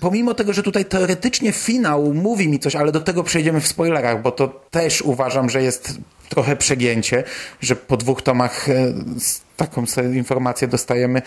pomimo 0.01 0.35
tego, 0.35 0.53
że 0.53 0.63
tutaj 0.63 0.85
teoretycznie 0.85 1.53
finał 1.53 2.15
mówi 2.15 2.49
mi 2.49 2.59
coś, 2.59 2.77
ale 2.77 2.93
do 2.93 3.01
tego 3.01 3.23
przejdziemy 3.23 3.61
w 3.61 3.69
spoilerach, 3.69 4.23
bo 4.23 4.33
to 4.33 4.49
też 4.71 5.03
uważam, 5.03 5.51
że 5.51 5.63
jest 5.63 5.99
trochę 6.31 6.57
przegięcie, 6.57 7.25
że 7.61 7.77
po 7.77 7.97
dwóch 7.97 8.23
tomach 8.23 8.69
e, 8.69 8.93
taką 9.57 9.85
informację 10.15 10.69
dostajemy 10.69 11.23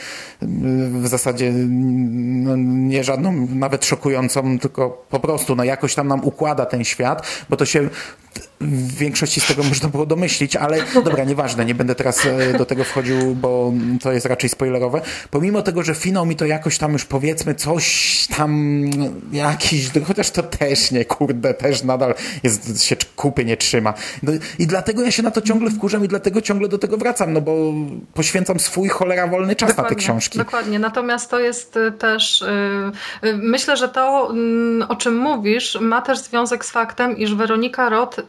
w 1.01 1.07
zasadzie 1.07 1.51
no, 1.53 2.55
nie 2.57 3.03
żadną 3.03 3.47
nawet 3.55 3.86
szokującą, 3.86 4.59
tylko 4.59 5.05
po 5.09 5.19
prostu 5.19 5.55
no, 5.55 5.63
jakoś 5.63 5.95
tam 5.95 6.07
nam 6.07 6.23
układa 6.23 6.65
ten 6.65 6.84
świat, 6.84 7.27
bo 7.49 7.57
to 7.57 7.65
się 7.65 7.89
w 8.61 8.97
większości 8.97 9.41
z 9.41 9.47
tego 9.47 9.63
można 9.63 9.89
było 9.89 10.05
domyślić, 10.05 10.55
ale 10.55 10.77
dobra, 10.93 11.23
nieważne, 11.23 11.65
nie 11.65 11.75
będę 11.75 11.95
teraz 11.95 12.25
e, 12.25 12.57
do 12.57 12.65
tego 12.65 12.84
wchodził, 12.84 13.36
bo 13.36 13.73
to 14.01 14.11
jest 14.11 14.25
raczej 14.25 14.49
spoilerowe. 14.49 15.01
Pomimo 15.31 15.61
tego, 15.61 15.84
że 15.84 15.95
finał 15.95 16.25
mi 16.25 16.36
to 16.36 16.45
jakoś 16.45 16.77
tam 16.77 16.93
już 16.93 17.05
powiedzmy 17.05 17.55
coś 17.55 18.27
tam 18.38 18.81
jakiś, 19.31 19.89
chociaż 20.07 20.31
to 20.31 20.43
też 20.43 20.91
nie, 20.91 21.05
kurde, 21.05 21.53
też 21.53 21.84
nadal 21.84 22.15
jest, 22.43 22.84
się 22.84 22.95
kupy 23.15 23.45
nie 23.45 23.57
trzyma. 23.57 23.93
No, 24.23 24.31
I 24.59 24.67
dlatego 24.67 25.03
ja 25.03 25.11
się 25.11 25.23
na 25.23 25.31
to 25.31 25.41
ciągle 25.41 25.71
wkurzam 25.71 26.05
i 26.05 26.07
dlatego 26.07 26.41
ciągle 26.41 26.67
do 26.67 26.77
tego 26.77 26.97
wracam, 26.97 27.34
no 27.34 27.41
bo 27.41 27.73
poświęcam 28.13 28.59
swój 28.59 28.89
cholera 28.89 29.27
wolny 29.27 29.55
czas 29.55 29.69
dokładnie, 29.69 29.89
na 29.89 29.95
te 29.95 30.01
książki. 30.01 30.38
Dokładnie, 30.38 30.79
natomiast 30.79 31.29
to 31.29 31.39
jest 31.39 31.77
y, 31.77 31.91
też, 31.91 32.43
yy, 33.23 33.38
myślę, 33.38 33.77
że 33.77 33.89
to, 33.89 34.34
yy, 34.79 34.88
o 34.88 34.95
czym 34.95 35.17
mówisz, 35.17 35.77
ma 35.81 36.01
też 36.01 36.19
związek 36.19 36.65
z 36.65 36.71
faktem, 36.71 37.17
iż 37.17 37.36
Weronika 37.36 37.89
Roth 37.89 38.22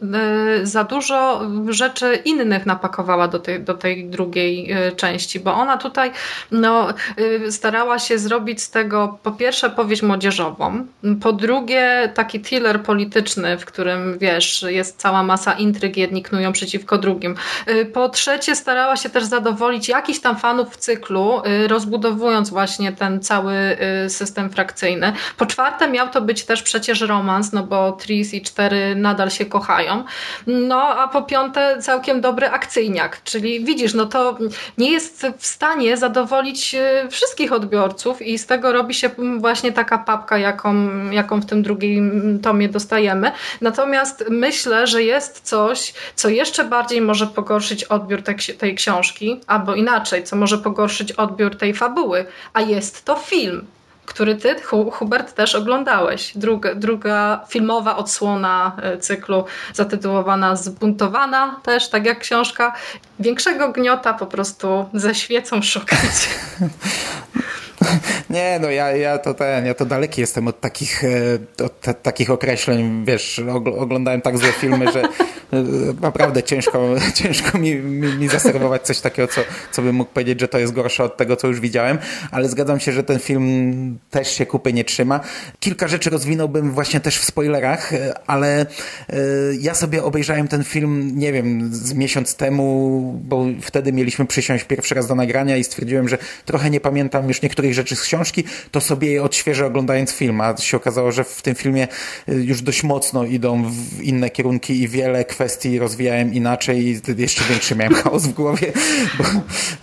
za 0.63 0.83
dużo 0.83 1.41
rzeczy 1.69 2.15
innych 2.25 2.65
napakowała 2.65 3.27
do 3.27 3.39
tej, 3.39 3.63
do 3.63 3.73
tej 3.73 4.09
drugiej 4.09 4.75
części, 4.95 5.39
bo 5.39 5.53
ona 5.53 5.77
tutaj 5.77 6.11
no, 6.51 6.87
starała 7.49 7.99
się 7.99 8.17
zrobić 8.19 8.61
z 8.61 8.69
tego 8.69 9.19
po 9.23 9.31
pierwsze 9.31 9.69
powieść 9.69 10.01
młodzieżową, 10.01 10.85
po 11.21 11.33
drugie 11.33 12.11
taki 12.13 12.39
thriller 12.39 12.81
polityczny, 12.83 13.57
w 13.57 13.65
którym 13.65 14.17
wiesz, 14.17 14.65
jest 14.67 14.97
cała 14.97 15.23
masa 15.23 15.53
intryg, 15.53 15.97
jedni 15.97 16.23
knują 16.23 16.51
przeciwko 16.51 16.97
drugim. 16.97 17.35
Po 17.93 18.09
trzecie 18.09 18.55
starała 18.55 18.95
się 18.95 19.09
też 19.09 19.23
zadowolić 19.23 19.89
jakiś 19.89 20.21
tam 20.21 20.37
fanów 20.37 20.73
w 20.73 20.77
cyklu, 20.77 21.41
rozbudowując 21.67 22.49
właśnie 22.49 22.91
ten 22.91 23.21
cały 23.21 23.55
system 24.07 24.49
frakcyjny. 24.49 25.13
Po 25.37 25.45
czwarte 25.45 25.87
miał 25.87 26.09
to 26.09 26.21
być 26.21 26.45
też 26.45 26.63
przecież 26.63 27.01
romans, 27.01 27.53
no 27.53 27.63
bo 27.63 27.91
Tris 27.91 28.33
i 28.33 28.41
cztery 28.41 28.95
nadal 28.95 29.29
się 29.29 29.45
kochają. 29.45 29.84
No 30.47 30.81
a 30.81 31.07
po 31.07 31.21
piąte 31.21 31.81
całkiem 31.81 32.21
dobry 32.21 32.49
akcyjniak, 32.49 33.23
czyli 33.23 33.65
widzisz, 33.65 33.93
no 33.93 34.05
to 34.05 34.37
nie 34.77 34.91
jest 34.91 35.27
w 35.37 35.45
stanie 35.45 35.97
zadowolić 35.97 36.75
wszystkich 37.09 37.53
odbiorców 37.53 38.21
i 38.21 38.37
z 38.37 38.45
tego 38.45 38.73
robi 38.73 38.93
się 38.93 39.09
właśnie 39.37 39.71
taka 39.71 39.97
papka, 39.97 40.37
jaką, 40.37 40.75
jaką 41.11 41.41
w 41.41 41.45
tym 41.45 41.63
drugim 41.63 42.39
tomie 42.43 42.69
dostajemy. 42.69 43.31
Natomiast 43.61 44.25
myślę, 44.29 44.87
że 44.87 45.03
jest 45.03 45.41
coś, 45.41 45.93
co 46.15 46.29
jeszcze 46.29 46.63
bardziej 46.63 47.01
może 47.01 47.27
pogorszyć 47.27 47.83
odbiór 47.83 48.23
tej 48.57 48.75
książki, 48.75 49.41
albo 49.47 49.75
inaczej, 49.75 50.23
co 50.23 50.35
może 50.35 50.57
pogorszyć 50.57 51.11
odbiór 51.11 51.57
tej 51.57 51.73
fabuły, 51.73 52.25
a 52.53 52.61
jest 52.61 53.05
to 53.05 53.15
film 53.15 53.67
który 54.05 54.35
ty, 54.35 54.55
Hubert, 54.91 55.33
też 55.33 55.55
oglądałeś. 55.55 56.31
Druga, 56.37 56.75
druga 56.75 57.45
filmowa 57.49 57.97
odsłona 57.97 58.77
e, 58.81 58.97
cyklu 58.97 59.45
zatytułowana 59.73 60.55
Zbuntowana, 60.55 61.59
też 61.63 61.89
tak 61.89 62.05
jak 62.05 62.19
książka. 62.19 62.75
Większego 63.19 63.71
gniota 63.71 64.13
po 64.13 64.25
prostu 64.25 64.85
ze 64.93 65.15
świecą 65.15 65.61
szukać. 65.61 66.29
Nie, 68.29 68.59
no 68.61 68.69
ja, 68.69 68.91
ja 68.91 69.17
to 69.17 69.33
ten, 69.33 69.65
ja 69.65 69.73
to 69.73 69.85
daleki 69.85 70.21
jestem 70.21 70.47
od 70.47 70.59
takich, 70.59 71.03
e, 71.03 71.65
od 71.65 72.01
takich 72.01 72.29
określeń, 72.31 73.05
wiesz, 73.05 73.41
oglądałem 73.77 74.21
tak 74.21 74.37
złe 74.37 74.51
filmy, 74.51 74.91
że 74.91 75.03
naprawdę 76.01 76.43
ciężko, 76.43 76.95
ciężko 77.23 77.57
mi, 77.57 77.75
mi, 77.75 78.17
mi 78.17 78.27
zaserwować 78.27 78.81
coś 78.81 78.99
takiego, 78.99 79.27
co, 79.27 79.41
co 79.71 79.81
bym 79.81 79.95
mógł 79.95 80.11
powiedzieć, 80.11 80.39
że 80.39 80.47
to 80.47 80.59
jest 80.59 80.73
gorsze 80.73 81.03
od 81.03 81.17
tego, 81.17 81.35
co 81.35 81.47
już 81.47 81.59
widziałem, 81.59 81.97
ale 82.31 82.49
zgadzam 82.49 82.79
się, 82.79 82.91
że 82.91 83.03
ten 83.03 83.19
film 83.19 83.97
też 84.09 84.31
się 84.31 84.45
kupy 84.45 84.73
nie 84.73 84.83
trzyma. 84.83 85.19
Kilka 85.59 85.87
rzeczy 85.87 86.09
rozwinąłbym 86.09 86.71
właśnie 86.71 86.99
też 86.99 87.19
w 87.19 87.25
spoilerach, 87.25 87.93
e, 87.93 88.13
ale 88.27 88.65
ja 89.59 89.73
sobie 89.73 90.03
obejrzałem 90.03 90.47
ten 90.47 90.63
film, 90.63 91.11
nie 91.15 91.33
wiem, 91.33 91.73
z 91.73 91.93
miesiąc 91.93 92.35
temu, 92.35 92.65
bo 93.23 93.45
wtedy 93.61 93.93
mieliśmy 93.93 94.25
przysiąść 94.25 94.63
pierwszy 94.63 94.95
raz 94.95 95.07
do 95.07 95.15
nagrania 95.15 95.57
i 95.57 95.63
stwierdziłem, 95.63 96.09
że 96.09 96.17
trochę 96.45 96.69
nie 96.69 96.79
pamiętam 96.79 97.27
już 97.27 97.41
niektórych 97.41 97.73
rzeczy 97.73 97.95
z 97.95 98.01
książki, 98.01 98.43
to 98.71 98.81
sobie 98.81 99.11
je 99.11 99.23
odświeżę 99.23 99.65
oglądając 99.65 100.11
film, 100.11 100.41
a 100.41 100.57
się 100.57 100.77
okazało, 100.77 101.11
że 101.11 101.23
w 101.23 101.41
tym 101.41 101.55
filmie 101.55 101.87
już 102.27 102.61
dość 102.61 102.83
mocno 102.83 103.23
idą 103.23 103.71
w 103.71 104.01
inne 104.01 104.29
kierunki 104.29 104.81
i 104.81 104.87
wiele 104.87 105.25
kwestii 105.35 105.79
rozwijałem 105.79 106.33
inaczej 106.33 106.87
i 106.87 107.01
jeszcze 107.17 107.43
większy 107.49 107.75
miałem 107.75 107.93
chaos 107.93 108.23
w 108.23 108.33
głowie, 108.33 108.73
bo 109.17 109.23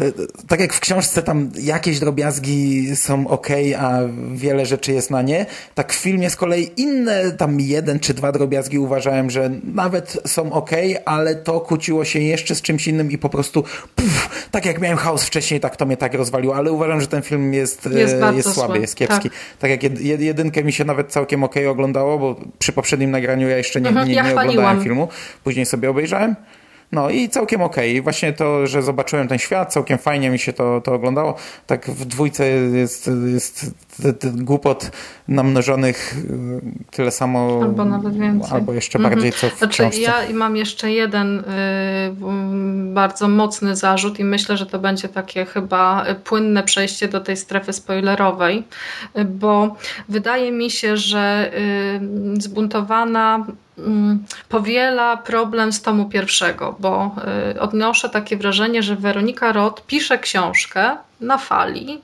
y, 0.05 0.13
tak 0.49 0.61
jak 0.61 0.73
w 0.73 0.81
książce 0.81 1.23
tam 1.23 1.51
jakieś 1.59 1.99
drobiazgi 1.99 2.97
są 2.97 3.29
ok, 3.29 3.49
a 3.79 3.99
wiele 4.35 4.67
rzeczy 4.67 4.93
jest 4.93 5.11
na 5.11 5.23
nie, 5.23 5.47
tak 5.75 5.93
w 5.93 5.97
filmie 5.97 6.31
z 6.31 6.37
kolei 6.37 6.71
inne 6.77 7.33
tam 7.33 7.61
jeden 7.61 8.01
czy 8.01 8.15
dwa 8.15 8.33
drobiazgi 8.33 8.79
uważałem, 8.79 9.31
że 9.31 9.51
nawet 9.75 10.19
są 10.27 10.53
ok, 10.53 10.71
ale 11.05 11.35
to 11.35 11.61
kłóciło 11.61 12.05
się 12.05 12.19
jeszcze 12.19 12.55
z 12.55 12.63
czymś 12.63 12.89
innym 12.89 13.11
i 13.11 13.19
po 13.19 13.29
prostu 13.29 13.65
puf, 13.97 14.47
tak 14.51 14.67
jak 14.67 14.81
miałem 14.81 14.99
chaos 14.99 15.25
wcześniej, 15.25 15.61
tak 15.61 15.77
to 15.77 15.87
mnie 15.87 15.97
tak 15.97 16.15
rozwaliło, 16.15 16.57
ale 16.57 16.73
uważam, 16.73 17.01
że 17.01 17.07
ten 17.07 17.23
film 17.23 17.55
jest, 17.55 17.89
jest, 17.95 18.15
e, 18.15 18.35
jest 18.35 18.53
słaby, 18.53 18.79
jest 18.79 18.95
kiepski. 18.95 19.31
Tak. 19.31 19.39
tak, 19.59 19.71
jak 19.71 20.01
jedynkę 20.01 20.65
mi 20.65 20.73
się 20.73 20.85
nawet 20.85 21.13
całkiem 21.13 21.45
ok 21.45 21.55
oglądało, 21.71 22.19
bo 22.19 22.37
przy 22.59 22.73
poprzednim 22.73 23.11
nagraniu 23.11 23.49
ja 23.49 23.57
jeszcze 23.57 23.81
nie, 23.81 23.89
mhm, 23.89 24.09
nie, 24.09 24.15
nie, 24.15 24.29
ja 24.29 24.41
oglądałem 24.41 24.83
filmu. 24.83 25.09
Później 25.45 25.67
sobie 25.67 25.91
obejrzałem. 25.91 26.37
No 26.93 27.11
i 27.11 27.29
całkiem 27.29 27.63
okej. 27.63 27.91
Okay. 27.91 28.03
Właśnie 28.03 28.33
to, 28.33 28.67
że 28.67 28.83
zobaczyłem 28.83 29.29
ten 29.29 29.39
świat, 29.39 29.73
całkiem 29.73 29.99
fajnie 29.99 30.31
mi 30.31 30.39
się 30.39 30.53
to, 30.53 30.81
to 30.81 30.95
oglądało. 30.95 31.35
Tak 31.67 31.87
w 31.87 32.05
dwójce 32.05 32.47
jest, 32.49 33.11
jest 33.33 33.75
głupot 34.25 34.91
namnożonych 35.29 36.17
y, 36.17 36.91
tyle 36.91 37.11
samo. 37.11 37.61
Albo 37.63 37.85
nawet 37.85 38.19
więcej. 38.19 38.53
Albo 38.53 38.73
jeszcze 38.73 38.99
mhm. 38.99 39.15
bardziej, 39.15 39.33
co 39.33 39.51
w 39.51 39.59
znaczy, 39.59 39.73
książce. 39.73 40.01
Ja 40.01 40.15
mam 40.33 40.57
jeszcze 40.57 40.93
jeden 40.93 41.39
y, 41.39 41.45
bardzo 42.95 43.29
mocny 43.29 43.77
zarzut 43.77 44.19
i 44.19 44.25
myślę, 44.25 44.57
że 44.57 44.67
to 44.67 44.79
będzie 44.79 45.09
takie 45.09 45.45
chyba 45.45 46.05
płynne 46.25 46.63
przejście 46.63 47.09
do 47.09 47.21
tej 47.21 47.37
strefy 47.37 47.73
spoilerowej, 47.73 48.65
bo 49.25 49.77
wydaje 50.09 50.53
mi 50.53 50.71
się, 50.71 50.97
że 50.97 51.53
y, 52.37 52.43
zbuntowana 52.43 53.47
Mm, 53.72 53.72
powiela 54.49 55.17
problem 55.17 55.73
z 55.73 55.83
tomu 55.83 56.09
pierwszego, 56.09 56.77
bo 56.79 57.17
y, 57.55 57.61
odnoszę 57.61 58.09
takie 58.09 58.37
wrażenie, 58.37 58.83
że 58.83 58.97
Weronika 58.97 59.53
Roth 59.53 59.83
pisze 59.87 60.19
książkę 60.19 60.97
na 61.21 61.39
fali, 61.39 61.85
mm, 61.85 62.03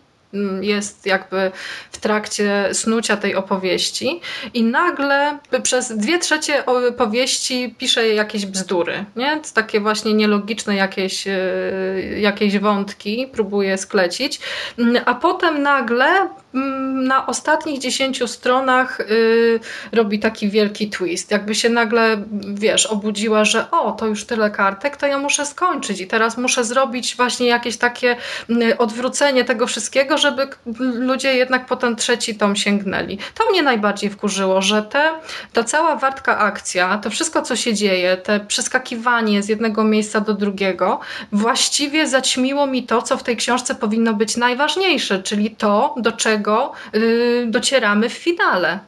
jest 0.60 1.06
jakby 1.06 1.52
w 1.92 1.98
trakcie 1.98 2.68
snucia 2.72 3.16
tej 3.16 3.34
opowieści 3.34 4.20
i 4.54 4.62
nagle 4.62 5.38
przez 5.62 5.96
dwie 5.96 6.18
trzecie 6.18 6.64
powieści 6.96 7.74
pisze 7.78 8.08
jakieś 8.08 8.46
bzdury, 8.46 9.04
nie? 9.16 9.40
Takie 9.54 9.80
właśnie 9.80 10.14
nielogiczne 10.14 10.76
jakieś, 10.76 11.26
y, 11.26 12.18
jakieś 12.20 12.58
wątki 12.58 13.28
próbuje 13.32 13.78
sklecić, 13.78 14.40
mm, 14.78 15.02
a 15.06 15.14
potem 15.14 15.62
nagle 15.62 16.28
Mm, 16.54 17.04
na 17.04 17.26
ostatnich 17.26 17.80
dziesięciu 17.80 18.26
stronach 18.26 19.00
y, 19.00 19.60
robi 19.92 20.18
taki 20.18 20.48
wielki 20.50 20.90
twist. 20.90 21.30
Jakby 21.30 21.54
się 21.54 21.68
nagle, 21.68 22.24
wiesz, 22.54 22.86
obudziła, 22.86 23.44
że 23.44 23.70
o, 23.70 23.92
to 23.92 24.06
już 24.06 24.24
tyle 24.24 24.50
kartek, 24.50 24.96
to 24.96 25.06
ja 25.06 25.18
muszę 25.18 25.46
skończyć 25.46 26.00
i 26.00 26.06
teraz 26.06 26.38
muszę 26.38 26.64
zrobić 26.64 27.16
właśnie 27.16 27.46
jakieś 27.46 27.76
takie 27.76 28.16
y, 28.50 28.78
odwrócenie 28.78 29.44
tego 29.44 29.66
wszystkiego, 29.66 30.17
żeby 30.18 30.48
ludzie 30.78 31.34
jednak 31.34 31.66
po 31.66 31.76
ten 31.76 31.96
trzeci 31.96 32.34
tom 32.34 32.56
sięgnęli. 32.56 33.18
To 33.34 33.50
mnie 33.50 33.62
najbardziej 33.62 34.10
wkurzyło, 34.10 34.62
że 34.62 34.82
te, 34.82 35.10
ta 35.52 35.64
cała 35.64 35.96
wartka 35.96 36.38
akcja, 36.38 36.98
to 36.98 37.10
wszystko, 37.10 37.42
co 37.42 37.56
się 37.56 37.74
dzieje, 37.74 38.16
te 38.16 38.40
przeskakiwanie 38.40 39.42
z 39.42 39.48
jednego 39.48 39.84
miejsca 39.84 40.20
do 40.20 40.34
drugiego, 40.34 41.00
właściwie 41.32 42.08
zaćmiło 42.08 42.66
mi 42.66 42.82
to, 42.82 43.02
co 43.02 43.16
w 43.16 43.22
tej 43.22 43.36
książce 43.36 43.74
powinno 43.74 44.14
być 44.14 44.36
najważniejsze, 44.36 45.22
czyli 45.22 45.50
to, 45.50 45.94
do 45.96 46.12
czego 46.12 46.28
czego 46.28 46.72
y, 46.94 47.46
docieramy 47.46 48.08
w 48.08 48.12
finale. 48.12 48.78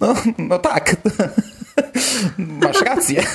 No, 0.00 0.14
no 0.38 0.58
tak. 0.58 0.96
Masz 2.62 2.80
rację. 2.80 3.22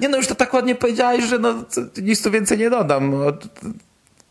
Nie 0.00 0.08
no, 0.08 0.16
już 0.16 0.26
to 0.26 0.34
tak 0.34 0.54
ładnie 0.54 0.74
powiedziałeś, 0.74 1.24
że 1.24 1.38
no, 1.38 1.54
nic 2.02 2.22
tu 2.22 2.30
więcej 2.30 2.58
nie 2.58 2.70
dodam. 2.70 3.10
No, 3.10 3.32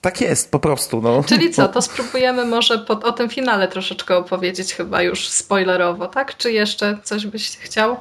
tak 0.01 0.21
jest, 0.21 0.51
po 0.51 0.59
prostu. 0.59 1.01
No. 1.01 1.23
Czyli 1.23 1.51
co, 1.51 1.67
to 1.67 1.81
spróbujemy 1.81 2.45
może 2.45 2.79
pod, 2.79 3.03
o 3.03 3.11
tym 3.11 3.29
finale 3.29 3.67
troszeczkę 3.67 4.17
opowiedzieć 4.17 4.73
chyba 4.73 5.01
już 5.01 5.29
spoilerowo, 5.29 6.07
tak? 6.07 6.37
Czy 6.37 6.51
jeszcze 6.51 6.97
coś 7.03 7.25
byś 7.25 7.57
chciał? 7.57 7.97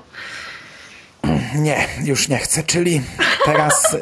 Nie, 1.55 1.89
już 2.05 2.29
nie 2.29 2.39
chcę, 2.39 2.63
czyli 2.63 3.03
teraz... 3.45 3.75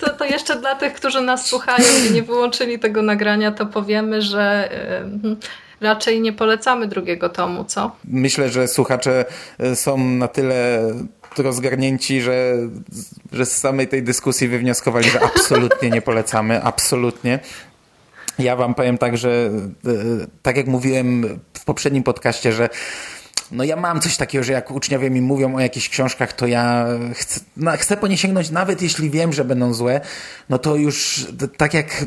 To, 0.00 0.10
to 0.10 0.24
jeszcze 0.24 0.60
dla 0.60 0.74
tych, 0.74 0.94
którzy 0.94 1.20
nas 1.20 1.46
słuchają 1.46 1.84
i 2.08 2.12
nie 2.12 2.22
wyłączyli 2.22 2.78
tego 2.78 3.02
nagrania, 3.02 3.52
to 3.52 3.66
powiemy, 3.66 4.22
że 4.22 4.70
raczej 5.84 6.20
nie 6.20 6.32
polecamy 6.32 6.88
drugiego 6.88 7.28
tomu, 7.28 7.64
co? 7.64 7.96
Myślę, 8.04 8.48
że 8.48 8.68
słuchacze 8.68 9.24
e, 9.58 9.76
są 9.76 9.98
na 9.98 10.28
tyle 10.28 10.82
rozgarnięci, 11.38 12.20
że, 12.20 12.56
że 13.32 13.46
z 13.46 13.58
samej 13.58 13.88
tej 13.88 14.02
dyskusji 14.02 14.48
wywnioskowali, 14.48 15.10
że 15.10 15.20
absolutnie 15.22 15.90
nie 15.90 16.02
polecamy, 16.02 16.62
absolutnie. 16.62 17.38
Ja 18.38 18.56
wam 18.56 18.74
powiem 18.74 18.98
tak, 18.98 19.16
że 19.16 19.50
e, 19.86 19.90
tak 20.42 20.56
jak 20.56 20.66
mówiłem 20.66 21.40
w 21.54 21.64
poprzednim 21.64 22.02
podcaście, 22.02 22.52
że 22.52 22.68
no 23.52 23.64
ja 23.64 23.76
mam 23.76 24.00
coś 24.00 24.16
takiego, 24.16 24.44
że 24.44 24.52
jak 24.52 24.70
uczniowie 24.70 25.10
mi 25.10 25.20
mówią 25.20 25.56
o 25.56 25.60
jakichś 25.60 25.88
książkach, 25.88 26.32
to 26.32 26.46
ja 26.46 26.86
chcę, 27.14 27.40
no, 27.56 27.72
chcę 27.76 27.96
po 27.96 28.06
nie 28.06 28.16
sięgnąć, 28.16 28.50
nawet 28.50 28.82
jeśli 28.82 29.10
wiem, 29.10 29.32
że 29.32 29.44
będą 29.44 29.74
złe, 29.74 30.00
no 30.48 30.58
to 30.58 30.76
już 30.76 31.26
tak 31.56 31.74
jak 31.74 32.06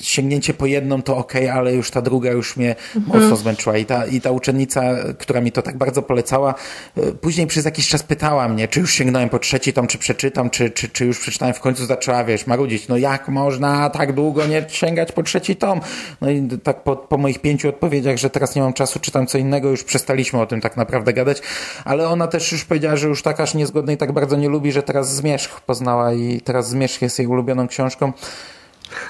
sięgnięcie 0.00 0.54
po 0.54 0.66
jedną 0.66 1.02
to 1.02 1.16
ok, 1.16 1.32
ale 1.52 1.74
już 1.74 1.90
ta 1.90 2.02
druga 2.02 2.30
już 2.30 2.56
mnie 2.56 2.76
mhm. 2.96 3.22
mocno 3.22 3.36
zmęczyła. 3.36 3.76
I 3.76 3.84
ta, 3.84 4.06
I 4.06 4.20
ta 4.20 4.30
uczennica, 4.30 4.82
która 5.18 5.40
mi 5.40 5.52
to 5.52 5.62
tak 5.62 5.76
bardzo 5.76 6.02
polecała, 6.02 6.54
e, 6.96 7.12
później 7.12 7.46
przez 7.46 7.64
jakiś 7.64 7.88
czas 7.88 8.02
pytała 8.02 8.48
mnie, 8.48 8.68
czy 8.68 8.80
już 8.80 8.94
sięgnąłem 8.94 9.28
po 9.28 9.38
trzeci 9.38 9.72
tom, 9.72 9.86
czy 9.86 9.98
przeczytam, 9.98 10.50
czy, 10.50 10.70
czy, 10.70 10.88
czy 10.88 11.04
już 11.04 11.20
przeczytałem 11.20 11.54
w 11.54 11.60
końcu 11.60 11.86
zaczęła, 11.86 12.24
wiesz, 12.24 12.46
marudzić, 12.46 12.88
no 12.88 12.96
jak 12.96 13.28
można 13.28 13.90
tak 13.90 14.12
długo 14.12 14.46
nie 14.46 14.64
sięgać 14.68 15.12
po 15.12 15.22
trzeci 15.22 15.56
tom? 15.56 15.80
No 16.20 16.30
i 16.30 16.48
tak 16.62 16.82
po, 16.82 16.96
po 16.96 17.18
moich 17.18 17.38
pięciu 17.38 17.68
odpowiedziach, 17.68 18.16
że 18.16 18.30
teraz 18.30 18.54
nie 18.54 18.62
mam 18.62 18.72
czasu, 18.72 19.00
czytam 19.00 19.26
co 19.26 19.38
innego, 19.38 19.70
już 19.70 19.84
przestaliśmy 19.84 20.40
o 20.40 20.46
tym 20.46 20.60
tak 20.68 20.76
naprawdę 20.76 21.12
gadać, 21.12 21.42
ale 21.84 22.08
ona 22.08 22.26
też 22.26 22.52
już 22.52 22.64
powiedziała, 22.64 22.96
że 22.96 23.08
już 23.08 23.22
tak 23.22 23.40
aż 23.40 23.54
niezgodnej 23.54 23.96
tak 23.96 24.12
bardzo 24.12 24.36
nie 24.36 24.48
lubi, 24.48 24.72
że 24.72 24.82
teraz 24.82 25.14
Zmierzch 25.14 25.60
poznała 25.60 26.12
i 26.12 26.40
teraz 26.40 26.68
Zmierzch 26.68 27.02
jest 27.02 27.18
jej 27.18 27.28
ulubioną 27.28 27.68
książką. 27.68 28.12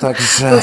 Także. 0.01 0.62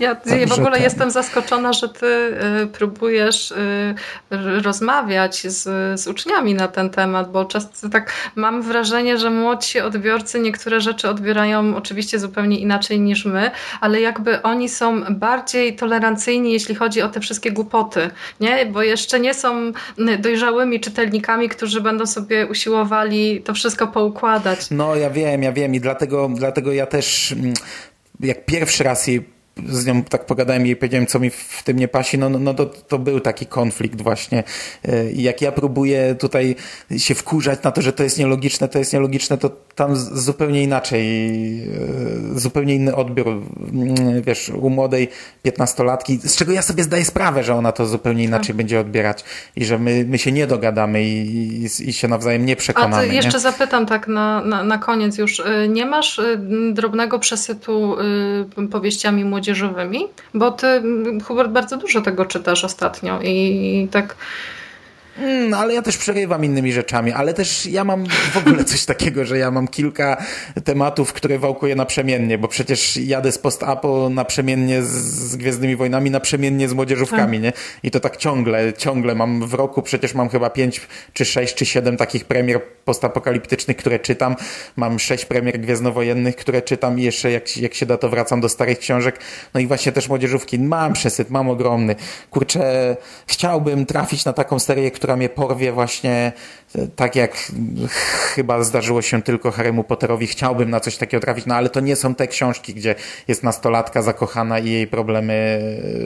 Ja 0.00 0.14
także 0.14 0.46
w 0.46 0.52
ogóle 0.52 0.72
ten... 0.72 0.82
jestem 0.82 1.10
zaskoczona, 1.10 1.72
że 1.72 1.88
ty 1.88 2.06
y, 2.06 2.66
próbujesz 2.66 3.50
y, 3.50 3.94
rozmawiać 4.62 5.42
z, 5.46 5.62
z 6.00 6.06
uczniami 6.06 6.54
na 6.54 6.68
ten 6.68 6.90
temat, 6.90 7.32
bo 7.32 7.44
często 7.44 7.88
tak 7.88 8.12
mam 8.34 8.62
wrażenie, 8.62 9.18
że 9.18 9.30
młodsi 9.30 9.80
odbiorcy 9.80 10.40
niektóre 10.40 10.80
rzeczy 10.80 11.08
odbierają 11.08 11.76
oczywiście 11.76 12.18
zupełnie 12.18 12.58
inaczej 12.58 13.00
niż 13.00 13.24
my, 13.24 13.50
ale 13.80 14.00
jakby 14.00 14.42
oni 14.42 14.68
są 14.68 15.04
bardziej 15.04 15.76
tolerancyjni, 15.76 16.52
jeśli 16.52 16.74
chodzi 16.74 17.02
o 17.02 17.08
te 17.08 17.20
wszystkie 17.20 17.52
głupoty, 17.52 18.10
nie? 18.40 18.66
Bo 18.66 18.82
jeszcze 18.82 19.20
nie 19.20 19.34
są 19.34 19.72
dojrzałymi 20.18 20.80
czytelnikami, 20.80 21.48
którzy 21.48 21.80
będą 21.80 22.06
sobie 22.06 22.46
usiłowali 22.46 23.42
to 23.44 23.54
wszystko 23.54 23.86
poukładać. 23.86 24.70
No 24.70 24.96
ja 24.96 25.10
wiem, 25.10 25.42
ja 25.42 25.52
wiem 25.52 25.74
i 25.74 25.80
dlatego, 25.80 26.30
dlatego 26.34 26.72
ja 26.72 26.86
też 26.86 27.32
mm, 27.32 27.54
jak 28.20 28.44
pierwszy 28.44 28.84
raz 28.84 29.06
jej 29.06 29.34
z 29.68 29.86
nią 29.86 30.02
tak 30.02 30.26
pogadałem 30.26 30.66
i 30.66 30.76
powiedziałem, 30.76 31.06
co 31.06 31.20
mi 31.20 31.30
w 31.30 31.62
tym 31.64 31.78
nie 31.78 31.88
pasi, 31.88 32.18
no, 32.18 32.28
no, 32.28 32.38
no 32.38 32.54
to, 32.54 32.66
to 32.66 32.98
był 32.98 33.20
taki 33.20 33.46
konflikt 33.46 34.02
właśnie. 34.02 34.44
E, 34.84 35.10
I 35.10 35.22
jak 35.22 35.42
ja 35.42 35.52
próbuję 35.52 36.14
tutaj 36.18 36.56
się 36.98 37.14
wkurzać 37.14 37.62
na 37.62 37.72
to, 37.72 37.82
że 37.82 37.92
to 37.92 38.02
jest 38.02 38.18
nielogiczne, 38.18 38.68
to 38.68 38.78
jest 38.78 38.92
nielogiczne, 38.92 39.38
to 39.38 39.50
tam 39.74 39.96
zupełnie 39.96 40.62
inaczej, 40.62 41.04
e, 42.34 42.38
zupełnie 42.38 42.74
inny 42.74 42.94
odbiór, 42.94 43.42
wiesz, 44.22 44.48
u 44.48 44.70
młodej 44.70 45.08
piętnastolatki, 45.42 46.18
z 46.22 46.36
czego 46.36 46.52
ja 46.52 46.62
sobie 46.62 46.82
zdaję 46.82 47.04
sprawę, 47.04 47.44
że 47.44 47.54
ona 47.54 47.72
to 47.72 47.86
zupełnie 47.86 48.24
inaczej 48.24 48.46
tak. 48.46 48.56
będzie 48.56 48.80
odbierać 48.80 49.24
i 49.56 49.64
że 49.64 49.78
my, 49.78 50.04
my 50.08 50.18
się 50.18 50.32
nie 50.32 50.46
dogadamy 50.46 51.04
i, 51.04 51.64
i, 51.64 51.88
i 51.88 51.92
się 51.92 52.08
nawzajem 52.08 52.46
nie 52.46 52.56
przekonamy. 52.56 52.96
A 52.96 53.08
ty 53.08 53.14
jeszcze 53.14 53.32
nie? 53.32 53.40
zapytam 53.40 53.86
tak 53.86 54.08
na, 54.08 54.40
na, 54.40 54.64
na 54.64 54.78
koniec 54.78 55.18
już, 55.18 55.40
e, 55.40 55.68
nie 55.68 55.86
masz 55.86 56.20
drobnego 56.72 57.18
przesytu 57.18 57.96
powieściami 58.70 59.24
młodzieżowymi? 59.24 60.06
Bo 60.34 60.50
ty, 60.50 60.82
Hubert, 61.24 61.50
bardzo 61.50 61.76
dużo 61.76 62.00
tego 62.00 62.26
czytasz 62.26 62.64
ostatnio 62.64 63.20
i 63.22 63.88
tak 63.90 64.16
Mm, 65.18 65.50
no, 65.50 65.56
ale 65.56 65.74
ja 65.74 65.82
też 65.82 65.96
przerywam 65.96 66.44
innymi 66.44 66.72
rzeczami, 66.72 67.12
ale 67.12 67.34
też 67.34 67.66
ja 67.66 67.84
mam 67.84 68.06
w 68.32 68.36
ogóle 68.36 68.64
coś 68.64 68.84
takiego, 68.84 69.24
że 69.24 69.38
ja 69.38 69.50
mam 69.50 69.68
kilka 69.68 70.16
tematów, 70.64 71.12
które 71.12 71.38
wałkuję 71.38 71.76
naprzemiennie, 71.76 72.38
bo 72.38 72.48
przecież 72.48 72.96
jadę 72.96 73.32
z 73.32 73.38
post-apo 73.38 74.10
naprzemiennie 74.10 74.82
z, 74.82 74.90
z 75.30 75.36
Gwiezdnymi 75.36 75.76
Wojnami, 75.76 76.10
naprzemiennie 76.10 76.68
z 76.68 76.72
młodzieżówkami, 76.72 77.38
tak. 77.38 77.42
nie? 77.42 77.52
I 77.82 77.90
to 77.90 78.00
tak 78.00 78.16
ciągle, 78.16 78.72
ciągle 78.72 79.14
mam 79.14 79.46
w 79.46 79.54
roku, 79.54 79.82
przecież 79.82 80.14
mam 80.14 80.28
chyba 80.28 80.50
pięć, 80.50 80.80
czy 81.12 81.24
sześć, 81.24 81.54
czy 81.54 81.66
siedem 81.66 81.96
takich 81.96 82.24
premier 82.24 82.60
postapokaliptycznych, 82.84 83.76
które 83.76 83.98
czytam. 83.98 84.36
Mam 84.76 84.98
sześć 84.98 85.24
premier 85.24 85.60
gwiezdnowojennych, 85.60 86.36
które 86.36 86.62
czytam 86.62 86.98
i 86.98 87.02
jeszcze 87.02 87.30
jak, 87.30 87.56
jak 87.56 87.74
się 87.74 87.86
da, 87.86 87.96
to 87.96 88.08
wracam 88.08 88.40
do 88.40 88.48
starych 88.48 88.78
książek. 88.78 89.18
No 89.54 89.60
i 89.60 89.66
właśnie 89.66 89.92
też 89.92 90.08
młodzieżówki. 90.08 90.58
Mam 90.58 90.92
przesyt, 90.92 91.30
mam 91.30 91.48
ogromny. 91.48 91.96
Kurczę, 92.30 92.96
chciałbym 93.26 93.86
trafić 93.86 94.24
na 94.24 94.32
taką 94.32 94.58
serię, 94.58 94.90
która 95.04 95.16
mnie 95.16 95.28
porwie 95.28 95.72
właśnie 95.72 96.32
e, 96.74 96.86
tak 96.86 97.16
jak 97.16 97.52
chyba 98.34 98.62
zdarzyło 98.62 99.02
się 99.02 99.22
tylko 99.22 99.50
Harrymu 99.50 99.84
Potterowi. 99.84 100.26
Chciałbym 100.26 100.70
na 100.70 100.80
coś 100.80 100.96
takiego 100.96 101.20
trafić, 101.20 101.46
no 101.46 101.54
ale 101.54 101.70
to 101.70 101.80
nie 101.80 101.96
są 101.96 102.14
te 102.14 102.26
książki, 102.26 102.74
gdzie 102.74 102.94
jest 103.28 103.42
nastolatka 103.42 104.02
zakochana 104.02 104.58
i 104.58 104.70
jej 104.70 104.86
problemy 104.86 105.58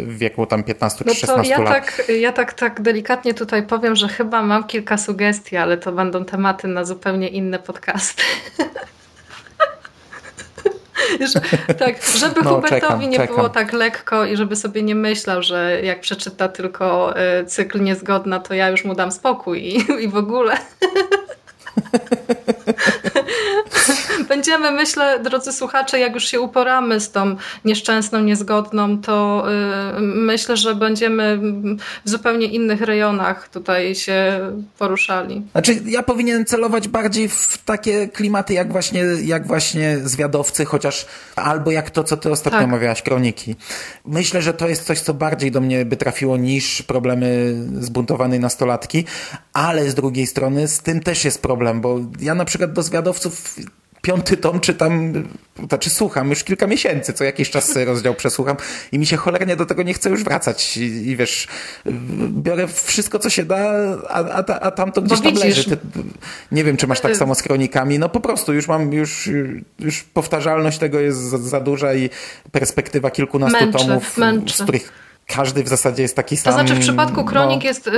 w 0.06 0.18
wieku 0.18 0.46
tam 0.46 0.62
15 0.62 1.04
no 1.06 1.14
czy 1.14 1.20
16 1.20 1.52
ja 1.52 1.60
lat. 1.60 1.68
Tak, 1.72 2.02
ja 2.20 2.32
tak, 2.32 2.52
tak 2.54 2.82
delikatnie 2.82 3.34
tutaj 3.34 3.62
powiem, 3.62 3.96
że 3.96 4.08
chyba 4.08 4.42
mam 4.42 4.64
kilka 4.64 4.98
sugestii, 4.98 5.56
ale 5.56 5.76
to 5.76 5.92
będą 5.92 6.24
tematy 6.24 6.68
na 6.68 6.84
zupełnie 6.84 7.28
inne 7.28 7.58
podcasty. 7.58 8.22
tak, 11.78 12.02
żeby 12.16 12.42
no, 12.42 12.54
Hubertowi 12.54 12.80
czekam, 12.80 13.00
nie 13.00 13.16
czekam. 13.16 13.36
było 13.36 13.48
tak 13.48 13.72
lekko 13.72 14.24
i 14.24 14.36
żeby 14.36 14.56
sobie 14.56 14.82
nie 14.82 14.94
myślał, 14.94 15.42
że 15.42 15.80
jak 15.82 16.00
przeczyta 16.00 16.48
tylko 16.48 17.14
y, 17.40 17.46
cykl 17.46 17.82
niezgodna, 17.82 18.40
to 18.40 18.54
ja 18.54 18.68
już 18.68 18.84
mu 18.84 18.94
dam 18.94 19.12
spokój 19.12 19.62
i, 19.62 19.76
i 20.04 20.08
w 20.08 20.16
ogóle. 20.16 20.56
Będziemy, 24.28 24.70
myślę, 24.70 25.20
drodzy 25.22 25.52
słuchacze, 25.52 25.98
jak 25.98 26.14
już 26.14 26.24
się 26.24 26.40
uporamy 26.40 27.00
z 27.00 27.10
tą 27.10 27.36
nieszczęsną, 27.64 28.20
niezgodną, 28.20 29.00
to 29.00 29.46
yy, 29.94 30.00
myślę, 30.00 30.56
że 30.56 30.74
będziemy 30.74 31.38
w 32.04 32.10
zupełnie 32.10 32.46
innych 32.46 32.80
rejonach 32.80 33.48
tutaj 33.48 33.94
się 33.94 34.40
poruszali. 34.78 35.42
Znaczy, 35.52 35.80
ja 35.86 36.02
powinienem 36.02 36.44
celować 36.44 36.88
bardziej 36.88 37.28
w 37.28 37.58
takie 37.64 38.08
klimaty, 38.08 38.54
jak 38.54 38.72
właśnie, 38.72 39.04
jak 39.24 39.46
właśnie 39.46 39.98
zwiadowcy, 40.04 40.64
chociaż 40.64 41.06
albo 41.36 41.70
jak 41.70 41.90
to, 41.90 42.04
co 42.04 42.16
ty 42.16 42.30
ostatnio 42.30 42.58
tak. 42.58 42.68
omawiałaś, 42.68 43.02
kroniki. 43.02 43.56
Myślę, 44.06 44.42
że 44.42 44.54
to 44.54 44.68
jest 44.68 44.84
coś, 44.84 45.00
co 45.00 45.14
bardziej 45.14 45.50
do 45.50 45.60
mnie 45.60 45.84
by 45.84 45.96
trafiło 45.96 46.36
niż 46.36 46.82
problemy 46.82 47.54
zbuntowanej 47.80 48.40
nastolatki, 48.40 49.04
ale 49.52 49.90
z 49.90 49.94
drugiej 49.94 50.26
strony 50.26 50.68
z 50.68 50.80
tym 50.80 51.00
też 51.00 51.24
jest 51.24 51.42
problem, 51.42 51.80
bo 51.80 52.00
ja 52.20 52.34
na 52.34 52.44
przykład 52.44 52.72
do 52.72 52.82
zwiadowców 52.82 53.56
piąty 54.02 54.36
tom 54.36 54.60
czytam, 54.60 55.12
znaczy 55.68 55.90
słucham 55.90 56.30
już 56.30 56.44
kilka 56.44 56.66
miesięcy, 56.66 57.12
co 57.12 57.24
jakiś 57.24 57.50
czas 57.50 57.76
rozdział 57.76 58.14
przesłucham 58.14 58.56
i 58.92 58.98
mi 58.98 59.06
się 59.06 59.16
cholernie 59.16 59.56
do 59.56 59.66
tego 59.66 59.82
nie 59.82 59.94
chce 59.94 60.10
już 60.10 60.24
wracać 60.24 60.76
i, 60.76 60.80
i 60.80 61.16
wiesz, 61.16 61.48
biorę 62.28 62.68
wszystko, 62.68 63.18
co 63.18 63.30
się 63.30 63.44
da, 63.44 63.72
a, 64.08 64.24
a, 64.24 64.60
a 64.60 64.70
tam 64.70 64.92
to 64.92 65.02
gdzieś 65.02 65.20
tam 65.20 65.34
leży. 65.34 65.64
Ty, 65.64 65.76
nie 66.52 66.64
wiem, 66.64 66.76
czy 66.76 66.86
masz 66.86 67.00
tak 67.00 67.16
samo 67.16 67.34
z 67.34 67.42
kronikami, 67.42 67.98
no 67.98 68.08
po 68.08 68.20
prostu 68.20 68.54
już 68.54 68.68
mam, 68.68 68.92
już, 68.92 69.30
już 69.78 70.02
powtarzalność 70.02 70.78
tego 70.78 71.00
jest 71.00 71.18
za, 71.18 71.38
za 71.38 71.60
duża 71.60 71.94
i 71.94 72.10
perspektywa 72.52 73.10
kilkunastu 73.10 73.64
męczy, 73.64 73.78
tomów, 73.78 74.18
męczy. 74.18 74.56
z 74.56 74.62
których 74.62 75.07
każdy 75.28 75.64
w 75.64 75.68
zasadzie 75.68 76.02
jest 76.02 76.16
taki 76.16 76.36
sam. 76.36 76.52
To 76.52 76.58
znaczy 76.58 76.74
w 76.74 76.80
przypadku 76.80 77.24
Kronik 77.24 77.62
no. 77.62 77.68
jest 77.68 77.86
y, 77.86 77.90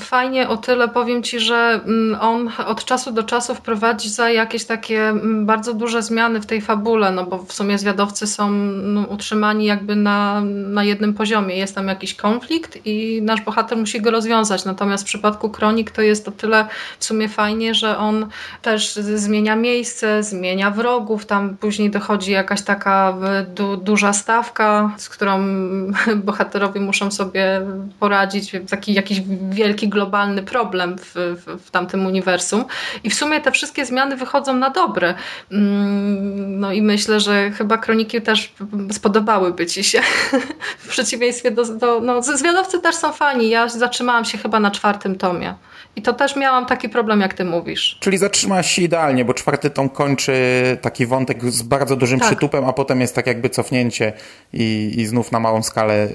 fajnie 0.00 0.48
o 0.48 0.56
tyle, 0.56 0.88
powiem 0.88 1.22
Ci, 1.22 1.40
że 1.40 1.80
mm, 1.84 2.18
on 2.20 2.50
od 2.66 2.84
czasu 2.84 3.12
do 3.12 3.22
czasu 3.22 3.54
wprowadzi 3.54 4.10
za 4.10 4.30
jakieś 4.30 4.64
takie 4.64 5.08
mm, 5.08 5.46
bardzo 5.46 5.74
duże 5.74 6.02
zmiany 6.02 6.40
w 6.40 6.46
tej 6.46 6.60
fabule, 6.60 7.10
no 7.12 7.24
bo 7.26 7.38
w 7.38 7.52
sumie 7.52 7.78
zwiadowcy 7.78 8.26
są 8.26 8.50
no, 8.50 9.00
utrzymani 9.00 9.64
jakby 9.64 9.96
na, 9.96 10.40
na 10.44 10.84
jednym 10.84 11.14
poziomie. 11.14 11.56
Jest 11.56 11.74
tam 11.74 11.88
jakiś 11.88 12.14
konflikt 12.14 12.78
i 12.84 13.22
nasz 13.22 13.40
bohater 13.40 13.78
musi 13.78 14.00
go 14.00 14.10
rozwiązać. 14.10 14.64
Natomiast 14.64 15.04
w 15.04 15.06
przypadku 15.06 15.50
Kronik 15.50 15.90
to 15.90 16.02
jest 16.02 16.28
o 16.28 16.30
tyle 16.30 16.66
w 16.98 17.04
sumie 17.04 17.28
fajnie, 17.28 17.74
że 17.74 17.98
on 17.98 18.26
też 18.62 18.94
zmienia 18.94 19.56
miejsce, 19.56 20.22
zmienia 20.22 20.70
wrogów, 20.70 21.26
tam 21.26 21.56
później 21.56 21.90
dochodzi 21.90 22.32
jakaś 22.32 22.62
taka 22.62 23.16
du 23.54 23.76
duża 23.76 24.12
stawka, 24.12 24.94
z 24.96 25.08
którą 25.08 25.44
bohaterowie 26.24 26.67
muszą 26.74 27.10
sobie 27.10 27.62
poradzić, 28.00 28.52
taki 28.70 28.94
jakiś 28.94 29.20
wielki 29.50 29.88
globalny 29.88 30.42
problem 30.42 30.96
w, 30.98 31.14
w, 31.14 31.64
w 31.66 31.70
tamtym 31.70 32.06
uniwersum. 32.06 32.64
I 33.04 33.10
w 33.10 33.14
sumie 33.14 33.40
te 33.40 33.52
wszystkie 33.52 33.86
zmiany 33.86 34.16
wychodzą 34.16 34.56
na 34.56 34.70
dobre. 34.70 35.14
Mm, 35.52 36.60
no 36.60 36.72
i 36.72 36.82
myślę, 36.82 37.20
że 37.20 37.50
chyba 37.50 37.78
kroniki 37.78 38.22
też 38.22 38.52
spodobałyby 38.92 39.66
ci 39.66 39.84
się. 39.84 40.00
w 40.78 40.88
przeciwieństwie 40.88 41.50
do. 41.50 41.64
do 41.64 42.00
no, 42.00 42.22
zwiadowcy 42.22 42.80
też 42.80 42.94
są 42.94 43.12
fani. 43.12 43.50
Ja 43.50 43.68
zatrzymałam 43.68 44.24
się 44.24 44.38
chyba 44.38 44.60
na 44.60 44.70
czwartym 44.70 45.18
tomie. 45.18 45.54
I 45.96 46.02
to 46.02 46.12
też 46.12 46.36
miałam 46.36 46.66
taki 46.66 46.88
problem, 46.88 47.20
jak 47.20 47.34
ty 47.34 47.44
mówisz. 47.44 47.98
Czyli 48.00 48.18
zatrzymasz 48.18 48.70
się 48.70 48.82
idealnie, 48.82 49.24
bo 49.24 49.34
czwarty 49.34 49.70
tom 49.70 49.88
kończy 49.88 50.32
taki 50.80 51.06
wątek 51.06 51.44
z 51.44 51.62
bardzo 51.62 51.96
dużym 51.96 52.18
tak. 52.20 52.28
przytupem, 52.28 52.64
a 52.64 52.72
potem 52.72 53.00
jest 53.00 53.14
tak 53.14 53.26
jakby 53.26 53.50
cofnięcie 53.50 54.12
i, 54.52 54.94
i 54.96 55.06
znów 55.06 55.32
na 55.32 55.40
małą 55.40 55.62
skalę 55.62 56.08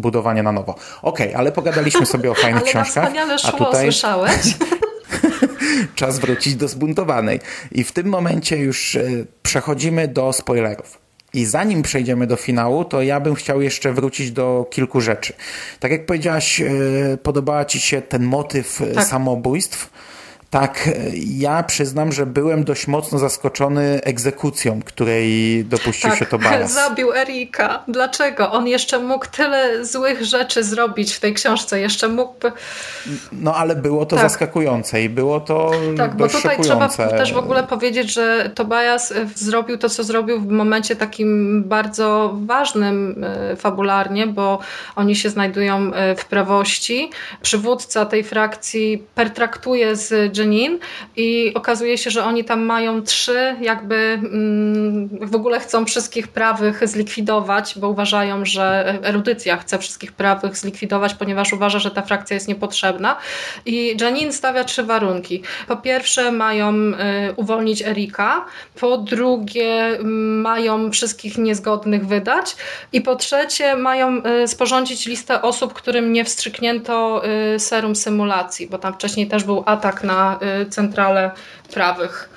budowanie 0.00 0.42
na 0.42 0.52
nowo. 0.52 0.74
Okej, 1.02 1.28
okay, 1.28 1.36
ale 1.36 1.52
pogadaliśmy 1.52 2.06
sobie 2.06 2.30
o 2.30 2.34
fajnych 2.34 2.62
ale 2.62 2.70
książkach. 2.70 3.12
Ale 3.16 3.38
szło, 3.38 3.48
a 3.48 3.52
tutaj... 3.52 3.82
słyszałeś? 3.82 4.32
Czas 5.94 6.18
wrócić 6.18 6.54
do 6.54 6.68
zbuntowanej. 6.68 7.40
I 7.72 7.84
w 7.84 7.92
tym 7.92 8.06
momencie 8.06 8.56
już 8.56 8.94
y, 8.94 9.26
przechodzimy 9.42 10.08
do 10.08 10.32
spoilerów. 10.32 10.98
I 11.34 11.44
zanim 11.44 11.82
przejdziemy 11.82 12.26
do 12.26 12.36
finału, 12.36 12.84
to 12.84 13.02
ja 13.02 13.20
bym 13.20 13.34
chciał 13.34 13.62
jeszcze 13.62 13.92
wrócić 13.92 14.32
do 14.32 14.66
kilku 14.70 15.00
rzeczy. 15.00 15.32
Tak 15.80 15.90
jak 15.90 16.06
powiedziałaś, 16.06 16.60
e, 16.60 16.66
podobała 17.22 17.64
Ci 17.64 17.80
się 17.80 18.02
ten 18.02 18.24
motyw 18.24 18.80
e, 18.80 18.86
Tak. 18.86 19.04
samobójstw. 19.04 19.90
Tak, 20.50 20.88
e, 20.88 20.92
ja 21.38 21.62
przyznam, 21.62 22.12
że 22.12 22.26
byłem 22.26 22.64
dość 22.64 22.86
mocno 22.86 23.18
zaskoczony 23.18 24.00
egzekucją, 24.02 24.80
której 24.84 25.64
dopuścił 25.64 26.16
się 26.16 26.26
Tobias. 26.26 26.72
zabił 26.88 27.12
Erika. 27.14 27.84
Dlaczego? 27.88 28.52
On 28.52 28.68
jeszcze 28.68 28.98
mógł 28.98 29.26
tyle 29.26 29.84
złych 29.84 30.24
rzeczy 30.24 30.64
zrobić 30.64 31.14
w 31.14 31.20
tej 31.20 31.34
książce. 31.34 31.80
Jeszcze 31.80 32.08
mógłby... 32.08 32.52
No 33.32 33.54
ale 33.54 33.76
było 33.76 34.06
to 34.06 34.16
Tak. 34.16 34.24
zaskakujące 34.24 35.02
i 35.02 35.08
było 35.08 35.40
to 35.40 35.70
Tak, 35.96 36.16
bo 36.16 36.24
dość 36.24 36.34
tutaj 36.34 36.56
szokujące. 36.56 36.96
trzeba 36.96 37.18
też 37.18 37.32
w 37.32 37.36
ogóle 37.38 37.62
powiedzieć, 37.62 38.12
że 38.12 38.50
Tobias 38.54 39.10
y, 39.10 39.28
zrobił 39.34 39.78
to, 39.78 39.88
co 39.88 40.04
zrobił 40.04 40.40
w 40.40 40.46
momencie 40.46 40.96
takim 40.96 41.62
bardzo 41.66 42.36
ważnym 42.46 43.24
y, 43.52 43.56
fabularnie, 43.56 44.26
bo 44.26 44.58
oni 44.96 45.16
się 45.16 45.30
znajdują 45.30 45.90
w 46.16 46.24
prawości. 46.24 47.10
Przywódca 47.42 48.06
tej 48.06 48.24
frakcji 48.24 49.04
pertraktuje 49.14 49.96
z 49.96 50.32
Jenin 50.40 50.78
i 51.16 51.52
okazuje 51.54 51.98
się, 51.98 52.10
że 52.10 52.24
oni 52.24 52.44
tam 52.44 52.62
mają 52.64 53.02
trzy, 53.02 53.56
jakby 53.60 53.94
mm, 53.96 55.08
w 55.20 55.34
ogóle 55.34 55.60
chcą 55.60 55.84
wszystkich 55.84 56.28
prawych 56.28 56.88
zlikwidować, 56.88 57.74
bo 57.78 57.88
uważają, 57.88 58.44
że 58.44 58.94
erudycja 59.02 59.56
chce 59.56 59.78
wszystkich 59.78 60.12
prawych 60.12 60.56
zlikwidować, 60.56 61.14
ponieważ 61.14 61.52
uważa, 61.52 61.78
że 61.78 61.90
ta 61.90 62.02
frakcja 62.02 62.34
jest 62.34 62.48
niepotrzebna. 62.48 63.16
I 63.66 63.96
Janine 64.00 64.32
stawia 64.32 64.64
trzy 64.64 64.82
warunki. 64.82 65.42
Po 65.68 65.76
pierwsze, 65.76 66.32
mają 66.32 66.74
y, 66.74 66.94
uwolnić 67.36 67.82
Erika, 67.82 68.44
po 68.80 68.98
drugie, 68.98 69.86
mm, 69.86 70.40
mają 70.40 70.90
wszystkich 70.90 71.38
niezgodnych 71.38 72.06
wydać, 72.06 72.56
i 72.92 73.00
po 73.00 73.16
trzecie, 73.16 73.76
mają 73.76 74.22
y, 74.44 74.48
sporządzić 74.48 75.06
listę 75.06 75.42
osób, 75.42 75.72
którym 75.72 76.12
nie 76.12 76.24
wstrzyknięto 76.24 77.22
y, 77.54 77.58
serum 77.58 77.96
symulacji, 77.96 78.66
bo 78.66 78.78
tam 78.78 78.94
wcześniej 78.94 79.26
też 79.26 79.44
był 79.44 79.62
atak 79.66 80.04
na 80.04 80.29
y, 80.62 80.70
centralę 80.70 81.30
prawych. 81.72 82.30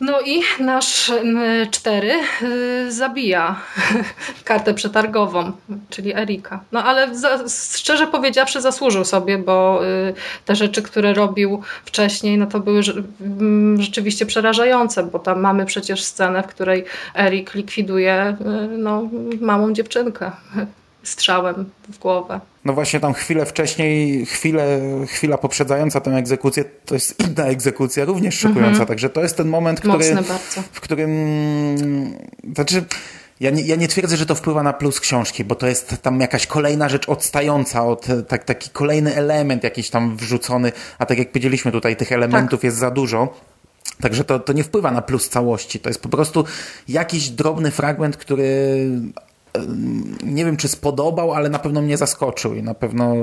No 0.00 0.20
i 0.20 0.40
nasz 0.60 1.08
y, 1.08 1.22
cztery 1.70 2.12
y, 2.42 2.92
zabija 2.92 3.60
kartę 4.44 4.74
przetargową, 4.74 5.52
czyli 5.90 6.14
Erika. 6.16 6.60
No 6.72 6.84
ale 6.84 7.14
za, 7.14 7.38
szczerze 7.74 8.06
powiedziawszy 8.06 8.60
zasłużył 8.60 9.04
sobie, 9.04 9.38
bo 9.38 9.80
te 10.44 10.56
rzeczy, 10.56 10.82
które 10.82 11.14
robił 11.14 11.62
wcześniej, 11.84 12.38
no 12.38 12.46
to 12.46 12.60
były 12.60 12.80
mm, 13.20 13.82
rzeczywiście 13.82 14.26
przerażające, 14.26 15.02
bo 15.02 15.18
tam 15.18 15.40
mamy 15.40 15.66
przecież 15.66 16.04
scenę, 16.04 16.42
w 16.42 16.46
której 16.46 16.84
Erik 17.16 17.54
likwiduje 17.54 18.36
no, 18.78 19.08
małą 19.40 19.72
dziewczynkę 19.72 20.30
strzałem 21.04 21.70
w 21.88 21.98
głowę. 21.98 22.40
No 22.64 22.72
właśnie 22.72 23.00
tam 23.00 23.14
chwilę 23.14 23.46
wcześniej, 23.46 24.26
chwilę, 24.26 24.80
chwila 25.06 25.38
poprzedzająca 25.38 26.00
tę 26.00 26.10
egzekucję, 26.10 26.64
to 26.84 26.94
jest 26.94 27.20
inna 27.28 27.44
egzekucja, 27.44 28.04
również 28.04 28.38
szokująca. 28.38 28.86
Także 28.86 29.10
to 29.10 29.22
jest 29.22 29.36
ten 29.36 29.48
moment, 29.48 29.80
który, 29.80 30.16
w 30.72 30.80
którym... 30.80 31.10
Znaczy, 32.54 32.84
ja 33.40 33.50
nie, 33.50 33.62
ja 33.62 33.76
nie 33.76 33.88
twierdzę, 33.88 34.16
że 34.16 34.26
to 34.26 34.34
wpływa 34.34 34.62
na 34.62 34.72
plus 34.72 35.00
książki, 35.00 35.44
bo 35.44 35.54
to 35.54 35.66
jest 35.66 36.02
tam 36.02 36.20
jakaś 36.20 36.46
kolejna 36.46 36.88
rzecz 36.88 37.08
odstająca 37.08 37.86
od, 37.86 38.06
tak, 38.28 38.44
taki 38.44 38.70
kolejny 38.70 39.14
element 39.14 39.64
jakiś 39.64 39.90
tam 39.90 40.16
wrzucony, 40.16 40.72
a 40.98 41.06
tak 41.06 41.18
jak 41.18 41.28
powiedzieliśmy 41.28 41.72
tutaj, 41.72 41.96
tych 41.96 42.12
elementów 42.12 42.64
jest 42.64 42.76
za 42.76 42.90
dużo. 42.90 43.34
Także 44.00 44.24
to, 44.24 44.38
to 44.38 44.52
nie 44.52 44.64
wpływa 44.64 44.90
na 44.90 45.02
plus 45.02 45.28
całości. 45.28 45.80
To 45.80 45.90
jest 45.90 46.02
po 46.02 46.08
prostu 46.08 46.44
jakiś 46.88 47.30
drobny 47.30 47.70
fragment, 47.70 48.16
który 48.16 48.76
nie 50.22 50.44
wiem, 50.44 50.56
czy 50.56 50.68
spodobał, 50.68 51.32
ale 51.32 51.48
na 51.48 51.58
pewno 51.58 51.82
mnie 51.82 51.96
zaskoczył 51.96 52.54
i 52.54 52.62
na 52.62 52.74
pewno 52.74 53.14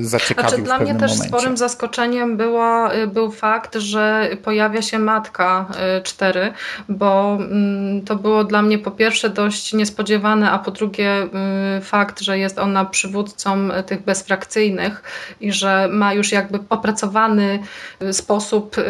y, 0.00 0.04
zaciekawił 0.04 0.48
Znaczy, 0.50 0.64
dla 0.64 0.78
mnie 0.78 0.94
też 0.94 1.10
momencie. 1.10 1.28
sporym 1.28 1.56
zaskoczeniem 1.56 2.36
była, 2.36 2.94
y, 2.94 3.06
był 3.06 3.30
fakt, 3.30 3.74
że 3.76 4.30
pojawia 4.44 4.82
się 4.82 4.98
matka 4.98 5.66
y, 5.98 6.02
cztery, 6.02 6.52
bo 6.88 7.38
mm, 7.40 8.02
to 8.04 8.16
było 8.16 8.44
dla 8.44 8.62
mnie 8.62 8.78
po 8.78 8.90
pierwsze 8.90 9.30
dość 9.30 9.72
niespodziewane, 9.72 10.50
a 10.50 10.58
po 10.58 10.70
drugie 10.70 11.22
y, 11.78 11.80
fakt, 11.80 12.20
że 12.20 12.38
jest 12.38 12.58
ona 12.58 12.84
przywódcą 12.84 13.70
y, 13.70 13.82
tych 13.82 14.02
bezfrakcyjnych 14.02 15.02
i 15.40 15.52
że 15.52 15.88
ma 15.92 16.14
już 16.14 16.32
jakby 16.32 16.58
opracowany 16.68 17.58
y, 18.02 18.12
sposób 18.12 18.78
y, 18.78 18.82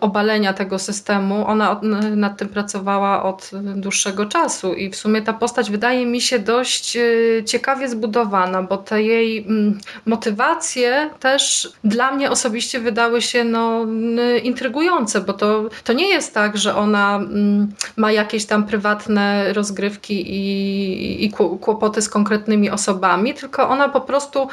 obalenia 0.00 0.52
tego 0.52 0.78
systemu. 0.78 1.46
Ona 1.46 1.80
nad 2.16 2.38
tym 2.38 2.48
pracowała 2.48 3.22
od 3.22 3.50
y, 3.52 3.80
dłuższego 3.80 4.26
czasu 4.26 4.74
i 4.74 4.90
w 4.90 4.96
sumie 4.96 5.22
ta 5.22 5.32
postać 5.32 5.70
wydaje 5.70 5.99
mi 6.06 6.20
się 6.20 6.38
dość 6.38 6.96
y, 6.96 7.42
ciekawie 7.46 7.88
zbudowana, 7.88 8.62
bo 8.62 8.76
te 8.76 9.02
jej 9.02 9.38
mm, 9.38 9.78
motywacje 10.06 11.10
też 11.20 11.72
dla 11.84 12.12
mnie 12.12 12.30
osobiście 12.30 12.80
wydały 12.80 13.22
się 13.22 13.44
no, 13.44 13.82
n- 13.82 14.20
intrygujące, 14.42 15.20
bo 15.20 15.32
to, 15.32 15.68
to 15.84 15.92
nie 15.92 16.08
jest 16.08 16.34
tak, 16.34 16.56
że 16.56 16.76
ona 16.76 17.16
mm, 17.16 17.72
ma 17.96 18.12
jakieś 18.12 18.46
tam 18.46 18.66
prywatne 18.66 19.52
rozgrywki 19.52 20.30
i, 20.30 21.24
i 21.24 21.30
kł- 21.30 21.58
kłopoty 21.58 22.02
z 22.02 22.08
konkretnymi 22.08 22.70
osobami, 22.70 23.34
tylko 23.34 23.68
ona 23.68 23.88
po 23.88 24.00
prostu 24.00 24.48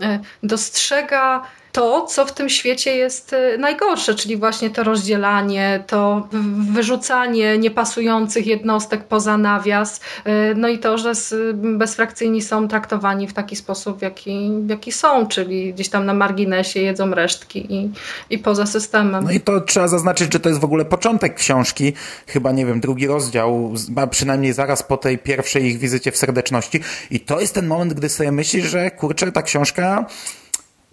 e, 0.00 0.20
dostrzega 0.42 1.42
to, 1.72 2.06
co 2.06 2.26
w 2.26 2.32
tym 2.32 2.48
świecie 2.48 2.96
jest 2.96 3.32
e, 3.32 3.58
najgorsze, 3.58 4.14
czyli 4.14 4.36
właśnie 4.36 4.70
to 4.70 4.84
rozdzielanie, 4.84 5.84
to 5.86 6.28
wyrzucanie 6.72 7.58
niepasujących 7.58 8.46
jednostek 8.46 9.04
poza 9.04 9.38
nawias, 9.38 10.00
e, 10.24 10.54
no 10.54 10.68
i 10.68 10.78
to, 10.78 10.98
że 10.98 11.12
bezfrakcyjni 11.54 12.42
są 12.42 12.68
traktowani 12.68 13.28
w 13.28 13.32
taki 13.32 13.56
sposób, 13.56 13.98
w 13.98 14.02
jaki, 14.02 14.50
w 14.62 14.70
jaki 14.70 14.92
są, 14.92 15.26
czyli 15.26 15.74
gdzieś 15.74 15.88
tam 15.88 16.06
na 16.06 16.14
marginesie 16.14 16.80
jedzą 16.80 17.14
resztki 17.14 17.74
i, 17.74 17.90
i 18.30 18.38
poza 18.38 18.66
systemem. 18.66 19.24
No 19.24 19.30
i 19.30 19.40
to 19.40 19.60
trzeba 19.60 19.88
zaznaczyć, 19.88 20.32
że 20.32 20.40
to 20.40 20.48
jest 20.48 20.60
w 20.60 20.64
ogóle 20.64 20.84
początek 20.84 21.34
książki, 21.34 21.92
chyba 22.26 22.52
nie 22.52 22.66
wiem, 22.66 22.80
drugi 22.80 23.06
rozdział, 23.06 23.74
a 23.96 24.06
przynajmniej 24.06 24.52
zaraz 24.52 24.82
po 24.82 24.96
tej 24.96 25.18
pierwszej 25.18 25.64
ich 25.64 25.78
wizycie 25.78 26.12
w 26.12 26.16
serdeczności. 26.16 26.80
I 27.10 27.20
to 27.20 27.40
jest 27.40 27.54
ten 27.54 27.66
moment, 27.66 27.94
gdy 27.94 28.08
sobie 28.08 28.32
myślisz, 28.32 28.64
że 28.64 28.90
kurczę, 28.90 29.32
ta 29.32 29.42
książka, 29.42 30.06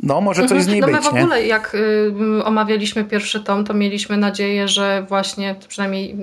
no 0.04 0.22
może 0.22 0.48
coś 0.48 0.64
z 0.64 0.68
niej 0.68 0.82
no 0.82 0.88
my 0.88 0.94
być, 0.94 1.06
w 1.06 1.14
nie? 1.14 1.22
ogóle 1.22 1.48
jak 1.48 1.76
y, 1.76 2.44
omawialiśmy 2.44 3.04
pierwszy 3.06 3.40
tom, 3.40 3.66
to 3.66 3.74
mieliśmy 3.74 4.18
nadzieję, 4.18 4.68
że 4.68 5.06
właśnie, 5.10 5.56
przynajmniej 5.68 6.16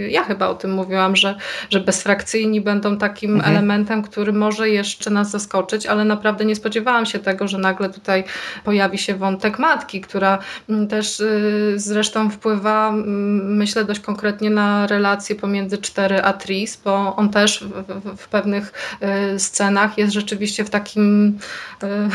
y, 0.00 0.10
ja 0.10 0.24
chyba 0.24 0.48
o 0.48 0.54
tym 0.54 0.72
mówiłam, 0.72 1.16
że, 1.16 1.34
że 1.70 1.80
bezfrakcyjni 1.80 2.60
będą 2.60 2.96
takim 2.98 3.34
Mhm. 3.34 3.52
elementem, 3.56 4.02
który 4.02 4.32
może 4.32 4.68
jeszcze 4.68 5.10
nas 5.10 5.30
zaskoczyć, 5.30 5.86
ale 5.86 6.04
naprawdę 6.04 6.44
nie 6.44 6.56
spodziewałam 6.56 7.06
się 7.06 7.18
tego, 7.18 7.48
że 7.48 7.58
nagle 7.58 7.90
tutaj 7.90 8.24
pojawi 8.64 8.98
się 8.98 9.14
wątek 9.14 9.58
matki, 9.58 10.00
która 10.00 10.38
mm, 10.68 10.88
też 10.88 11.20
y, 11.20 11.72
zresztą 11.76 12.30
wpływa, 12.30 12.88
mm, 12.88 13.56
myślę, 13.56 13.84
dość 13.84 14.00
konkretnie 14.00 14.50
na 14.50 14.86
relacje 14.86 15.36
pomiędzy 15.36 15.78
cztery 15.78 16.22
a 16.22 16.32
Tris, 16.32 16.80
bo 16.84 17.16
on 17.16 17.28
też 17.28 17.64
w, 17.64 17.92
w, 17.92 18.22
w 18.22 18.28
pewnych 18.28 18.72
y, 19.34 19.38
scenach 19.38 19.98
jest 19.98 20.12
rzeczywiście 20.12 20.64
w 20.64 20.70
takim 20.70 21.38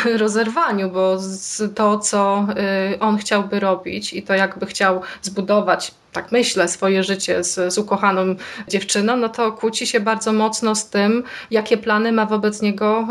y, 0.05 0.17
rozerwaniu, 0.23 0.89
bo 0.89 0.98
z 1.17 1.75
to, 1.75 1.99
co 1.99 2.47
y, 2.93 2.99
on 2.99 3.17
chciałby 3.17 3.59
robić 3.59 4.13
i 4.13 4.23
to 4.23 4.33
jakby 4.33 4.65
chciał 4.65 5.01
zbudować 5.21 5.91
tak 6.21 6.31
myślę, 6.31 6.67
swoje 6.67 7.03
życie 7.03 7.43
z, 7.43 7.73
z 7.73 7.77
ukochaną 7.77 8.35
dziewczyną, 8.67 9.17
no 9.17 9.29
to 9.29 9.51
kłóci 9.51 9.87
się 9.87 9.99
bardzo 9.99 10.33
mocno 10.33 10.75
z 10.75 10.89
tym, 10.89 11.23
jakie 11.51 11.77
plany 11.77 12.11
ma 12.11 12.25
wobec 12.25 12.61
niego 12.61 13.07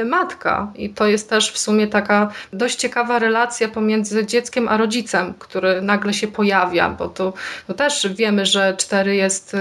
y, 0.00 0.04
matka. 0.04 0.72
I 0.74 0.90
to 0.90 1.06
jest 1.06 1.30
też 1.30 1.52
w 1.52 1.58
sumie 1.58 1.86
taka 1.86 2.30
dość 2.52 2.76
ciekawa 2.76 3.18
relacja 3.18 3.68
pomiędzy 3.68 4.26
dzieckiem 4.26 4.68
a 4.68 4.76
rodzicem, 4.76 5.34
który 5.38 5.82
nagle 5.82 6.14
się 6.14 6.28
pojawia, 6.28 6.88
bo 6.88 7.08
to, 7.08 7.32
to 7.66 7.74
też 7.74 8.08
wiemy, 8.14 8.46
że 8.46 8.74
cztery 8.76 9.16
jest 9.16 9.54
y, 9.54 9.58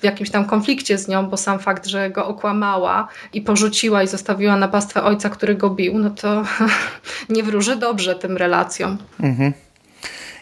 w 0.00 0.04
jakimś 0.04 0.30
tam 0.30 0.44
konflikcie 0.44 0.98
z 0.98 1.08
nią, 1.08 1.26
bo 1.26 1.36
sam 1.36 1.58
fakt, 1.58 1.86
że 1.86 2.10
go 2.10 2.26
okłamała 2.26 3.08
i 3.32 3.42
porzuciła 3.42 4.02
i 4.02 4.08
zostawiła 4.08 4.56
na 4.56 4.68
pastwę 4.68 5.02
ojca, 5.02 5.30
który 5.30 5.54
go 5.54 5.70
bił, 5.70 5.98
no 5.98 6.10
to 6.10 6.44
nie 7.36 7.42
wróży 7.42 7.76
dobrze 7.76 8.14
tym 8.14 8.36
relacjom. 8.36 8.98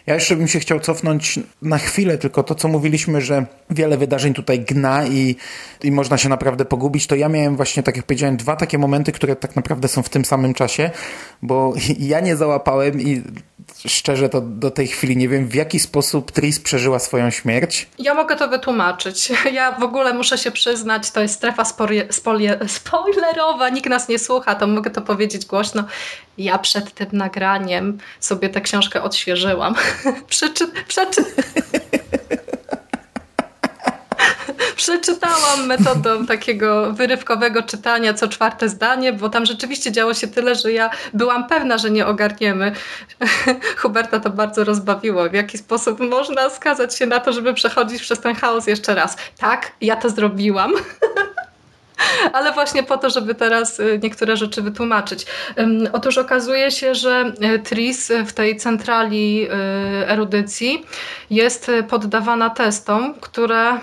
Ja 0.07 0.13
jeszcze 0.13 0.35
bym 0.35 0.47
się 0.47 0.59
chciał 0.59 0.79
cofnąć 0.79 1.39
na 1.61 1.77
chwilę, 1.77 2.17
tylko 2.17 2.43
to, 2.43 2.55
co 2.55 2.67
mówiliśmy, 2.67 3.21
że 3.21 3.45
wiele 3.69 3.97
wydarzeń 3.97 4.33
tutaj 4.33 4.59
gna 4.59 5.05
i, 5.05 5.35
i 5.83 5.91
można 5.91 6.17
się 6.17 6.29
naprawdę 6.29 6.65
pogubić, 6.65 7.07
to 7.07 7.15
ja 7.15 7.29
miałem 7.29 7.55
właśnie, 7.55 7.83
tak 7.83 7.97
jak 7.97 8.05
powiedziałem, 8.05 8.37
dwa 8.37 8.55
takie 8.55 8.77
momenty, 8.77 9.11
które 9.11 9.35
tak 9.35 9.55
naprawdę 9.55 9.87
są 9.87 10.03
w 10.03 10.09
tym 10.09 10.25
samym 10.25 10.53
czasie, 10.53 10.91
bo 11.41 11.73
ja 11.99 12.19
nie 12.19 12.35
załapałem 12.35 13.01
i 13.01 13.23
szczerze 13.87 14.29
to 14.29 14.41
do 14.41 14.71
tej 14.71 14.87
chwili 14.87 15.17
nie 15.17 15.29
wiem, 15.29 15.47
w 15.47 15.55
jaki 15.55 15.79
sposób 15.79 16.31
Tris 16.31 16.59
przeżyła 16.59 16.99
swoją 16.99 17.29
śmierć. 17.29 17.87
Ja 17.99 18.13
mogę 18.13 18.35
to 18.35 18.47
wytłumaczyć. 18.47 19.31
Ja 19.53 19.71
w 19.71 19.83
ogóle 19.83 20.13
muszę 20.13 20.37
się 20.37 20.51
przyznać, 20.51 21.11
to 21.11 21.21
jest 21.21 21.35
strefa 21.35 21.65
spoilerowa, 22.67 23.69
nikt 23.69 23.89
nas 23.89 24.09
nie 24.09 24.19
słucha, 24.19 24.55
to 24.55 24.67
mogę 24.67 24.89
to 24.89 25.01
powiedzieć 25.01 25.45
głośno. 25.45 25.83
Ja 26.37 26.57
przed 26.57 26.93
tym 26.93 27.07
nagraniem 27.11 27.97
sobie 28.19 28.49
tę 28.49 28.61
książkę 28.61 29.03
odświeżyłam. 29.03 29.75
Przeczy, 30.27 30.67
przeczy... 30.87 31.25
Przeczytałam 34.85 35.67
metodą 35.67 36.25
takiego 36.35 36.93
wyrywkowego 36.93 37.63
czytania 37.63 38.13
co 38.13 38.27
czwarte 38.27 38.69
zdanie, 38.69 39.13
bo 39.13 39.29
tam 39.29 39.45
rzeczywiście 39.45 39.91
działo 39.91 40.13
się 40.13 40.27
tyle, 40.27 40.55
że 40.55 40.71
ja 40.71 40.89
byłam 41.13 41.47
pewna, 41.47 41.77
że 41.77 41.91
nie 41.91 42.07
ogarniemy. 42.07 42.71
Huberta 43.81 44.19
to 44.19 44.29
bardzo 44.29 44.63
rozbawiło. 44.63 45.29
W 45.29 45.33
jaki 45.33 45.57
sposób 45.57 45.99
można 45.99 46.49
skazać 46.49 46.97
się 46.97 47.05
na 47.05 47.19
to, 47.19 47.33
żeby 47.33 47.53
przechodzić 47.53 48.01
przez 48.01 48.19
ten 48.19 48.35
chaos 48.35 48.67
jeszcze 48.67 48.95
raz. 48.95 49.17
Tak, 49.37 49.71
ja 49.81 49.95
to 49.95 50.09
zrobiłam. 50.09 50.73
Ale 52.33 52.51
właśnie 52.51 52.83
po 52.83 52.97
to, 52.97 53.09
żeby 53.09 53.35
teraz 53.35 53.79
y, 53.79 53.99
niektóre 54.03 54.37
rzeczy 54.37 54.61
wytłumaczyć. 54.61 55.25
Otóż 55.93 56.17
okazuje 56.17 56.71
się, 56.71 56.95
że 56.95 57.33
y, 57.55 57.59
TRIS 57.59 58.11
w 58.25 58.33
tej 58.33 58.57
centrali 58.57 59.47
y, 59.47 60.07
erudycji 60.07 60.85
jest 61.29 61.71
poddawana 61.89 62.49
testom, 62.49 63.13
które 63.21 63.79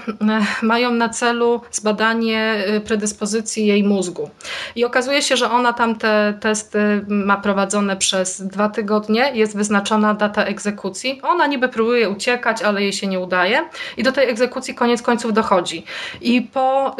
mają 0.63 0.91
na 0.91 1.09
celu 1.09 1.61
zbadanie 1.71 2.65
predyspozycji 2.85 3.67
jej 3.67 3.85
mózgu. 3.85 4.31
I 4.77 4.85
okazuje 4.85 5.23
się, 5.23 5.37
że 5.37 5.51
ona 5.51 5.73
tam 5.73 5.97
te 5.97 6.35
testy 6.41 7.05
ma 7.09 7.37
prowadzone 7.37 7.97
przez 7.97 8.43
dwa 8.43 8.69
tygodnie, 8.69 9.33
jest 9.35 9.57
wyznaczona 9.57 10.15
data 10.15 10.45
egzekucji. 10.45 11.21
Ona 11.23 11.47
niby 11.47 11.69
próbuje 11.69 12.09
uciekać, 12.09 12.63
ale 12.63 12.83
jej 12.83 12.93
się 12.93 13.07
nie 13.07 13.21
udaje. 13.21 13.69
I 13.97 14.03
do 14.03 14.13
tej 14.13 14.31
egzekucji 14.31 14.75
koniec 14.75 15.03
końców 15.03 15.33
dochodzi. 15.33 15.85
I 16.21 16.43
po 16.43 16.97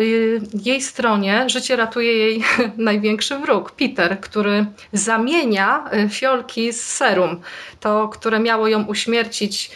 jej 0.65 0.83
stronie 0.83 1.02
życie 1.47 1.77
ratuje 1.77 2.19
jej 2.19 2.45
największy 2.77 3.39
wróg, 3.39 3.71
Peter, 3.71 4.21
który 4.21 4.67
zamienia 4.93 5.85
y, 5.95 6.09
fiolki 6.09 6.73
z 6.73 6.81
serum. 6.81 7.41
To, 7.81 8.09
które 8.09 8.41
miało 8.41 8.69
ją 8.69 8.85
uśmiercić, 8.85 9.71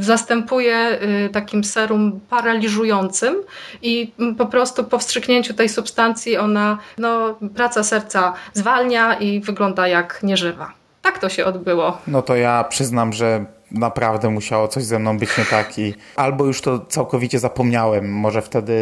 zastępuje 0.00 0.98
y, 1.26 1.28
takim 1.32 1.64
serum 1.64 2.20
paraliżującym 2.30 3.36
i 3.82 4.12
po 4.38 4.46
prostu 4.46 4.84
po 4.84 4.98
wstrzyknięciu 4.98 5.54
tej 5.54 5.68
substancji 5.68 6.36
ona, 6.36 6.78
no, 6.98 7.38
praca 7.54 7.82
serca 7.82 8.32
zwalnia 8.52 9.14
i 9.14 9.40
wygląda 9.40 9.88
jak 9.88 10.22
nieżywa. 10.22 10.72
Tak 11.02 11.18
to 11.18 11.28
się 11.28 11.44
odbyło. 11.44 11.98
No 12.06 12.22
to 12.22 12.36
ja 12.36 12.64
przyznam, 12.64 13.12
że 13.12 13.57
naprawdę 13.72 14.30
musiało 14.30 14.68
coś 14.68 14.84
ze 14.84 14.98
mną 14.98 15.18
być 15.18 15.38
nie 15.38 15.44
tak 15.44 15.78
i 15.78 15.94
albo 16.16 16.44
już 16.44 16.60
to 16.60 16.78
całkowicie 16.78 17.38
zapomniałem, 17.38 18.12
może 18.12 18.42
wtedy 18.42 18.74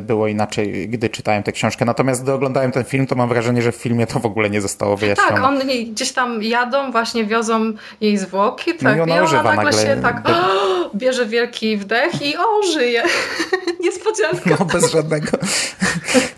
było 0.00 0.28
inaczej, 0.28 0.88
gdy 0.88 1.08
czytałem 1.08 1.42
tę 1.42 1.52
książkę. 1.52 1.84
Natomiast 1.84 2.22
gdy 2.22 2.32
oglądałem 2.32 2.72
ten 2.72 2.84
film, 2.84 3.06
to 3.06 3.14
mam 3.14 3.28
wrażenie, 3.28 3.62
że 3.62 3.72
w 3.72 3.76
filmie 3.76 4.06
to 4.06 4.20
w 4.20 4.26
ogóle 4.26 4.50
nie 4.50 4.60
zostało 4.60 4.96
wyjaśnione. 4.96 5.30
Tak, 5.30 5.44
oni 5.44 5.86
gdzieś 5.86 6.12
tam 6.12 6.42
jadą, 6.42 6.92
właśnie 6.92 7.24
wiozą 7.24 7.72
jej 8.00 8.18
zwłoki, 8.18 8.72
tak, 8.72 8.82
no 8.82 8.96
i 8.96 9.00
ona, 9.00 9.16
i 9.16 9.18
ona 9.18 9.42
nagle, 9.42 9.64
nagle, 9.64 9.72
się 9.72 10.02
tak 10.02 10.22
bierze 10.94 11.26
wielki 11.26 11.76
wdech 11.76 12.22
i 12.22 12.36
o, 12.36 12.62
żyje. 12.72 13.02
Niespodzianka. 13.84 14.56
No 14.60 14.64
bez 14.64 14.92
żadnego. 14.92 15.28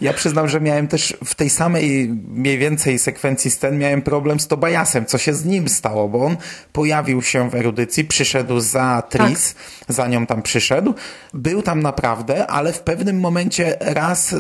Ja 0.00 0.12
przyznam, 0.12 0.48
że 0.48 0.60
miałem 0.60 0.88
też 0.88 1.16
w 1.24 1.34
tej 1.34 1.50
samej 1.50 2.08
mniej 2.28 2.58
więcej 2.58 2.98
sekwencji 2.98 3.50
scen 3.50 3.78
miałem 3.78 4.02
problem 4.02 4.40
z 4.40 4.46
Tobiasem, 4.46 5.06
co 5.06 5.18
się 5.18 5.34
z 5.34 5.44
nim 5.44 5.68
stało, 5.68 6.08
bo 6.08 6.24
on 6.24 6.36
pojawił 6.72 7.22
się 7.22 7.50
w 7.50 7.54
erudycji, 7.76 8.04
przyszedł 8.04 8.60
za 8.60 9.02
Tris, 9.10 9.54
tak. 9.54 9.96
za 9.96 10.08
nią 10.08 10.26
tam 10.26 10.42
przyszedł, 10.42 10.94
był 11.34 11.62
tam 11.62 11.82
naprawdę, 11.82 12.46
ale 12.46 12.72
w 12.72 12.80
pewnym 12.80 13.20
momencie 13.20 13.76
raz 13.80 14.32
e, 14.32 14.38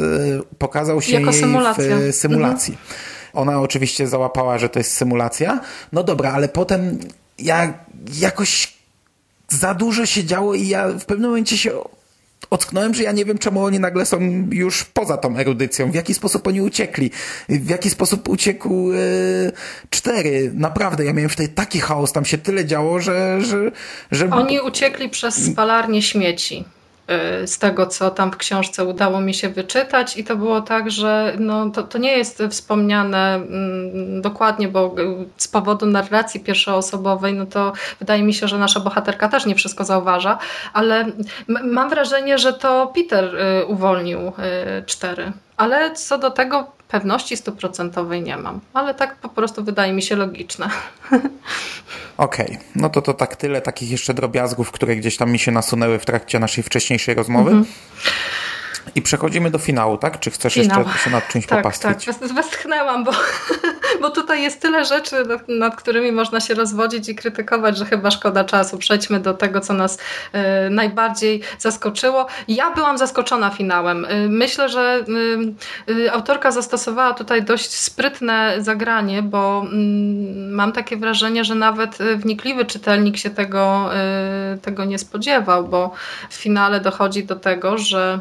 pokazał 0.58 1.02
się 1.02 1.12
jako 1.12 1.30
jej 1.30 1.40
symulacja. 1.40 1.96
w 1.96 2.02
e, 2.02 2.12
symulacji. 2.12 2.72
Mhm. 2.72 3.00
Ona 3.32 3.60
oczywiście 3.60 4.08
załapała, 4.08 4.58
że 4.58 4.68
to 4.68 4.78
jest 4.78 4.92
symulacja. 4.92 5.60
No 5.92 6.02
dobra, 6.02 6.32
ale 6.32 6.48
potem 6.48 6.98
ja 7.38 7.74
jakoś 8.18 8.76
za 9.48 9.74
dużo 9.74 10.06
się 10.06 10.24
działo 10.24 10.54
i 10.54 10.68
ja 10.68 10.88
w 10.88 11.04
pewnym 11.04 11.30
momencie 11.30 11.58
się 11.58 11.72
ocknąłem, 12.50 12.94
że 12.94 13.02
ja 13.02 13.12
nie 13.12 13.24
wiem, 13.24 13.38
czemu 13.38 13.64
oni 13.64 13.80
nagle 13.80 14.06
są 14.06 14.18
już 14.50 14.84
poza 14.84 15.16
tą 15.16 15.36
erudycją. 15.36 15.90
W 15.90 15.94
jaki 15.94 16.14
sposób 16.14 16.46
oni 16.46 16.60
uciekli? 16.60 17.10
W 17.48 17.70
jaki 17.70 17.90
sposób 17.90 18.28
uciekł 18.28 18.92
e, 18.92 18.96
cztery? 19.90 20.50
Naprawdę, 20.54 21.04
ja 21.04 21.12
miałem 21.12 21.30
wtedy 21.30 21.48
taki 21.48 21.80
chaos, 21.80 22.12
tam 22.12 22.24
się 22.24 22.38
tyle 22.38 22.64
działo, 22.64 23.00
że... 23.00 23.40
że, 23.40 23.72
że... 24.10 24.30
Oni 24.30 24.60
uciekli 24.60 25.08
przez 25.08 25.52
spalarnię 25.52 26.02
śmieci. 26.02 26.64
Y, 27.42 27.46
z 27.46 27.58
tego, 27.58 27.86
co 27.86 28.10
tam 28.10 28.32
w 28.32 28.36
książce 28.36 28.84
udało 28.84 29.20
mi 29.20 29.34
się 29.34 29.48
wyczytać 29.48 30.16
i 30.16 30.24
to 30.24 30.36
było 30.36 30.60
tak, 30.60 30.90
że 30.90 31.36
no, 31.38 31.70
to, 31.70 31.82
to 31.82 31.98
nie 31.98 32.16
jest 32.16 32.42
wspomniane 32.50 33.34
mm, 33.34 34.22
dokładnie, 34.22 34.68
bo 34.68 34.94
y, 34.98 35.26
z 35.36 35.48
powodu 35.48 35.86
narracji 35.86 36.40
pierwszoosobowej, 36.40 37.34
no 37.34 37.46
to 37.46 37.72
wydaje 37.98 38.22
mi 38.22 38.34
się, 38.34 38.48
że 38.48 38.58
nasza 38.58 38.80
bohaterka 38.80 39.28
też 39.28 39.46
nie 39.46 39.54
wszystko 39.54 39.84
zauważa, 39.84 40.38
ale 40.72 41.04
mam 41.48 41.90
wrażenie, 41.90 42.38
że 42.38 42.52
to 42.52 42.92
Peter 42.94 43.24
y, 43.34 43.66
uwolnił 43.66 44.32
cztery. 44.86 45.32
Ale 45.56 45.94
co 45.94 46.18
do 46.18 46.30
tego 46.30 46.75
pewności 46.88 47.36
stuprocentowej 47.36 48.22
nie 48.22 48.36
mam, 48.36 48.60
ale 48.74 48.94
tak 48.94 49.16
po 49.16 49.28
prostu 49.28 49.64
wydaje 49.64 49.92
mi 49.92 50.02
się 50.02 50.16
logiczne. 50.16 50.70
Okej, 52.16 52.46
okay. 52.46 52.58
no 52.76 52.90
to 52.90 53.02
to 53.02 53.14
tak 53.14 53.36
tyle 53.36 53.60
takich 53.60 53.90
jeszcze 53.90 54.14
drobiazgów, 54.14 54.72
które 54.72 54.96
gdzieś 54.96 55.16
tam 55.16 55.30
mi 55.30 55.38
się 55.38 55.52
nasunęły 55.52 55.98
w 55.98 56.04
trakcie 56.04 56.38
naszej 56.38 56.64
wcześniejszej 56.64 57.14
rozmowy. 57.14 57.50
Mm 57.50 57.64
-hmm. 57.64 57.68
I 58.94 59.02
przechodzimy 59.02 59.50
do 59.50 59.58
finału, 59.58 59.98
tak? 59.98 60.20
Czy 60.20 60.30
chcesz 60.30 60.54
Finał. 60.54 60.84
jeszcze 60.84 61.04
się 61.04 61.10
nad 61.10 61.28
czymś 61.28 61.46
tak, 61.46 61.58
popastwić? 61.58 62.04
Tak, 62.04 62.34
westchnęłam, 62.34 63.04
bo, 63.04 63.10
bo 64.00 64.10
tutaj 64.10 64.42
jest 64.42 64.60
tyle 64.60 64.84
rzeczy, 64.84 65.24
nad, 65.24 65.48
nad, 65.48 65.76
którymi 65.76 66.12
można 66.12 66.40
się 66.40 66.54
rozwodzić 66.54 67.08
i 67.08 67.14
krytykować, 67.14 67.78
że 67.78 67.84
chyba 67.84 68.10
szkoda 68.10 68.44
czasu. 68.44 68.78
Przejdźmy 68.78 69.20
do 69.20 69.34
tego, 69.34 69.60
co 69.60 69.74
nas 69.74 69.96
y, 69.96 70.70
najbardziej 70.70 71.40
zaskoczyło. 71.58 72.26
Ja 72.48 72.70
byłam 72.70 72.98
zaskoczona 72.98 73.50
finałem. 73.50 74.04
Y, 74.04 74.28
myślę, 74.28 74.68
że 74.68 75.04
y, 75.88 76.12
autorka 76.12 76.50
zastosowała 76.50 77.14
tutaj 77.14 77.42
dość 77.42 77.70
sprytne 77.70 78.54
zagranie, 78.58 79.22
bo 79.22 79.66
mm, 79.72 80.54
mam 80.54 80.72
takie 80.72 80.96
wrażenie, 80.96 81.44
że 81.44 81.54
nawet 81.54 81.98
wnikliwy 82.16 82.64
czytelnik 82.64 83.16
się 83.16 83.30
tego, 83.30 83.90
tego 84.62 84.84
nie 84.84 84.98
spodziewał, 84.98 85.68
bo 85.68 85.92
w 86.30 86.34
finale 86.34 86.80
dochodzi 86.80 87.24
do 87.24 87.36
tego, 87.36 87.78
że 87.78 88.18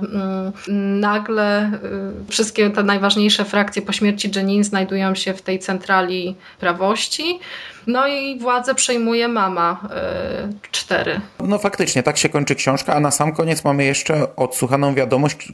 mm, 0.68 1.00
nagle 1.00 1.72
wszystkie 2.30 2.70
te 2.70 2.84
najważniejsze 2.84 3.46
frakcje 3.46 3.82
po 3.82 3.92
śmierci 3.92 4.32
Jenin 4.36 4.64
znajdują 4.64 5.16
się 5.16 5.34
w 5.34 5.42
tej 5.42 5.60
centrali 5.66 6.36
prawości. 6.60 7.40
No 7.88 8.08
i 8.08 8.40
władzę 8.40 8.76
przejmuje 8.76 9.28
mama 9.28 9.88
y, 10.52 10.70
cztery. 10.72 11.22
No 11.40 11.60
faktycznie, 11.60 12.04
tak 12.04 12.18
się 12.18 12.30
kończy 12.30 12.56
książka, 12.56 12.94
a 12.94 13.00
na 13.00 13.12
sam 13.12 13.32
koniec 13.32 13.64
mamy 13.64 13.86
jeszcze 13.86 14.36
odsłuchaną 14.36 14.96
wiadomość, 14.96 15.54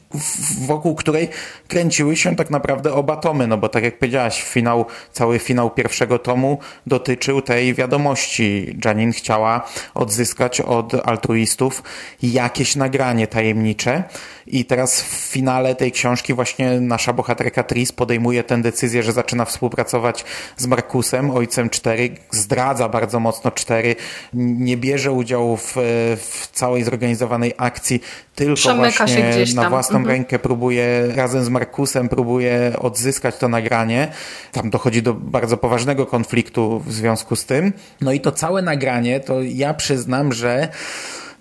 wokół 0.62 0.96
której 0.96 1.30
kręciły 1.68 2.16
się 2.16 2.36
tak 2.36 2.50
naprawdę 2.50 2.94
oba 2.94 3.16
tomy, 3.16 3.48
no 3.48 3.58
bo 3.58 3.70
tak 3.70 3.84
jak 3.84 4.00
powiedziałaś, 4.00 4.44
finał, 4.44 4.86
cały 5.12 5.40
finał 5.40 5.70
pierwszego 5.70 6.20
tomu 6.20 6.60
dotyczył 6.88 7.42
tej 7.42 7.74
wiadomości. 7.74 8.78
Janin 8.86 9.12
chciała 9.12 9.68
odzyskać 9.94 10.62
od 10.62 11.08
altruistów 11.08 11.84
jakieś 12.24 12.76
nagranie 12.76 13.28
tajemnicze 13.28 14.04
i 14.48 14.66
teraz 14.66 15.02
w 15.02 15.06
finale 15.06 15.76
tej 15.76 15.92
książki 15.92 16.34
właśnie 16.34 16.80
nasza 16.80 17.14
bohaterka 17.14 17.64
Tris 17.64 17.92
podejmuje 17.92 18.44
tę 18.44 18.62
decyzję, 18.62 19.04
że 19.04 19.12
zaczyna 19.12 19.46
współpracować 19.46 20.26
z 20.58 20.68
Markusem, 20.68 21.32
ojcem 21.32 21.70
cztery, 21.70 22.10
zdradza 22.32 22.90
bardzo 22.90 23.20
mocno 23.20 23.52
cztery, 23.52 23.96
nie 24.34 24.78
bierze 24.78 25.12
udziału 25.12 25.58
w, 25.58 25.74
w 26.18 26.50
całej 26.54 26.84
zorganizowanej 26.84 27.54
akcji, 27.58 28.02
tylko 28.36 28.56
Przemyka 28.56 29.06
właśnie 29.06 29.46
na 29.56 29.70
własną 29.70 29.98
mhm. 29.98 30.16
rękę 30.16 30.40
próbuje 30.40 31.08
razem 31.16 31.44
z 31.44 31.50
Markusem 31.50 32.10
próbuje 32.10 32.74
odzyskać 32.80 33.38
to 33.38 33.48
nagranie. 33.48 34.12
Tam 34.52 34.70
dochodzi 34.70 35.02
do 35.02 35.14
bardzo 35.14 35.58
poważnego 35.58 36.06
konfliktu 36.06 36.80
w 36.80 36.94
związku 36.94 37.36
z 37.36 37.46
tym. 37.46 37.74
No 38.02 38.12
i 38.12 38.20
to 38.20 38.32
całe 38.32 38.62
nagranie, 38.62 39.20
to 39.20 39.42
ja 39.42 39.74
przyznam, 39.74 40.34
że 40.34 40.70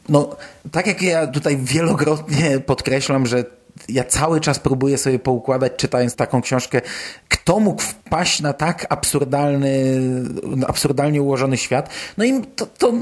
no, 0.08 0.36
tak 0.72 0.86
jak 0.86 1.02
ja 1.02 1.26
tutaj 1.26 1.56
wielokrotnie 1.56 2.60
podkreślam, 2.60 3.26
że 3.26 3.44
ja 3.88 4.04
cały 4.04 4.40
czas 4.40 4.58
próbuję 4.58 4.98
sobie 4.98 5.18
poukładać, 5.18 5.72
czytając 5.76 6.16
taką 6.16 6.42
książkę, 6.42 6.80
kto 7.28 7.60
mógł 7.60 7.82
wpaść 7.82 8.40
na 8.40 8.52
tak 8.52 8.86
absurdalny, 8.88 10.00
absurdalnie 10.66 11.22
ułożony 11.22 11.56
świat. 11.56 11.88
No 12.18 12.24
i 12.24 12.42
to, 12.56 12.66
to 12.66 12.92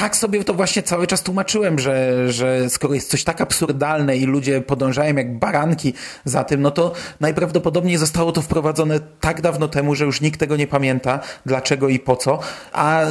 tak 0.00 0.16
sobie 0.16 0.44
to 0.44 0.54
właśnie 0.54 0.82
cały 0.82 1.06
czas 1.06 1.22
tłumaczyłem, 1.22 1.78
że, 1.78 2.32
że 2.32 2.70
skoro 2.70 2.94
jest 2.94 3.10
coś 3.10 3.24
tak 3.24 3.40
absurdalne 3.40 4.16
i 4.16 4.26
ludzie 4.26 4.60
podążają 4.60 5.16
jak 5.16 5.38
baranki 5.38 5.94
za 6.24 6.44
tym, 6.44 6.62
no 6.62 6.70
to 6.70 6.92
najprawdopodobniej 7.20 7.96
zostało 7.96 8.32
to 8.32 8.42
wprowadzone 8.42 9.00
tak 9.20 9.40
dawno 9.40 9.68
temu, 9.68 9.94
że 9.94 10.04
już 10.04 10.20
nikt 10.20 10.40
tego 10.40 10.56
nie 10.56 10.66
pamięta, 10.66 11.20
dlaczego 11.46 11.88
i 11.88 11.98
po 11.98 12.16
co, 12.16 12.38
a 12.72 13.02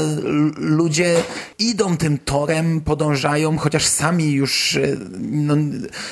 ludzie 0.57 1.15
idą 1.59 1.97
tym 1.97 2.17
torem, 2.17 2.81
podążają, 2.81 3.57
chociaż 3.57 3.85
sami 3.85 4.31
już 4.31 4.75
e, 4.75 4.81
no, 5.19 5.55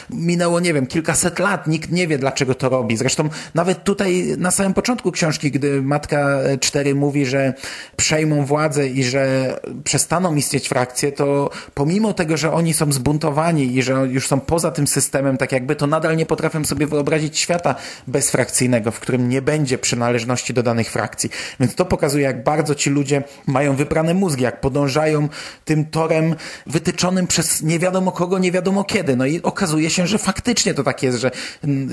minęło, 0.10 0.60
nie 0.60 0.74
wiem, 0.74 0.88
kilkaset 0.88 1.40
lat, 1.40 1.68
nikt 1.68 1.92
nie 1.92 2.08
wie, 2.08 2.18
dlaczego 2.18 2.56
to 2.56 2.70
robi. 2.70 2.98
Zresztą 2.98 3.30
nawet 3.54 3.84
tutaj 3.84 4.36
na 4.38 4.52
samym 4.52 4.74
początku 4.74 5.12
książki, 5.12 5.52
gdy 5.52 5.82
Matka 5.82 6.40
Cztery 6.60 6.96
mówi, 6.96 7.26
że 7.26 7.54
przejmą 7.96 8.46
władzę 8.46 8.88
i 8.88 9.04
że 9.04 9.56
przestaną 9.84 10.36
istnieć 10.36 10.63
powiedzieć, 10.64 10.70
frakcje, 10.70 11.12
to 11.12 11.50
pomimo 11.74 12.14
tego, 12.14 12.38
że 12.38 12.54
oni 12.54 12.74
są 12.74 12.92
zbuntowani 12.92 13.76
i 13.76 13.84
że 13.84 13.94
już 13.94 14.28
są 14.28 14.40
poza 14.40 14.72
tym 14.72 14.88
systemem, 14.88 15.38
tak 15.38 15.52
jakby, 15.52 15.76
to 15.76 15.88
nadal 15.88 16.18
nie 16.18 16.26
potrafią 16.26 16.66
sobie 16.66 16.88
wyobrazić 16.88 17.40
świata 17.40 17.76
bezfrakcyjnego, 18.08 18.92
w 18.92 19.00
którym 19.00 19.30
nie 19.30 19.42
będzie 19.42 19.78
przynależności 19.78 20.54
do 20.54 20.64
danych 20.64 20.92
frakcji. 20.92 21.30
Więc 21.60 21.76
to 21.76 21.86
pokazuje, 21.86 22.24
jak 22.24 22.44
bardzo 22.44 22.76
ci 22.76 22.90
ludzie 22.90 23.24
mają 23.48 23.76
wyprane 23.76 24.14
mózgi, 24.14 24.44
jak 24.44 24.62
podążają 24.62 25.30
tym 25.66 25.86
torem 25.86 26.36
wytyczonym 26.68 27.28
przez 27.28 27.62
nie 27.62 27.80
wiadomo 27.80 28.12
kogo, 28.12 28.40
nie 28.40 28.52
wiadomo 28.52 28.84
kiedy. 28.84 29.16
No 29.16 29.26
i 29.26 29.42
okazuje 29.42 29.90
się, 29.90 30.08
że 30.08 30.18
faktycznie 30.18 30.74
to 30.74 30.84
tak 30.84 31.04
jest, 31.04 31.18
że 31.18 31.32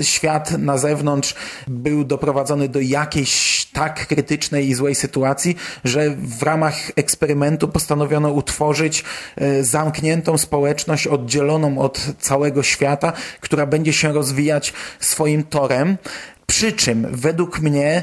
świat 0.02 0.58
na 0.58 0.78
zewnątrz 0.78 1.34
był 1.68 2.04
doprowadzony 2.04 2.68
do 2.68 2.80
jakiejś 2.80 3.59
tak 3.72 4.06
krytycznej 4.06 4.68
i 4.68 4.74
złej 4.74 4.94
sytuacji, 4.94 5.56
że 5.84 6.10
w 6.10 6.42
ramach 6.42 6.74
eksperymentu 6.96 7.68
postanowiono 7.68 8.30
utworzyć 8.30 9.04
e, 9.36 9.64
zamkniętą 9.64 10.38
społeczność 10.38 11.06
oddzieloną 11.06 11.78
od 11.78 12.06
całego 12.18 12.62
świata, 12.62 13.12
która 13.40 13.66
będzie 13.66 13.92
się 13.92 14.12
rozwijać 14.12 14.72
swoim 15.00 15.44
torem. 15.44 15.98
Przy 16.46 16.72
czym 16.72 17.06
według 17.10 17.60
mnie, 17.60 18.02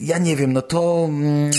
ja 0.00 0.18
nie 0.18 0.36
wiem, 0.36 0.52
no 0.52 0.62
to. 0.62 1.06
Mm, 1.08 1.50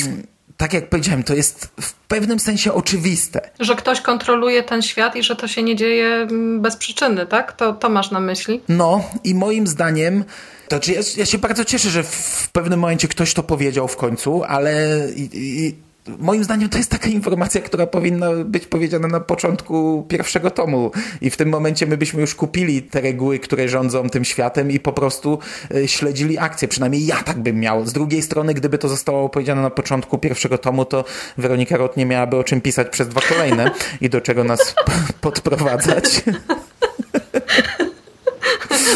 tak 0.57 0.73
jak 0.73 0.89
powiedziałem, 0.89 1.23
to 1.23 1.33
jest 1.33 1.71
w 1.81 1.93
pewnym 1.93 2.39
sensie 2.39 2.73
oczywiste. 2.73 3.49
Że 3.59 3.75
ktoś 3.75 4.01
kontroluje 4.01 4.63
ten 4.63 4.81
świat 4.81 5.15
i 5.15 5.23
że 5.23 5.35
to 5.35 5.47
się 5.47 5.63
nie 5.63 5.75
dzieje 5.75 6.07
mm, 6.07 6.61
bez 6.61 6.75
przyczyny, 6.75 7.25
tak? 7.25 7.53
To, 7.53 7.73
to 7.73 7.89
masz 7.89 8.11
na 8.11 8.19
myśli? 8.19 8.61
No 8.69 9.03
i 9.23 9.35
moim 9.35 9.67
zdaniem 9.67 10.23
to 10.67 10.75
znaczy 10.75 10.91
ja, 10.93 11.01
ja 11.17 11.25
się 11.25 11.37
bardzo 11.37 11.65
cieszę, 11.65 11.89
że 11.89 12.03
w 12.03 12.49
pewnym 12.51 12.79
momencie 12.79 13.07
ktoś 13.07 13.33
to 13.33 13.43
powiedział 13.43 13.87
w 13.87 13.95
końcu, 13.95 14.43
ale 14.43 14.99
i, 15.15 15.29
i, 15.33 15.75
moim 16.19 16.43
zdaniem 16.43 16.69
to 16.69 16.77
jest 16.77 16.91
taka 16.91 17.09
informacja, 17.09 17.61
która 17.61 17.87
powinna 17.87 18.31
być 18.45 18.67
powiedziana 18.67 19.07
na 19.07 19.19
początku 19.19 20.05
pierwszego 20.07 20.51
tomu 20.51 20.91
i 21.21 21.29
w 21.29 21.37
tym 21.37 21.49
momencie 21.49 21.85
my 21.85 21.97
byśmy 21.97 22.21
już 22.21 22.35
kupili 22.35 22.81
te 22.81 23.01
reguły, 23.01 23.39
które 23.39 23.69
rządzą 23.69 24.09
tym 24.09 24.25
światem 24.25 24.71
i 24.71 24.79
po 24.79 24.93
prostu 24.93 25.39
e, 25.75 25.87
śledzili 25.87 26.37
akcję. 26.37 26.67
Przynajmniej 26.67 27.05
ja 27.05 27.15
tak 27.23 27.39
bym 27.39 27.59
miał. 27.59 27.85
Z 27.85 27.93
drugiej 27.93 28.21
strony, 28.21 28.53
gdyby 28.53 28.77
to 28.77 28.87
zostało 28.89 29.29
powiedziane 29.29 29.61
na 29.61 29.69
początku 29.69 30.17
pierwszego 30.17 30.57
tomu, 30.57 30.85
to 30.85 31.05
Weronika 31.37 31.77
Rot 31.77 31.97
nie 31.97 32.05
miałaby 32.05 32.37
o 32.37 32.43
czym 32.43 32.61
pisać 32.61 32.89
przez 32.89 33.07
dwa 33.07 33.21
kolejne 33.21 33.71
i 34.01 34.09
do 34.09 34.21
czego 34.21 34.43
nas 34.43 34.75
podprowadzać. 35.21 36.23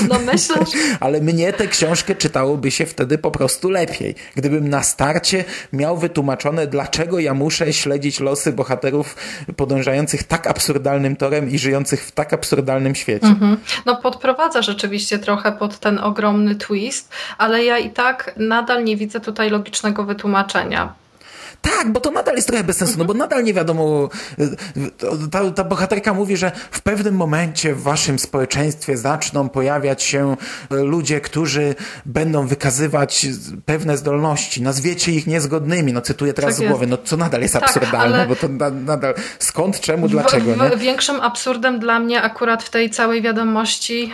No 0.09 0.19
myślisz? 0.19 0.69
Ale 0.99 1.21
mnie 1.21 1.53
tę 1.53 1.67
książkę 1.67 2.15
czytałoby 2.15 2.71
się 2.71 2.85
wtedy 2.85 3.17
po 3.17 3.31
prostu 3.31 3.69
lepiej. 3.69 4.15
Gdybym 4.35 4.69
na 4.69 4.83
starcie 4.83 5.45
miał 5.73 5.97
wytłumaczone, 5.97 6.67
dlaczego 6.67 7.19
ja 7.19 7.33
muszę 7.33 7.73
śledzić 7.73 8.19
losy 8.19 8.53
bohaterów 8.53 9.15
podążających 9.55 10.23
tak 10.23 10.47
absurdalnym 10.47 11.15
torem 11.15 11.49
i 11.49 11.59
żyjących 11.59 12.03
w 12.05 12.11
tak 12.11 12.33
absurdalnym 12.33 12.95
świecie. 12.95 13.27
Mhm. 13.27 13.57
No 13.85 13.95
podprowadza 13.95 14.61
rzeczywiście 14.61 15.19
trochę 15.19 15.51
pod 15.51 15.79
ten 15.79 15.99
ogromny 15.99 16.55
twist, 16.55 17.11
ale 17.37 17.63
ja 17.63 17.77
i 17.77 17.89
tak 17.89 18.33
nadal 18.37 18.83
nie 18.83 18.97
widzę 18.97 19.19
tutaj 19.19 19.49
logicznego 19.49 20.03
wytłumaczenia. 20.03 20.93
Tak, 21.61 21.91
bo 21.91 21.99
to 21.99 22.11
nadal 22.11 22.35
jest 22.35 22.47
trochę 22.47 22.63
bez 22.63 22.77
sensu, 22.77 22.95
no 22.97 23.05
bo 23.05 23.13
nadal 23.13 23.43
nie 23.43 23.53
wiadomo. 23.53 24.09
Ta, 25.31 25.51
ta 25.51 25.63
bohaterka 25.63 26.13
mówi, 26.13 26.37
że 26.37 26.51
w 26.71 26.81
pewnym 26.81 27.15
momencie 27.15 27.75
w 27.75 27.81
waszym 27.81 28.19
społeczeństwie 28.19 28.97
zaczną 28.97 29.49
pojawiać 29.49 30.03
się 30.03 30.37
ludzie, 30.69 31.21
którzy 31.21 31.75
będą 32.05 32.47
wykazywać 32.47 33.27
pewne 33.65 33.97
zdolności. 33.97 34.61
Nazwiecie 34.61 35.11
ich 35.11 35.27
niezgodnymi. 35.27 35.93
No 35.93 36.01
cytuję 36.01 36.33
teraz 36.33 36.57
tak 36.57 36.65
z 36.65 36.69
głowy, 36.69 36.87
no 36.87 36.97
co 36.97 37.17
nadal 37.17 37.41
jest 37.41 37.53
tak, 37.53 37.63
absurdalne, 37.63 38.25
bo 38.27 38.35
to 38.35 38.47
na, 38.47 38.69
nadal 38.69 39.13
skąd, 39.39 39.79
czemu, 39.79 40.07
dlaczego. 40.07 40.53
W, 40.53 40.57
w, 40.57 40.79
większym 40.79 41.21
absurdem 41.21 41.79
dla 41.79 41.99
mnie 41.99 42.21
akurat 42.21 42.63
w 42.63 42.69
tej 42.69 42.89
całej 42.89 43.21
wiadomości 43.21 44.11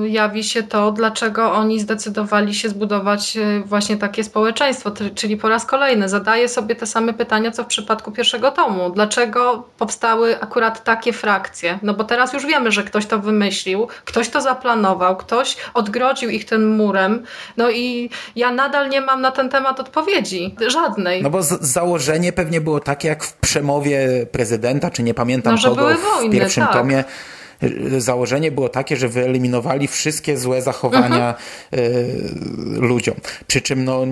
yy, 0.00 0.08
jawi 0.08 0.44
się 0.44 0.62
to, 0.62 0.92
dlaczego 0.92 1.52
oni 1.52 1.80
zdecydowali 1.80 2.54
się 2.54 2.68
zbudować 2.68 3.38
właśnie 3.64 3.96
takie 3.96 4.24
społeczeństwo, 4.24 4.92
czyli 5.14 5.36
po 5.36 5.48
raz 5.48 5.66
kolejny 5.66 6.08
zadanie 6.08 6.27
zadaję 6.28 6.48
sobie 6.48 6.74
te 6.74 6.86
same 6.86 7.12
pytania, 7.14 7.50
co 7.50 7.64
w 7.64 7.66
przypadku 7.66 8.12
pierwszego 8.12 8.50
tomu. 8.50 8.90
Dlaczego 8.90 9.64
powstały 9.78 10.40
akurat 10.40 10.84
takie 10.84 11.12
frakcje? 11.12 11.78
No 11.82 11.94
bo 11.94 12.04
teraz 12.04 12.32
już 12.32 12.46
wiemy, 12.46 12.72
że 12.72 12.84
ktoś 12.84 13.06
to 13.06 13.18
wymyślił, 13.18 13.88
ktoś 14.04 14.28
to 14.28 14.40
zaplanował, 14.40 15.16
ktoś 15.16 15.56
odgrodził 15.74 16.30
ich 16.30 16.44
tym 16.44 16.76
murem. 16.76 17.22
No 17.56 17.70
i 17.70 18.10
ja 18.36 18.52
nadal 18.52 18.88
nie 18.88 19.00
mam 19.00 19.20
na 19.20 19.30
ten 19.30 19.48
temat 19.48 19.80
odpowiedzi. 19.80 20.54
Żadnej. 20.66 21.22
No 21.22 21.30
bo 21.30 21.42
założenie 21.60 22.32
pewnie 22.32 22.60
było 22.60 22.80
takie, 22.80 23.08
jak 23.08 23.24
w 23.24 23.32
przemowie 23.32 24.26
prezydenta, 24.32 24.90
czy 24.90 25.02
nie 25.02 25.14
pamiętam 25.14 25.56
no, 25.64 25.70
kogo 25.70 25.88
w 26.28 26.30
pierwszym 26.30 26.64
tak. 26.64 26.72
tomie 26.72 27.04
założenie 27.98 28.52
było 28.52 28.68
takie, 28.68 28.96
że 28.96 29.08
wyeliminowali 29.08 29.88
wszystkie 29.88 30.38
złe 30.38 30.62
zachowania 30.62 31.34
mhm. 31.72 32.84
ludziom. 32.84 33.14
Przy 33.46 33.60
czym 33.60 33.84
no, 33.84 34.04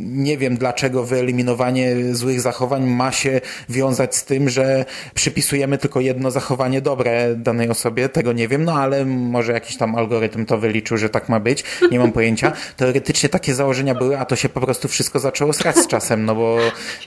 nie 0.00 0.38
wiem 0.38 0.56
dlaczego 0.56 1.04
wyeliminowanie 1.04 2.14
złych 2.14 2.40
zachowań 2.40 2.86
ma 2.86 3.12
się 3.12 3.40
wiązać 3.68 4.16
z 4.16 4.24
tym, 4.24 4.48
że 4.48 4.84
przypisujemy 5.14 5.78
tylko 5.78 6.00
jedno 6.00 6.30
zachowanie 6.30 6.80
dobre 6.80 7.36
danej 7.36 7.70
osobie. 7.70 8.08
Tego 8.08 8.32
nie 8.32 8.48
wiem, 8.48 8.64
no 8.64 8.72
ale 8.72 9.04
może 9.04 9.52
jakiś 9.52 9.76
tam 9.76 9.94
algorytm 9.94 10.46
to 10.46 10.58
wyliczył, 10.58 10.96
że 10.96 11.08
tak 11.08 11.28
ma 11.28 11.40
być. 11.40 11.64
Nie 11.90 11.98
mam 11.98 12.12
pojęcia. 12.12 12.52
Teoretycznie 12.76 13.28
takie 13.28 13.54
założenia 13.54 13.94
były, 13.94 14.18
a 14.18 14.24
to 14.24 14.36
się 14.36 14.48
po 14.48 14.60
prostu 14.60 14.88
wszystko 14.88 15.20
zaczęło 15.20 15.52
srać 15.52 15.76
z 15.76 15.86
czasem, 15.86 16.24
no 16.24 16.34
bo 16.34 16.58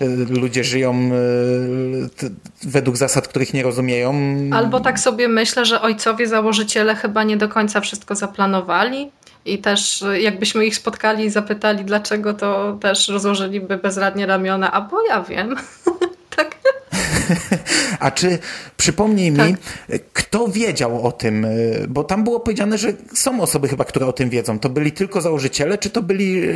e, 0.02 0.06
ludzie 0.30 0.64
żyją 0.64 1.10
według 2.64 2.98
zasad, 2.98 3.28
których 3.28 3.54
nie 3.54 3.64
rozumieją. 3.64 4.16
Albo 4.52 4.80
tak 4.80 5.00
sobie 5.00 5.28
myślę, 5.28 5.66
że 5.66 5.82
ojcowie 5.88 6.28
założyciele 6.28 6.96
chyba 6.96 7.24
nie 7.24 7.38
do 7.38 7.50
końca 7.50 7.82
wszystko 7.82 8.16
zaplanowali. 8.16 9.12
I 9.46 9.58
też 9.58 10.04
jakbyśmy 10.20 10.66
ich 10.66 10.76
spotkali 10.76 11.26
i 11.26 11.30
zapytali 11.30 11.86
dlaczego, 11.86 12.34
to 12.34 12.78
też 12.82 13.08
rozłożyliby 13.08 13.78
bezradnie 13.78 14.26
ramiona, 14.26 14.72
a 14.72 14.82
bo 14.82 15.06
ja 15.08 15.24
wiem. 15.24 15.56
tak. 16.36 16.56
A 17.99 18.11
czy 18.11 18.39
przypomnij 18.78 19.32
mi, 19.32 19.38
tak. 19.38 20.01
kto 20.13 20.47
wiedział 20.47 21.07
o 21.07 21.11
tym? 21.11 21.47
Bo 21.88 22.03
tam 22.03 22.24
było 22.24 22.39
powiedziane, 22.39 22.78
że 22.78 22.93
są 23.13 23.41
osoby 23.41 23.68
chyba, 23.68 23.86
które 23.86 24.05
o 24.05 24.13
tym 24.13 24.30
wiedzą. 24.30 24.59
To 24.59 24.70
byli 24.70 24.91
tylko 24.91 25.22
założyciele, 25.22 25.78
czy 25.78 25.89
to 25.89 26.01
byli. 26.01 26.49
E, 26.49 26.53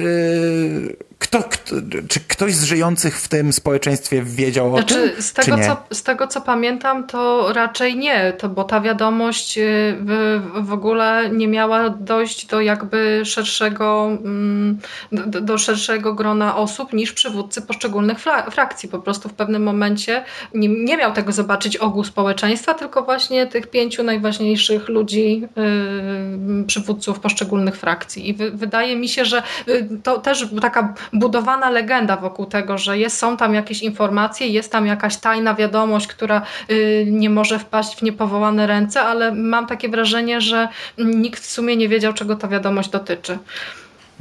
kto, 1.20 1.44
kto 1.44 1.76
czy 2.08 2.20
ktoś 2.20 2.56
z 2.56 2.64
żyjących 2.64 3.22
w 3.22 3.28
tym 3.28 3.54
społeczeństwie 3.54 4.24
wiedział 4.24 4.74
o 4.76 4.78
znaczy, 4.78 5.12
tym? 5.14 5.22
Z 5.22 5.34
tego, 5.34 5.58
co, 5.58 5.96
z 5.96 6.04
tego, 6.04 6.28
co 6.28 6.42
pamiętam, 6.42 7.08
to 7.08 7.54
raczej 7.54 7.98
nie, 7.98 8.34
to, 8.34 8.50
bo 8.50 8.64
ta 8.64 8.82
wiadomość 8.82 9.58
y, 9.58 9.62
w, 10.00 10.42
w 10.62 10.74
ogóle 10.74 11.30
nie 11.30 11.48
miała 11.48 11.90
dojść 11.90 12.46
do 12.46 12.62
jakby 12.62 13.22
szerszego, 13.26 14.18
mm, 14.24 14.80
do, 15.12 15.42
do 15.42 15.58
szerszego 15.58 16.14
grona 16.14 16.58
osób 16.58 16.94
niż 16.94 17.14
przywódcy 17.14 17.62
poszczególnych 17.62 18.18
frakcji. 18.52 18.90
Po 18.90 19.00
prostu 19.00 19.30
w 19.30 19.34
pewnym 19.34 19.64
momencie 19.64 20.24
nie, 20.54 20.68
nie 20.68 20.98
miał 21.02 21.14
tego 21.14 21.32
zobaczyć 21.32 21.78
ogół 21.78 22.04
społeczeństwa, 22.04 22.74
tylko 22.74 23.04
właśnie 23.04 23.48
tych 23.48 23.68
pięciu 23.68 24.04
najważniejszych 24.04 24.90
ludzi, 24.90 25.42
yy, 25.56 26.64
przywódców 26.64 27.20
poszczególnych 27.20 27.76
frakcji. 27.76 28.30
I 28.30 28.34
wy, 28.34 28.52
wydaje 28.52 28.96
mi 28.96 29.10
się, 29.10 29.26
że 29.26 29.44
y, 29.68 29.88
to 30.04 30.20
też 30.20 30.48
taka 30.62 30.94
budowana 31.14 31.70
legenda 31.70 32.18
wokół 32.18 32.46
tego, 32.46 32.78
że 32.78 32.98
jest, 32.98 33.18
są 33.18 33.38
tam 33.38 33.54
jakieś 33.54 33.84
informacje, 33.84 34.48
jest 34.48 34.72
tam 34.72 34.86
jakaś 34.86 35.18
tajna 35.18 35.56
wiadomość, 35.56 36.08
która 36.08 36.42
yy, 36.70 37.06
nie 37.08 37.30
może 37.30 37.60
wpaść 37.60 37.98
w 37.98 38.02
niepowołane 38.02 38.68
ręce, 38.68 39.02
ale 39.02 39.32
mam 39.32 39.68
takie 39.68 39.90
wrażenie, 39.90 40.42
że 40.42 40.68
nikt 40.98 41.44
w 41.44 41.52
sumie 41.52 41.78
nie 41.78 41.90
wiedział, 41.90 42.14
czego 42.14 42.36
ta 42.36 42.48
wiadomość 42.48 42.90
dotyczy. 42.90 43.38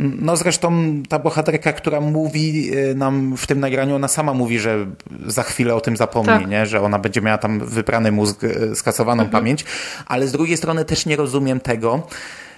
No 0.00 0.36
zresztą 0.36 0.92
ta 1.08 1.18
bohaterka, 1.18 1.72
która 1.72 2.00
mówi 2.00 2.74
y, 2.76 2.94
nam 2.94 3.36
w 3.36 3.46
tym 3.46 3.60
nagraniu, 3.60 3.94
ona 3.94 4.08
sama 4.08 4.34
mówi, 4.34 4.58
że 4.58 4.86
za 5.26 5.42
chwilę 5.42 5.74
o 5.74 5.80
tym 5.80 5.96
zapomni, 5.96 6.28
tak. 6.28 6.48
nie? 6.48 6.66
że 6.66 6.82
ona 6.82 6.98
będzie 6.98 7.20
miała 7.20 7.38
tam 7.38 7.60
wyprany 7.60 8.12
mózg, 8.12 8.44
y, 8.44 8.74
skasowaną 8.74 9.22
mhm. 9.22 9.30
pamięć, 9.30 9.64
ale 10.06 10.26
z 10.26 10.32
drugiej 10.32 10.56
strony 10.56 10.84
też 10.84 11.06
nie 11.06 11.16
rozumiem 11.16 11.60
tego, 11.60 12.06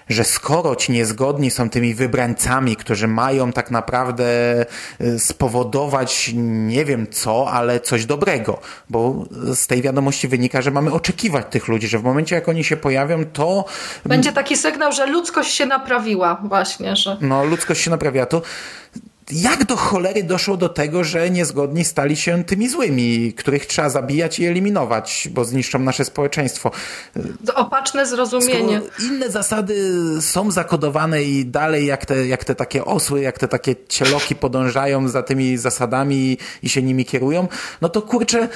że 0.09 0.25
skoro 0.25 0.77
ci 0.77 0.93
niezgodni 0.93 1.51
są 1.51 1.71
tymi 1.71 1.95
wybrańcami, 1.95 2.77
którzy 2.77 3.09
mają 3.09 3.53
tak 3.53 3.71
naprawdę 3.71 4.25
y, 5.01 5.19
spowodować 5.19 6.31
nie 6.35 6.85
wiem 6.85 7.07
co, 7.11 7.51
ale 7.51 7.81
coś 7.81 8.07
dobrego, 8.07 8.61
bo 8.91 9.25
z 9.55 9.67
tej 9.67 9.83
wiadomości 9.83 10.29
wynika, 10.29 10.63
że 10.63 10.71
mamy 10.71 10.93
oczekiwać 10.93 11.47
tych 11.51 11.69
ludzi, 11.69 11.89
że 11.89 11.99
w 11.99 12.03
momencie 12.05 12.35
jak 12.35 12.49
oni 12.49 12.65
się 12.65 12.77
pojawią, 12.77 13.25
to... 13.25 13.65
Będzie 14.05 14.33
taki 14.33 14.57
sygnał, 14.57 14.93
że 14.93 15.07
ludzkość 15.07 15.55
się 15.55 15.67
naprawiła 15.67 16.41
właśnie, 16.45 16.97
że... 16.97 17.17
No, 17.21 17.45
ludzkość 17.45 17.81
się 17.81 17.91
naprawiła. 17.91 18.27
To 18.27 18.43
jak 19.33 19.65
do 19.65 19.77
cholery 19.77 20.23
doszło 20.23 20.57
do 20.57 20.69
tego, 20.69 21.05
że 21.05 21.31
niezgodni 21.31 21.85
stali 21.85 22.17
się 22.17 22.45
tymi 22.45 22.69
złymi, 22.69 23.33
których 23.33 23.67
trzeba 23.67 23.91
zabijać 23.91 24.39
i 24.39 24.47
eliminować, 24.47 25.29
bo 25.31 25.45
zniszczą 25.45 25.79
nasze 25.79 26.05
społeczeństwo. 26.05 26.71
Opaczne 27.55 28.07
zrozumienie. 28.07 28.81
Skoro 28.81 29.13
inne 29.13 29.31
zasady 29.31 29.75
są 30.21 30.51
zakodowane 30.51 31.23
i 31.23 31.47
dalej 31.47 31.87
jak 31.87 32.07
te, 32.07 32.27
jak 32.27 32.45
te 32.45 32.55
takie 32.55 32.85
osły, 32.85 33.21
jak 33.21 33.39
te 33.39 33.49
takie 33.49 33.77
cieloki 33.89 34.35
podążają 34.35 35.09
za 35.09 35.23
tymi 35.23 35.57
zasadami 35.57 36.39
i 36.63 36.69
się 36.69 36.83
nimi 36.83 37.05
kierują, 37.05 37.49
no 37.81 37.89
to 37.89 38.03
kurczę, 38.03 38.49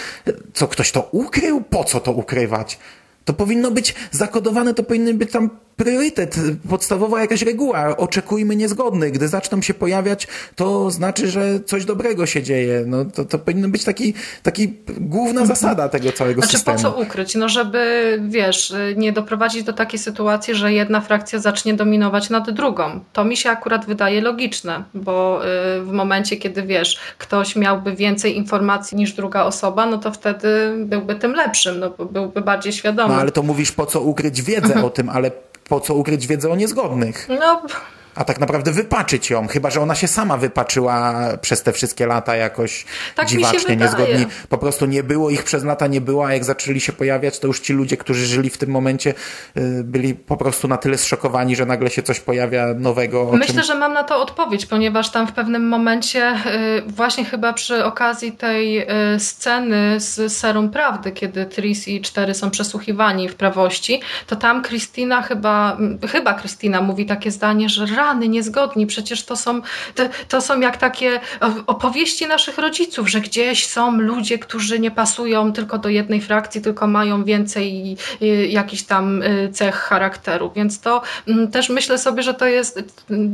co 0.54 0.68
ktoś 0.68 0.92
to 0.92 1.08
ukrył? 1.12 1.60
Po 1.60 1.84
co 1.84 2.00
to 2.00 2.12
ukrywać? 2.12 2.78
To 3.24 3.32
powinno 3.32 3.70
być 3.70 3.94
zakodowane, 4.10 4.74
to 4.74 4.82
powinien 4.82 5.18
być 5.18 5.32
tam 5.32 5.50
priorytet, 5.76 6.36
podstawowa 6.68 7.20
jakaś 7.20 7.42
reguła. 7.42 7.96
Oczekujmy 7.96 8.56
niezgodnych. 8.56 9.12
Gdy 9.12 9.28
zaczną 9.28 9.62
się 9.62 9.74
pojawiać, 9.74 10.28
to 10.56 10.90
znaczy, 10.90 11.30
że 11.30 11.60
coś 11.60 11.84
dobrego 11.84 12.26
się 12.26 12.42
dzieje. 12.42 12.84
No, 12.86 13.04
to, 13.04 13.24
to 13.24 13.38
powinno 13.38 13.68
być 13.68 13.84
taki, 13.84 14.14
taki 14.42 14.74
główna 15.00 15.46
zasada 15.46 15.88
tego 15.88 16.12
całego 16.12 16.40
znaczy, 16.40 16.56
systemu. 16.56 16.78
Znaczy 16.78 16.94
po 16.94 17.00
co 17.00 17.06
ukryć? 17.06 17.34
No 17.34 17.48
żeby, 17.48 18.18
wiesz, 18.28 18.74
nie 18.96 19.12
doprowadzić 19.12 19.62
do 19.62 19.72
takiej 19.72 19.98
sytuacji, 19.98 20.54
że 20.54 20.72
jedna 20.72 21.00
frakcja 21.00 21.38
zacznie 21.38 21.74
dominować 21.74 22.30
nad 22.30 22.50
drugą. 22.50 23.00
To 23.12 23.24
mi 23.24 23.36
się 23.36 23.50
akurat 23.50 23.86
wydaje 23.86 24.20
logiczne, 24.20 24.84
bo 24.94 25.40
y, 25.42 25.46
w 25.84 25.92
momencie, 25.92 26.36
kiedy 26.36 26.62
wiesz, 26.62 26.98
ktoś 27.18 27.56
miałby 27.56 27.96
więcej 27.96 28.36
informacji 28.36 28.96
niż 28.96 29.12
druga 29.12 29.44
osoba, 29.44 29.86
no 29.86 29.98
to 29.98 30.12
wtedy 30.12 30.74
byłby 30.78 31.14
tym 31.14 31.32
lepszym, 31.32 31.80
no, 31.80 31.90
byłby 31.90 32.40
bardziej 32.40 32.72
świadomy. 32.72 33.14
No 33.14 33.20
ale 33.20 33.32
to 33.32 33.42
mówisz 33.42 33.72
po 33.72 33.86
co 33.86 34.00
ukryć 34.00 34.42
wiedzę 34.42 34.84
o 34.84 34.90
tym, 34.90 35.08
ale 35.08 35.30
po 35.68 35.80
co 35.80 35.94
ukryć 35.94 36.26
wiedzę 36.26 36.50
o 36.50 36.56
niezgodnych? 36.56 37.26
No, 37.40 37.62
a 38.16 38.24
tak 38.24 38.40
naprawdę 38.40 38.72
wypaczyć 38.72 39.30
ją, 39.30 39.48
chyba 39.48 39.70
że 39.70 39.80
ona 39.80 39.94
się 39.94 40.08
sama 40.08 40.36
wypaczyła 40.36 41.14
przez 41.40 41.62
te 41.62 41.72
wszystkie 41.72 42.06
lata 42.06 42.36
jakoś 42.36 42.84
tak 43.14 43.28
dziwacznie, 43.28 43.76
niezgodni. 43.76 44.26
Po 44.48 44.58
prostu 44.58 44.86
nie 44.86 45.02
było 45.02 45.30
ich 45.30 45.44
przez 45.44 45.64
lata, 45.64 45.86
nie 45.86 46.00
było, 46.00 46.26
a 46.26 46.32
jak 46.32 46.44
zaczęli 46.44 46.80
się 46.80 46.92
pojawiać, 46.92 47.38
to 47.38 47.46
już 47.46 47.60
ci 47.60 47.72
ludzie, 47.72 47.96
którzy 47.96 48.26
żyli 48.26 48.50
w 48.50 48.58
tym 48.58 48.70
momencie, 48.70 49.14
y, 49.56 49.84
byli 49.84 50.14
po 50.14 50.36
prostu 50.36 50.68
na 50.68 50.76
tyle 50.76 50.98
zszokowani, 50.98 51.56
że 51.56 51.66
nagle 51.66 51.90
się 51.90 52.02
coś 52.02 52.20
pojawia 52.20 52.66
nowego. 52.74 53.30
Myślę, 53.32 53.54
czym... 53.54 53.64
że 53.64 53.74
mam 53.74 53.92
na 53.92 54.04
to 54.04 54.22
odpowiedź, 54.22 54.66
ponieważ 54.66 55.10
tam 55.10 55.26
w 55.26 55.32
pewnym 55.32 55.68
momencie, 55.68 56.34
y, 56.78 56.82
właśnie 56.86 57.24
chyba 57.24 57.52
przy 57.52 57.84
okazji 57.84 58.32
tej 58.32 58.80
y, 59.14 59.20
sceny 59.20 60.00
z 60.00 60.32
Serum 60.32 60.70
Prawdy, 60.70 61.12
kiedy 61.12 61.46
Tris 61.46 61.88
i 61.88 62.00
Cztery 62.00 62.34
są 62.34 62.50
przesłuchiwani 62.50 63.28
w 63.28 63.34
prawości, 63.34 64.00
to 64.26 64.36
tam 64.36 64.62
Kristina 64.62 65.22
chyba, 65.22 65.76
chyba 66.12 66.34
Kristina 66.34 66.80
mówi 66.80 67.06
takie 67.06 67.30
zdanie, 67.30 67.68
że 67.68 67.86
niezgodni. 68.14 68.86
Przecież 68.86 69.24
to 69.24 69.36
są, 69.36 69.60
to, 69.94 70.02
to 70.28 70.40
są 70.40 70.60
jak 70.60 70.76
takie 70.76 71.20
opowieści 71.66 72.26
naszych 72.26 72.58
rodziców, 72.58 73.10
że 73.10 73.20
gdzieś 73.20 73.66
są 73.66 74.00
ludzie, 74.00 74.38
którzy 74.38 74.78
nie 74.80 74.90
pasują 74.90 75.52
tylko 75.52 75.78
do 75.78 75.88
jednej 75.88 76.20
frakcji, 76.20 76.60
tylko 76.60 76.86
mają 76.86 77.24
więcej 77.24 77.96
jakichś 78.48 78.82
tam 78.82 79.22
y, 79.22 79.50
cech 79.52 79.74
charakteru. 79.74 80.52
Więc 80.56 80.80
to 80.80 81.02
mm, 81.28 81.50
też 81.50 81.68
myślę 81.68 81.98
sobie, 81.98 82.22
że 82.22 82.34
to 82.34 82.46
jest 82.46 82.82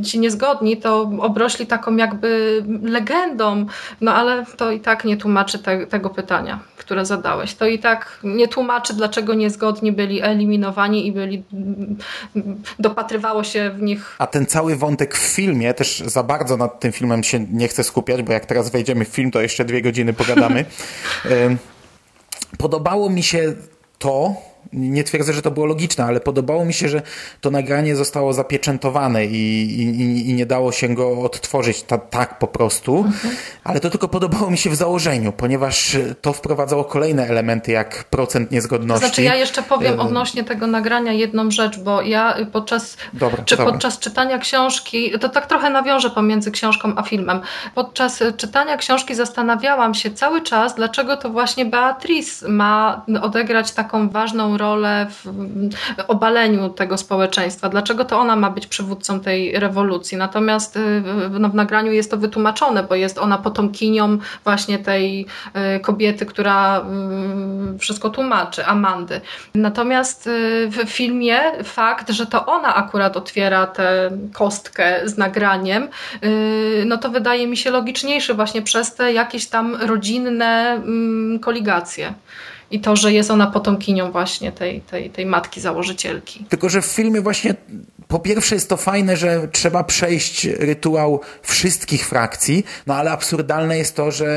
ci 0.05 0.19
niezgodni, 0.19 0.77
to 0.77 1.01
obrośli 1.19 1.67
taką 1.67 1.95
jakby 1.95 2.63
legendą, 2.83 3.65
no 4.01 4.13
ale 4.13 4.45
to 4.57 4.71
i 4.71 4.79
tak 4.79 5.05
nie 5.05 5.17
tłumaczy 5.17 5.59
te, 5.59 5.87
tego 5.87 6.09
pytania, 6.09 6.59
które 6.77 7.05
zadałeś. 7.05 7.55
To 7.55 7.65
i 7.65 7.79
tak 7.79 8.19
nie 8.23 8.47
tłumaczy, 8.47 8.93
dlaczego 8.93 9.33
niezgodni 9.33 9.91
byli 9.91 10.21
eliminowani 10.21 11.07
i 11.07 11.11
byli 11.11 11.43
dopatrywało 12.79 13.43
się 13.43 13.69
w 13.69 13.81
nich. 13.81 14.15
A 14.19 14.27
ten 14.27 14.45
cały 14.45 14.62
cały 14.63 14.75
wątek 14.75 15.17
w 15.17 15.21
filmie, 15.21 15.73
też 15.73 16.03
za 16.05 16.23
bardzo 16.23 16.57
nad 16.57 16.79
tym 16.79 16.91
filmem 16.91 17.23
się 17.23 17.39
nie 17.39 17.67
chcę 17.67 17.83
skupiać, 17.83 18.23
bo 18.23 18.33
jak 18.33 18.45
teraz 18.45 18.69
wejdziemy 18.69 19.05
w 19.05 19.07
film, 19.07 19.31
to 19.31 19.41
jeszcze 19.41 19.65
dwie 19.65 19.81
godziny 19.81 20.13
pogadamy. 20.13 20.65
Podobało 22.57 23.09
mi 23.09 23.23
się 23.23 23.53
to, 23.99 24.35
nie 24.73 25.03
twierdzę, 25.03 25.33
że 25.33 25.41
to 25.41 25.51
było 25.51 25.65
logiczne, 25.65 26.05
ale 26.05 26.19
podobało 26.19 26.65
mi 26.65 26.73
się, 26.73 26.89
że 26.89 27.01
to 27.41 27.51
nagranie 27.51 27.95
zostało 27.95 28.33
zapieczętowane 28.33 29.25
i, 29.25 29.63
i, 29.79 30.29
i 30.29 30.33
nie 30.33 30.45
dało 30.45 30.71
się 30.71 30.87
go 30.87 31.21
odtworzyć 31.21 31.83
ta, 31.83 31.97
tak 31.97 32.39
po 32.39 32.47
prostu, 32.47 32.97
mhm. 32.97 33.35
ale 33.63 33.79
to 33.79 33.89
tylko 33.89 34.07
podobało 34.07 34.51
mi 34.51 34.57
się 34.57 34.69
w 34.69 34.75
założeniu, 34.75 35.31
ponieważ 35.31 35.97
to 36.21 36.33
wprowadzało 36.33 36.83
kolejne 36.83 37.27
elementy, 37.27 37.71
jak 37.71 38.03
procent 38.03 38.51
niezgodności. 38.51 39.05
Znaczy 39.05 39.23
ja 39.23 39.35
jeszcze 39.35 39.63
powiem 39.63 39.99
odnośnie 39.99 40.43
tego 40.43 40.67
nagrania 40.67 41.11
jedną 41.11 41.51
rzecz, 41.51 41.79
bo 41.79 42.01
ja 42.01 42.35
podczas, 42.51 42.97
dobra, 43.13 43.43
czy 43.43 43.57
dobra. 43.57 43.71
podczas 43.71 43.99
czytania 43.99 44.37
książki, 44.37 45.11
to 45.19 45.29
tak 45.29 45.47
trochę 45.47 45.69
nawiążę 45.69 46.09
pomiędzy 46.09 46.51
książką 46.51 46.93
a 46.95 47.03
filmem, 47.03 47.41
podczas 47.75 48.23
czytania 48.37 48.77
książki 48.77 49.15
zastanawiałam 49.15 49.93
się 49.93 50.11
cały 50.11 50.41
czas, 50.41 50.75
dlaczego 50.75 51.17
to 51.17 51.29
właśnie 51.29 51.65
Beatrice 51.65 52.49
ma 52.49 53.05
odegrać 53.21 53.71
taką 53.71 54.09
ważną 54.09 54.52
rolę 54.57 55.07
w 55.09 55.27
obaleniu 56.07 56.69
tego 56.69 56.97
społeczeństwa. 56.97 57.69
Dlaczego 57.69 58.05
to 58.05 58.19
ona 58.19 58.35
ma 58.35 58.49
być 58.49 58.67
przywódcą 58.67 59.19
tej 59.19 59.59
rewolucji? 59.59 60.17
Natomiast 60.17 60.77
y, 60.77 61.03
no, 61.29 61.49
w 61.49 61.55
nagraniu 61.55 61.91
jest 61.91 62.11
to 62.11 62.17
wytłumaczone, 62.17 62.83
bo 62.83 62.95
jest 62.95 63.17
ona 63.17 63.37
potomkinią 63.37 64.17
właśnie 64.43 64.79
tej 64.79 65.25
y, 65.75 65.79
kobiety, 65.79 66.25
która 66.25 66.85
y, 67.75 67.79
wszystko 67.79 68.09
tłumaczy, 68.09 68.65
Amandy. 68.65 69.21
Natomiast 69.55 70.29
w 70.67 70.89
filmie 70.89 71.39
fakt, 71.63 72.09
że 72.09 72.25
to 72.25 72.45
ona 72.45 72.75
akurat 72.75 73.17
otwiera 73.17 73.67
tę 73.67 74.11
kostkę 74.33 75.09
z 75.09 75.17
nagraniem, 75.17 75.87
no 76.85 76.97
to 76.97 77.09
wydaje 77.09 77.47
mi 77.47 77.57
się 77.57 77.71
logiczniejszy 77.71 78.33
właśnie 78.33 78.61
przez 78.61 78.95
te 78.95 79.13
jakieś 79.13 79.47
tam 79.47 79.75
rodzinne 79.75 80.73
mm, 80.73 81.39
koligacje 81.39 82.13
i 82.73 82.79
to, 82.79 82.95
że 82.95 83.13
jest 83.13 83.31
ona 83.31 83.47
potomkinią 83.47 84.11
właśnie 84.11 84.51
tej, 84.51 84.81
tej, 84.81 85.09
tej 85.09 85.25
matki 85.25 85.61
założycielki. 85.61 86.45
Tylko, 86.49 86.69
że 86.69 86.81
w 86.81 86.85
filmie 86.85 87.21
właśnie 87.21 87.55
po 88.13 88.19
pierwsze 88.19 88.55
jest 88.55 88.69
to 88.69 88.77
fajne, 88.77 89.17
że 89.17 89.47
trzeba 89.51 89.83
przejść 89.83 90.45
rytuał 90.45 91.21
wszystkich 91.41 92.07
frakcji, 92.07 92.65
no 92.87 92.95
ale 92.95 93.11
absurdalne 93.11 93.77
jest 93.77 93.95
to, 93.95 94.11
że 94.11 94.27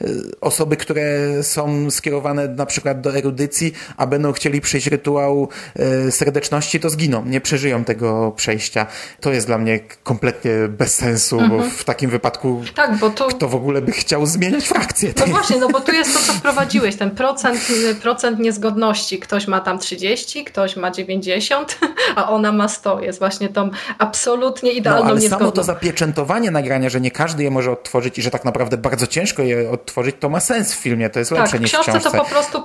e, 0.00 0.06
osoby, 0.40 0.76
które 0.76 1.02
są 1.42 1.90
skierowane 1.90 2.48
na 2.48 2.66
przykład 2.66 3.00
do 3.00 3.16
erudycji, 3.16 3.72
a 3.96 4.06
będą 4.06 4.32
chcieli 4.32 4.60
przejść 4.60 4.86
rytuał 4.86 5.48
e, 5.76 6.12
serdeczności, 6.12 6.80
to 6.80 6.90
zginą, 6.90 7.24
nie 7.24 7.40
przeżyją 7.40 7.84
tego 7.84 8.32
przejścia. 8.36 8.86
To 9.20 9.32
jest 9.32 9.46
dla 9.46 9.58
mnie 9.58 9.80
kompletnie 10.02 10.52
bez 10.68 10.94
sensu, 10.94 11.40
mhm. 11.40 11.60
bo 11.60 11.70
w 11.70 11.84
takim 11.84 12.10
wypadku 12.10 12.62
tak, 12.74 12.98
bo 12.98 13.10
tu... 13.10 13.24
kto 13.24 13.48
w 13.48 13.54
ogóle 13.54 13.82
by 13.82 13.92
chciał 13.92 14.26
zmieniać 14.26 14.68
frakcję? 14.68 15.12
No 15.18 15.26
właśnie, 15.26 15.56
no 15.56 15.68
bo 15.68 15.80
tu 15.80 15.92
jest 15.92 16.12
to, 16.12 16.18
co 16.18 16.32
wprowadziłeś, 16.32 16.96
ten 16.96 17.10
procent, 17.10 17.60
procent 18.02 18.38
niezgodności. 18.38 19.18
Ktoś 19.18 19.46
ma 19.46 19.60
tam 19.60 19.78
30, 19.78 20.44
ktoś 20.44 20.76
ma 20.76 20.90
90, 20.90 21.78
a 22.16 22.30
ona 22.30 22.52
ma 22.52 22.68
100 22.68 22.99
jest 23.02 23.18
właśnie 23.18 23.48
tą 23.48 23.70
absolutnie 23.98 24.72
idealną 24.72 25.04
no, 25.04 25.10
ale 25.10 25.20
niezgodną. 25.20 25.46
samo 25.46 25.52
to 25.52 25.62
zapieczętowanie 25.62 26.50
nagrania, 26.50 26.90
że 26.90 27.00
nie 27.00 27.10
każdy 27.10 27.42
je 27.42 27.50
może 27.50 27.70
odtworzyć 27.70 28.18
i 28.18 28.22
że 28.22 28.30
tak 28.30 28.44
naprawdę 28.44 28.76
bardzo 28.76 29.06
ciężko 29.06 29.42
je 29.42 29.70
odtworzyć, 29.70 30.16
to 30.20 30.28
ma 30.28 30.40
sens 30.40 30.74
w 30.74 30.76
filmie, 30.76 31.10
to 31.10 31.18
jest 31.18 31.30
lepsze 31.30 31.52
tak, 31.52 31.60
niż 31.60 31.70
w 31.70 31.74
książce. 31.74 31.92
książce 31.92 32.10
to 32.10 32.24
po 32.24 32.30
prostu 32.30 32.62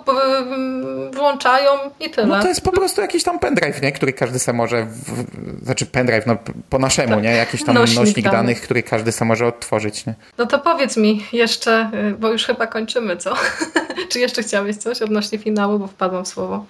włączają 1.13 1.71
i 1.99 2.09
tyle. 2.09 2.27
No 2.27 2.41
to 2.41 2.47
jest 2.47 2.61
po 2.61 2.71
prostu 2.71 3.01
jakiś 3.01 3.23
tam 3.23 3.39
pendrive, 3.39 3.81
nie? 3.81 3.91
który 3.91 4.13
każdy 4.13 4.39
sam 4.39 4.55
może, 4.55 4.85
w, 4.85 5.25
znaczy 5.63 5.85
pendrive, 5.85 6.25
no 6.25 6.37
po 6.69 6.79
naszemu, 6.79 7.13
tak. 7.13 7.23
nie? 7.23 7.31
Jakiś 7.31 7.63
tam 7.63 7.75
nośnik, 7.75 7.99
nośnik 7.99 8.25
danych, 8.25 8.61
który 8.61 8.83
każdy 8.83 9.11
sam 9.11 9.27
może 9.27 9.47
odtworzyć, 9.47 10.05
nie? 10.05 10.15
No 10.37 10.45
to 10.45 10.59
powiedz 10.59 10.97
mi 10.97 11.25
jeszcze, 11.33 11.91
y, 12.11 12.13
bo 12.19 12.31
już 12.31 12.45
chyba 12.45 12.67
kończymy, 12.67 13.17
co? 13.17 13.33
Czy 14.09 14.19
jeszcze 14.19 14.43
chciałeś 14.43 14.77
coś 14.77 15.01
odnośnie 15.01 15.37
finału, 15.37 15.79
bo 15.79 15.87
wpadłam 15.87 16.25
w 16.25 16.27
słowo. 16.27 16.65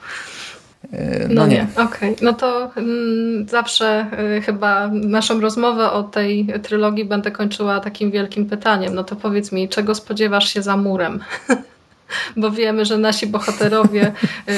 E, 0.91 1.27
no, 1.27 1.33
no 1.33 1.47
nie. 1.47 1.67
Okej, 1.73 1.86
okay. 1.86 2.15
no 2.21 2.33
to 2.33 2.71
mm, 2.77 3.47
zawsze 3.47 4.05
y, 4.38 4.41
chyba 4.41 4.88
naszą 4.88 5.41
rozmowę 5.41 5.91
o 5.91 6.03
tej 6.03 6.47
trylogii 6.63 7.05
będę 7.05 7.31
kończyła 7.31 7.79
takim 7.79 8.11
wielkim 8.11 8.45
pytaniem. 8.45 8.95
No 8.95 9.03
to 9.03 9.15
powiedz 9.15 9.51
mi, 9.51 9.69
czego 9.69 9.95
spodziewasz 9.95 10.53
się 10.53 10.61
za 10.61 10.77
murem? 10.77 11.19
Bo 12.38 12.51
wiemy, 12.51 12.86
że 12.86 12.97
nasi 12.97 13.27
bohaterowie 13.27 14.07
y, 14.07 14.53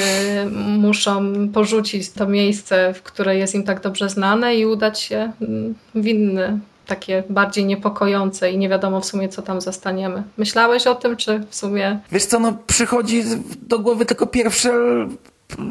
muszą 0.56 1.32
porzucić 1.52 2.10
to 2.10 2.26
miejsce, 2.26 2.94
w 2.94 3.02
które 3.02 3.36
jest 3.36 3.54
im 3.54 3.64
tak 3.64 3.80
dobrze 3.80 4.08
znane 4.08 4.56
i 4.56 4.66
udać 4.66 5.00
się 5.00 5.32
mm, 5.40 5.74
w 5.94 6.06
inny 6.06 6.58
takie 6.86 7.22
bardziej 7.30 7.66
niepokojące 7.66 8.52
i 8.52 8.58
nie 8.58 8.68
wiadomo 8.68 9.00
w 9.00 9.06
sumie, 9.06 9.28
co 9.28 9.42
tam 9.42 9.60
zastaniemy. 9.60 10.22
Myślałeś 10.36 10.86
o 10.86 10.94
tym, 10.94 11.16
czy 11.16 11.40
w 11.50 11.54
sumie... 11.54 11.98
Wiesz 12.12 12.24
co, 12.24 12.40
no 12.40 12.58
przychodzi 12.66 13.22
do 13.62 13.78
głowy 13.78 14.06
tylko 14.06 14.26
pierwsze 14.26 14.72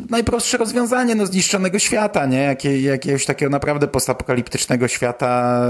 najprostsze 0.10 0.58
rozwiązanie 0.58 1.16
no, 1.16 1.26
zniszczonego 1.26 1.80
świata, 1.80 2.26
nie? 2.26 2.38
Jakie, 2.38 2.82
jakiegoś 2.82 3.26
takiego 3.26 3.50
naprawdę 3.50 3.88
postapokaliptycznego 3.88 4.88
świata 4.88 5.62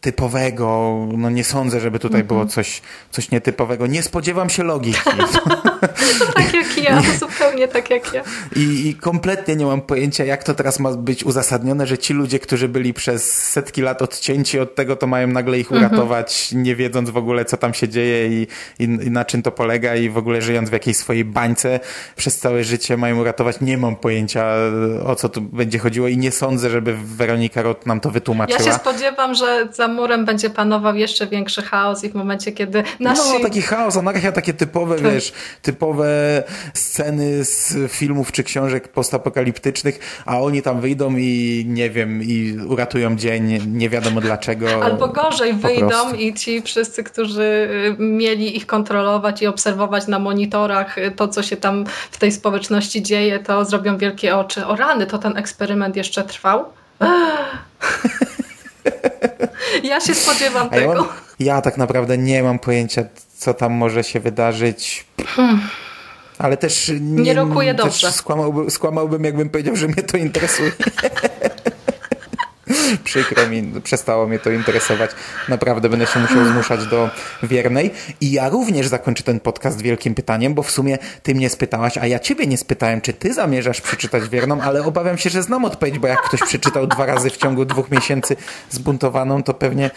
typowego. 0.00 0.98
No 1.16 1.30
nie 1.30 1.44
sądzę, 1.44 1.80
żeby 1.80 1.98
tutaj 1.98 2.24
było 2.24 2.46
coś, 2.46 2.82
coś 3.10 3.30
nietypowego. 3.30 3.86
Nie 3.86 4.02
spodziewam 4.02 4.50
się 4.50 4.64
logiki. 4.64 4.98
tak 6.34 6.54
jak 6.54 6.84
ja, 6.84 7.02
zupełnie 7.20 7.68
tak 7.68 7.90
jak 7.90 8.12
ja. 8.12 8.22
I, 8.56 8.88
I 8.88 8.94
kompletnie 8.94 9.56
nie 9.56 9.66
mam 9.66 9.80
pojęcia, 9.80 10.24
jak 10.24 10.44
to 10.44 10.54
teraz 10.54 10.80
ma 10.80 10.92
być 10.92 11.24
uzasadnione, 11.24 11.86
że 11.86 11.98
ci 11.98 12.14
ludzie, 12.14 12.38
którzy 12.38 12.68
byli 12.68 12.94
przez 12.94 13.32
setki 13.32 13.82
lat 13.82 14.02
odcięci 14.02 14.58
od 14.58 14.74
tego, 14.74 14.96
to 14.96 15.06
mają 15.06 15.26
nagle 15.26 15.58
ich 15.58 15.70
uratować, 15.70 16.52
nie 16.52 16.76
wiedząc 16.76 17.10
w 17.10 17.16
ogóle, 17.16 17.44
co 17.44 17.56
tam 17.56 17.74
się 17.74 17.88
dzieje 17.88 18.28
i, 18.28 18.46
i, 18.78 18.84
i 18.84 19.10
na 19.10 19.24
czym 19.24 19.42
to 19.42 19.52
polega 19.52 19.96
i 19.96 20.10
w 20.10 20.18
ogóle 20.18 20.42
żyjąc 20.42 20.70
w 20.70 20.72
jakiejś 20.72 20.96
swojej 20.96 21.24
bańce 21.24 21.80
przez 22.16 22.38
całe 22.38 22.64
życie 22.64 22.96
mają 22.96 23.20
uratować. 23.20 23.47
Nie 23.60 23.78
mam 23.78 23.96
pojęcia, 23.96 24.54
o 25.06 25.14
co 25.14 25.28
tu 25.28 25.40
będzie 25.40 25.78
chodziło 25.78 26.08
i 26.08 26.18
nie 26.18 26.32
sądzę, 26.32 26.70
żeby 26.70 26.96
Weronika 26.96 27.62
Roth 27.62 27.86
nam 27.86 28.00
to 28.00 28.10
wytłumaczyła. 28.10 28.58
Ja 28.58 28.64
się 28.64 28.72
spodziewam, 28.72 29.34
że 29.34 29.68
za 29.72 29.88
murem 29.88 30.24
będzie 30.24 30.50
panował 30.50 30.96
jeszcze 30.96 31.26
większy 31.26 31.62
chaos 31.62 32.04
i 32.04 32.08
w 32.08 32.14
momencie, 32.14 32.52
kiedy 32.52 32.82
nasi... 33.00 33.22
No, 33.32 33.40
taki 33.40 33.62
chaos, 33.62 33.96
anarchia, 33.96 34.32
takie 34.32 34.52
typowe, 34.54 34.94
Tak. 34.94 35.12
wiesz, 35.12 35.32
typowe 35.62 36.08
sceny 36.74 37.44
z 37.44 37.92
filmów 37.92 38.32
czy 38.32 38.44
książek 38.44 38.88
postapokaliptycznych, 38.88 40.22
a 40.26 40.40
oni 40.40 40.62
tam 40.62 40.80
wyjdą 40.80 41.16
i 41.16 41.64
nie 41.68 41.90
wiem, 41.90 42.22
i 42.22 42.58
uratują 42.68 43.16
dzień, 43.16 43.58
nie 43.66 43.88
wiadomo 43.88 44.20
dlaczego. 44.20 44.84
Albo 44.84 45.08
gorzej, 45.08 45.54
wyjdą 45.54 45.88
prostu. 45.88 46.16
i 46.16 46.34
ci 46.34 46.62
wszyscy, 46.62 47.04
którzy 47.04 47.42
y, 47.42 48.02
mieli 48.02 48.56
ich 48.56 48.66
kontrolować 48.66 49.42
i 49.42 49.46
obserwować 49.46 50.06
na 50.06 50.18
monitorach 50.18 50.98
y, 50.98 51.10
to, 51.10 51.28
co 51.28 51.42
się 51.42 51.56
tam 51.56 51.84
w 52.10 52.18
tej 52.18 52.32
społeczności 52.32 53.02
dzieje, 53.02 53.37
to 53.38 53.64
zrobią 53.64 53.98
wielkie 53.98 54.36
oczy. 54.36 54.66
O 54.66 54.76
rany, 54.76 55.06
to 55.06 55.18
ten 55.18 55.36
eksperyment 55.36 55.96
jeszcze 55.96 56.24
trwał? 56.24 56.64
Ja 59.82 60.00
się 60.00 60.14
spodziewam 60.14 60.68
ja, 60.72 60.78
tego. 60.78 60.94
mam, 60.94 61.06
ja 61.40 61.60
tak 61.60 61.76
naprawdę 61.76 62.18
nie 62.18 62.42
mam 62.42 62.58
pojęcia, 62.58 63.04
co 63.36 63.54
tam 63.54 63.72
może 63.72 64.04
się 64.04 64.20
wydarzyć. 64.20 65.06
Ale 66.38 66.56
też 66.56 66.92
nie, 67.00 67.22
Nie 67.22 67.34
rokuje 67.34 67.74
też 67.74 67.84
dobrze. 67.84 68.12
Skłamałbym, 68.12 68.70
skłamałbym, 68.70 69.24
jakbym 69.24 69.50
powiedział, 69.50 69.76
że 69.76 69.86
mnie 69.86 70.02
to 70.02 70.16
interesuje. 70.16 70.72
Przykro 73.04 73.46
mi, 73.46 73.80
przestało 73.84 74.26
mnie 74.26 74.38
to 74.38 74.50
interesować. 74.50 75.10
Naprawdę 75.48 75.88
będę 75.88 76.06
się 76.06 76.20
musiał 76.20 76.44
zmuszać 76.44 76.86
do 76.86 77.10
wiernej. 77.42 77.90
I 78.20 78.32
ja 78.32 78.48
również 78.48 78.86
zakończę 78.86 79.22
ten 79.22 79.40
podcast 79.40 79.82
wielkim 79.82 80.14
pytaniem, 80.14 80.54
bo 80.54 80.62
w 80.62 80.70
sumie 80.70 80.98
ty 81.22 81.34
mnie 81.34 81.50
spytałaś, 81.50 81.98
a 81.98 82.06
ja 82.06 82.18
ciebie 82.18 82.46
nie 82.46 82.58
spytałem, 82.58 83.00
czy 83.00 83.12
ty 83.12 83.34
zamierzasz 83.34 83.80
przeczytać 83.80 84.28
wierną, 84.28 84.60
ale 84.60 84.84
obawiam 84.84 85.18
się, 85.18 85.30
że 85.30 85.42
znam 85.42 85.64
odpowiedź, 85.64 85.98
bo 85.98 86.06
jak 86.06 86.22
ktoś 86.22 86.40
przeczytał 86.40 86.86
dwa 86.86 87.06
razy 87.06 87.30
w 87.30 87.36
ciągu 87.36 87.64
dwóch 87.64 87.90
miesięcy 87.90 88.36
zbuntowaną, 88.70 89.42
to 89.42 89.54
pewnie 89.54 89.90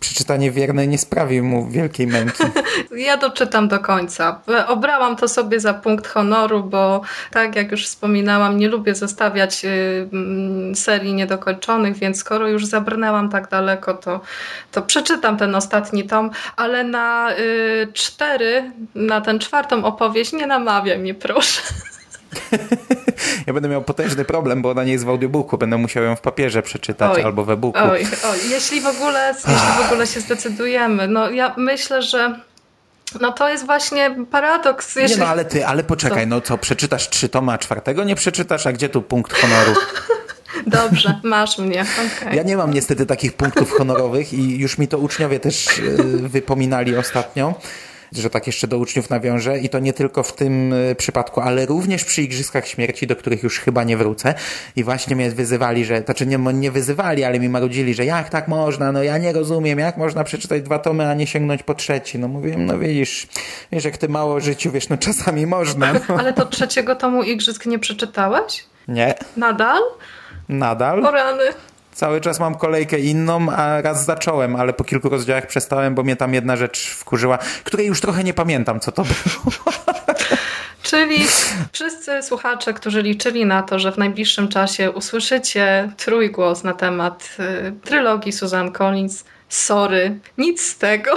przeczytanie 0.00 0.50
wiernej 0.50 0.88
nie 0.88 0.98
sprawi 0.98 1.42
mu 1.42 1.68
wielkiej 1.68 2.06
męki. 2.06 2.44
Ja 2.96 3.16
doczytam 3.16 3.68
do 3.68 3.78
końca. 3.78 4.40
Obrałam 4.66 5.16
to 5.16 5.28
sobie 5.28 5.60
za 5.60 5.74
punkt 5.74 6.06
honoru, 6.06 6.64
bo 6.64 7.00
tak 7.30 7.56
jak 7.56 7.70
już 7.70 7.86
wspominałam, 7.86 8.58
nie 8.58 8.68
lubię 8.68 8.94
zostawiać 8.94 9.64
y, 9.64 10.08
mm, 10.12 10.74
serii 10.74 11.14
niedokończonych, 11.14 11.96
więc 11.96 12.18
skoro 12.18 12.48
już 12.48 12.66
zabrnęłam 12.66 13.30
tak 13.30 13.48
daleko, 13.48 13.94
to, 13.94 14.20
to 14.72 14.82
przeczytam 14.82 15.36
ten 15.36 15.54
ostatni 15.54 16.04
tom, 16.04 16.30
ale 16.56 16.84
na 16.84 17.32
y, 17.38 17.88
cztery, 17.92 18.72
na 18.94 19.20
tę 19.20 19.38
czwartą 19.38 19.84
opowieść 19.84 20.32
nie 20.32 20.46
namawiaj 20.46 20.98
mnie, 20.98 21.14
proszę. 21.14 21.60
Ja 23.46 23.52
będę 23.52 23.68
miał 23.68 23.82
potężny 23.82 24.24
problem, 24.24 24.62
bo 24.62 24.70
ona 24.70 24.84
nie 24.84 24.92
jest 24.92 25.04
w 25.04 25.08
audiobooku. 25.08 25.58
Będę 25.58 25.76
musiał 25.76 26.04
ją 26.04 26.16
w 26.16 26.20
papierze 26.20 26.62
przeczytać 26.62 27.16
Oj. 27.16 27.22
albo 27.22 27.44
w 27.44 27.50
e-booku. 27.50 27.78
Oj, 27.78 28.06
oj, 28.30 28.38
jeśli 28.50 28.80
w 28.80 28.86
ogóle, 28.86 29.34
jeśli 29.48 29.82
w 29.82 29.86
ogóle 29.86 30.06
się 30.06 30.20
zdecydujemy, 30.20 31.08
no 31.08 31.30
ja 31.30 31.54
myślę, 31.56 32.02
że 32.02 32.40
no 33.20 33.32
to 33.32 33.48
jest 33.48 33.66
właśnie 33.66 34.16
paradoks. 34.30 34.96
Nie 34.96 35.16
no, 35.16 35.26
ale 35.26 35.44
ty, 35.44 35.66
ale 35.66 35.84
poczekaj, 35.84 36.26
no 36.26 36.40
co, 36.40 36.58
przeczytasz 36.58 37.08
trzy 37.08 37.28
toma, 37.28 37.52
a 37.52 37.58
czwartego 37.58 38.04
nie 38.04 38.14
przeczytasz? 38.14 38.66
A 38.66 38.72
gdzie 38.72 38.88
tu 38.88 39.02
punkt 39.02 39.32
honoru? 39.32 39.74
Dobrze, 40.66 41.20
masz 41.22 41.58
mnie, 41.58 41.84
okej. 42.20 42.36
Ja 42.36 42.42
nie 42.42 42.56
mam 42.56 42.74
niestety 42.74 43.06
takich 43.06 43.32
punktów 43.32 43.72
honorowych 43.72 44.32
i 44.32 44.58
już 44.58 44.78
mi 44.78 44.88
to 44.88 44.98
uczniowie 44.98 45.40
też 45.40 45.68
e, 45.68 45.82
wypominali 46.28 46.96
ostatnio, 46.96 47.54
że 48.12 48.30
tak 48.30 48.46
jeszcze 48.46 48.68
do 48.68 48.78
uczniów 48.78 49.10
nawiążę 49.10 49.58
i 49.58 49.68
to 49.68 49.78
nie 49.78 49.92
tylko 49.92 50.22
w 50.22 50.32
tym 50.32 50.72
e, 50.72 50.94
przypadku, 50.94 51.40
ale 51.40 51.66
również 51.66 52.04
przy 52.04 52.22
Igrzyskach 52.22 52.68
Śmierci, 52.68 53.06
do 53.06 53.16
których 53.16 53.42
już 53.42 53.60
chyba 53.60 53.84
nie 53.84 53.96
wrócę 53.96 54.34
i 54.76 54.84
właśnie 54.84 55.16
mnie 55.16 55.30
wyzywali, 55.30 55.84
że, 55.84 56.02
znaczy 56.02 56.26
nie, 56.26 56.38
nie 56.38 56.70
wyzywali, 56.70 57.24
ale 57.24 57.40
mi 57.40 57.48
marudzili, 57.48 57.94
że 57.94 58.04
jak 58.04 58.28
tak 58.28 58.48
można, 58.48 58.92
no 58.92 59.02
ja 59.02 59.18
nie 59.18 59.32
rozumiem, 59.32 59.78
jak 59.78 59.96
można 59.96 60.24
przeczytać 60.24 60.62
dwa 60.62 60.78
tomy, 60.78 61.08
a 61.08 61.14
nie 61.14 61.26
sięgnąć 61.26 61.62
po 61.62 61.74
trzeci. 61.74 62.18
No 62.18 62.28
mówię, 62.28 62.54
no 62.58 62.78
widzisz, 62.78 63.28
wiesz 63.72 63.84
jak 63.84 63.98
ty 63.98 64.08
mało 64.08 64.34
o 64.34 64.40
życiu, 64.40 64.70
wiesz, 64.70 64.88
no 64.88 64.96
czasami 64.98 65.46
można. 65.46 65.92
No. 65.92 66.00
Ale 66.20 66.32
to 66.32 66.46
trzeciego 66.46 66.96
tomu 66.96 67.22
Igrzysk 67.22 67.66
nie 67.66 67.78
przeczytałeś? 67.78 68.64
Nie, 68.88 69.14
Nadal? 69.36 69.82
nadal. 70.48 71.06
O 71.06 71.10
rany. 71.10 71.44
Cały 71.98 72.20
czas 72.20 72.40
mam 72.40 72.54
kolejkę 72.54 72.98
inną, 72.98 73.50
a 73.50 73.82
raz 73.82 74.04
zacząłem, 74.04 74.56
ale 74.56 74.72
po 74.72 74.84
kilku 74.84 75.08
rozdziałach 75.08 75.46
przestałem, 75.46 75.94
bo 75.94 76.02
mnie 76.02 76.16
tam 76.16 76.34
jedna 76.34 76.56
rzecz 76.56 76.88
wkurzyła, 76.88 77.38
której 77.64 77.86
już 77.86 78.00
trochę 78.00 78.24
nie 78.24 78.34
pamiętam, 78.34 78.80
co 78.80 78.92
to 78.92 79.02
było. 79.02 79.54
Czyli 80.82 81.26
wszyscy 81.72 82.22
słuchacze, 82.22 82.74
którzy 82.74 83.02
liczyli 83.02 83.46
na 83.46 83.62
to, 83.62 83.78
że 83.78 83.92
w 83.92 83.98
najbliższym 83.98 84.48
czasie 84.48 84.90
usłyszycie 84.90 85.92
trójgłos 85.96 86.64
na 86.64 86.74
temat 86.74 87.36
y, 87.40 87.72
trylogii 87.84 88.32
Susan 88.32 88.72
Collins, 88.72 89.24
sorry, 89.48 90.18
nic 90.38 90.62
z 90.62 90.78
tego. 90.78 91.10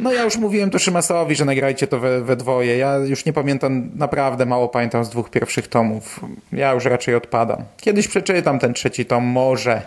No 0.00 0.12
ja 0.12 0.24
już 0.24 0.36
mówiłem 0.36 0.70
to 0.70 0.78
Szymasowi, 0.78 1.34
że 1.34 1.44
nagrajcie 1.44 1.86
to 1.86 2.00
we, 2.00 2.20
we 2.20 2.36
dwoje. 2.36 2.76
Ja 2.76 2.96
już 2.96 3.24
nie 3.24 3.32
pamiętam, 3.32 3.90
naprawdę 3.94 4.46
mało 4.46 4.68
pamiętam 4.68 5.04
z 5.04 5.08
dwóch 5.08 5.30
pierwszych 5.30 5.68
tomów. 5.68 6.20
Ja 6.52 6.72
już 6.72 6.84
raczej 6.84 7.14
odpadam. 7.14 7.64
Kiedyś 7.80 8.08
przeczytam 8.08 8.58
ten 8.58 8.74
trzeci 8.74 9.06
tom, 9.06 9.24
może, 9.24 9.82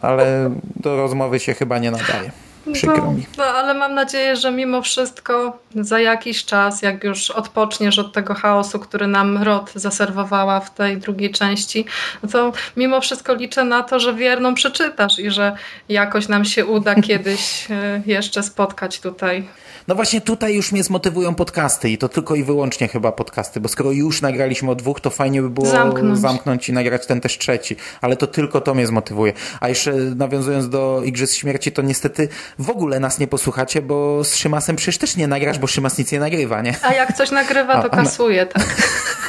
ale 0.00 0.50
do 0.76 0.96
rozmowy 0.96 1.40
się 1.40 1.54
chyba 1.54 1.78
nie 1.78 1.90
nadaje. 1.90 2.30
Przykro 2.72 2.96
no, 2.96 3.12
mi. 3.12 3.26
No, 3.38 3.44
ale 3.44 3.74
mam 3.74 3.94
nadzieję, 3.94 4.36
że 4.36 4.52
mimo 4.52 4.82
wszystko 4.82 5.58
za 5.74 6.00
jakiś 6.00 6.44
czas, 6.44 6.82
jak 6.82 7.04
już 7.04 7.30
odpoczniesz 7.30 7.98
od 7.98 8.12
tego 8.12 8.34
chaosu, 8.34 8.78
który 8.78 9.06
nam 9.06 9.42
Rod 9.42 9.72
zaserwowała 9.74 10.60
w 10.60 10.74
tej 10.74 10.96
drugiej 10.96 11.30
części, 11.30 11.84
no 12.22 12.28
to 12.28 12.52
mimo 12.76 13.00
wszystko 13.00 13.34
liczę 13.34 13.64
na 13.64 13.82
to, 13.82 14.00
że 14.00 14.14
wierną 14.14 14.54
przeczytasz 14.54 15.18
i 15.18 15.30
że 15.30 15.56
jakoś 15.88 16.28
nam 16.28 16.44
się 16.44 16.66
uda 16.66 16.94
kiedyś 17.08 17.70
e, 17.70 18.02
jeszcze 18.06 18.42
spotkać 18.42 19.00
tutaj. 19.00 19.48
No 19.88 19.94
właśnie 19.94 20.20
tutaj 20.20 20.54
już 20.54 20.72
mnie 20.72 20.82
zmotywują 20.82 21.34
podcasty 21.34 21.90
i 21.90 21.98
to 21.98 22.08
tylko 22.08 22.34
i 22.34 22.44
wyłącznie 22.44 22.88
chyba 22.88 23.12
podcasty, 23.12 23.60
bo 23.60 23.68
skoro 23.68 23.92
już 23.92 24.22
nagraliśmy 24.22 24.70
o 24.70 24.74
dwóch, 24.74 25.00
to 25.00 25.10
fajnie 25.10 25.42
by 25.42 25.50
było 25.50 25.66
Zamknąć. 25.66 26.18
zamknąć 26.18 26.68
i 26.68 26.72
nagrać 26.72 27.06
ten 27.06 27.20
też 27.20 27.38
trzeci, 27.38 27.76
ale 28.00 28.16
to 28.16 28.26
tylko 28.26 28.60
to 28.60 28.74
mnie 28.74 28.86
zmotywuje. 28.86 29.32
A 29.60 29.68
jeszcze 29.68 29.92
nawiązując 29.92 30.68
do 30.68 31.02
Igrzysk 31.04 31.34
Śmierci, 31.34 31.72
to 31.72 31.82
niestety 31.82 32.28
w 32.58 32.70
ogóle 32.70 33.00
nas 33.00 33.18
nie 33.18 33.26
posłuchacie, 33.26 33.82
bo 33.82 34.24
z 34.24 34.36
Szymasem 34.36 34.76
przecież 34.76 34.98
też 34.98 35.16
nie 35.16 35.28
nagrasz, 35.28 35.58
bo 35.58 35.66
Szymas 35.66 35.98
nic 35.98 36.12
nie 36.12 36.20
nagrywa, 36.20 36.62
nie? 36.62 36.74
A 36.82 36.94
jak 36.94 37.16
coś 37.16 37.30
nagrywa, 37.30 37.82
to 37.82 37.90
kasuje, 37.90 38.46
tak. 38.46 38.64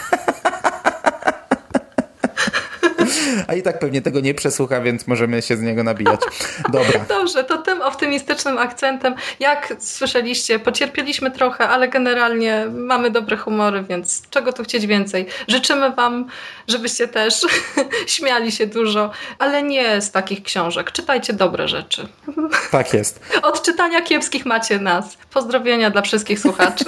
A 3.50 3.54
i 3.54 3.62
tak 3.62 3.80
pewnie 3.80 4.02
tego 4.02 4.20
nie 4.20 4.34
przesłucha, 4.34 4.82
więc 4.82 5.08
możemy 5.08 5.42
się 5.42 5.58
z 5.58 5.62
niego 5.62 5.84
nabijać. 5.84 6.20
Dobra. 6.70 7.06
Dobrze, 7.20 7.44
to 7.44 7.58
tym 7.58 7.82
optymistycznym 7.82 8.58
akcentem, 8.58 9.16
jak 9.40 9.74
słyszeliście, 9.80 10.60
pocierpieliśmy 10.60 11.32
trochę, 11.32 11.68
ale 11.68 11.88
generalnie 11.88 12.66
mamy 12.72 13.12
dobre 13.12 13.38
humory, 13.38 13.84
więc 13.84 14.22
czego 14.30 14.54
tu 14.54 14.64
chcieć 14.64 14.88
więcej. 14.88 15.26
Życzymy 15.48 15.92
Wam, 15.92 16.28
żebyście 16.68 17.08
też 17.08 17.46
śmiali 18.16 18.52
się 18.52 18.68
dużo, 18.68 19.12
ale 19.40 19.64
nie 19.64 20.02
z 20.02 20.12
takich 20.12 20.44
książek. 20.44 20.92
Czytajcie 20.92 21.34
dobre 21.34 21.68
rzeczy. 21.68 22.08
Tak 22.72 22.94
jest. 22.94 23.20
Od 23.42 23.62
czytania 23.62 24.02
kiepskich 24.02 24.46
macie 24.46 24.80
nas. 24.80 25.18
Pozdrowienia 25.34 25.90
dla 25.90 26.02
wszystkich 26.02 26.40
słuchaczy. 26.40 26.86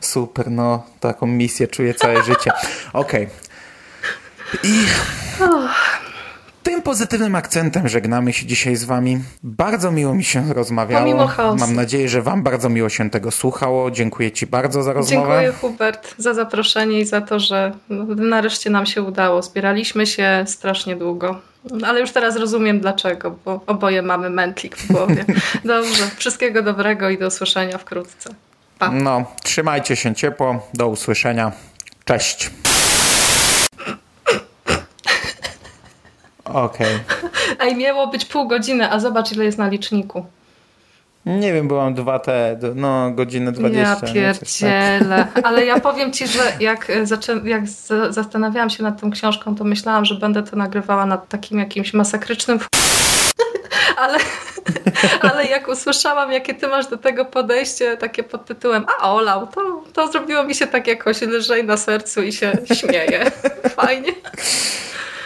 Super, 0.00 0.50
no 0.50 0.86
taką 1.00 1.26
misję 1.26 1.68
czuję 1.68 1.94
całe 1.94 2.22
życie. 2.22 2.50
Okej. 2.92 3.49
I 4.62 4.84
tym 6.62 6.82
pozytywnym 6.82 7.34
akcentem 7.34 7.88
żegnamy 7.88 8.32
się 8.32 8.46
dzisiaj 8.46 8.76
z 8.76 8.84
wami. 8.84 9.18
Bardzo 9.42 9.92
miło 9.92 10.14
mi 10.14 10.24
się 10.24 10.54
rozmawiało. 10.54 11.00
Pomimo 11.04 11.26
chaosu. 11.26 11.58
Mam 11.58 11.74
nadzieję, 11.74 12.08
że 12.08 12.22
wam 12.22 12.42
bardzo 12.42 12.68
miło 12.68 12.88
się 12.88 13.10
tego 13.10 13.30
słuchało. 13.30 13.90
Dziękuję 13.90 14.32
ci 14.32 14.46
bardzo 14.46 14.82
za 14.82 14.92
rozmowę. 14.92 15.28
Dziękuję 15.28 15.52
Hubert 15.60 16.14
za 16.18 16.34
zaproszenie 16.34 17.00
i 17.00 17.04
za 17.04 17.20
to, 17.20 17.38
że 17.38 17.72
nareszcie 18.16 18.70
nam 18.70 18.86
się 18.86 19.02
udało. 19.02 19.42
Zbieraliśmy 19.42 20.06
się 20.06 20.44
strasznie 20.46 20.96
długo. 20.96 21.38
Ale 21.86 22.00
już 22.00 22.10
teraz 22.10 22.36
rozumiem 22.36 22.80
dlaczego, 22.80 23.36
bo 23.44 23.60
oboje 23.66 24.02
mamy 24.02 24.30
mętlik 24.30 24.76
w 24.76 24.92
głowie. 24.92 25.24
Dobrze, 25.64 26.10
wszystkiego 26.16 26.62
dobrego 26.62 27.10
i 27.10 27.18
do 27.18 27.26
usłyszenia 27.26 27.78
wkrótce. 27.78 28.34
Pa. 28.78 28.90
No, 28.90 29.24
trzymajcie 29.42 29.96
się 29.96 30.14
ciepło. 30.14 30.68
Do 30.74 30.88
usłyszenia. 30.88 31.52
Cześć. 32.04 32.50
Okej. 36.52 36.98
Ej, 37.60 37.76
miało 37.76 38.06
być 38.06 38.24
pół 38.24 38.48
godziny, 38.48 38.90
a 38.90 39.00
zobacz 39.00 39.32
ile 39.32 39.44
jest 39.44 39.58
na 39.58 39.68
liczniku. 39.68 40.24
Nie 41.26 41.52
wiem, 41.52 41.68
byłam 41.68 41.94
dwa 41.94 42.18
te, 42.18 42.58
no 42.74 43.10
godziny 43.10 43.52
20. 43.52 43.80
Ja 43.80 43.94
nie? 43.94 43.94
Coś 43.94 44.08
tak. 44.08 44.12
pierdzielę. 44.12 45.26
Ale 45.42 45.64
ja 45.64 45.80
powiem 45.80 46.12
ci, 46.12 46.26
że 46.26 46.52
jak, 46.60 46.90
e, 46.90 47.06
zaczę... 47.06 47.40
jak 47.44 47.68
zastanawiałam 48.10 48.70
się 48.70 48.82
nad 48.82 49.00
tą 49.00 49.10
książką, 49.10 49.54
to 49.54 49.64
myślałam, 49.64 50.04
że 50.04 50.14
będę 50.14 50.42
to 50.42 50.56
nagrywała 50.56 51.06
nad 51.06 51.28
takim 51.28 51.58
jakimś 51.58 51.94
masakrycznym. 51.94 52.58
Ale, 53.96 54.18
ale 55.30 55.46
jak 55.46 55.68
usłyszałam, 55.68 56.32
jakie 56.32 56.54
ty 56.54 56.68
masz 56.68 56.86
do 56.86 56.96
tego 56.96 57.24
podejście, 57.24 57.96
takie 57.96 58.22
pod 58.22 58.44
tytułem 58.44 58.86
a 59.00 59.14
olał, 59.14 59.46
to, 59.46 59.84
to 59.92 60.12
zrobiło 60.12 60.44
mi 60.44 60.54
się 60.54 60.66
tak 60.66 60.86
jakoś 60.86 61.22
lżej 61.22 61.64
na 61.64 61.76
sercu 61.76 62.22
i 62.22 62.32
się 62.32 62.52
śmieję. 62.74 63.30
Fajnie. 63.76 64.12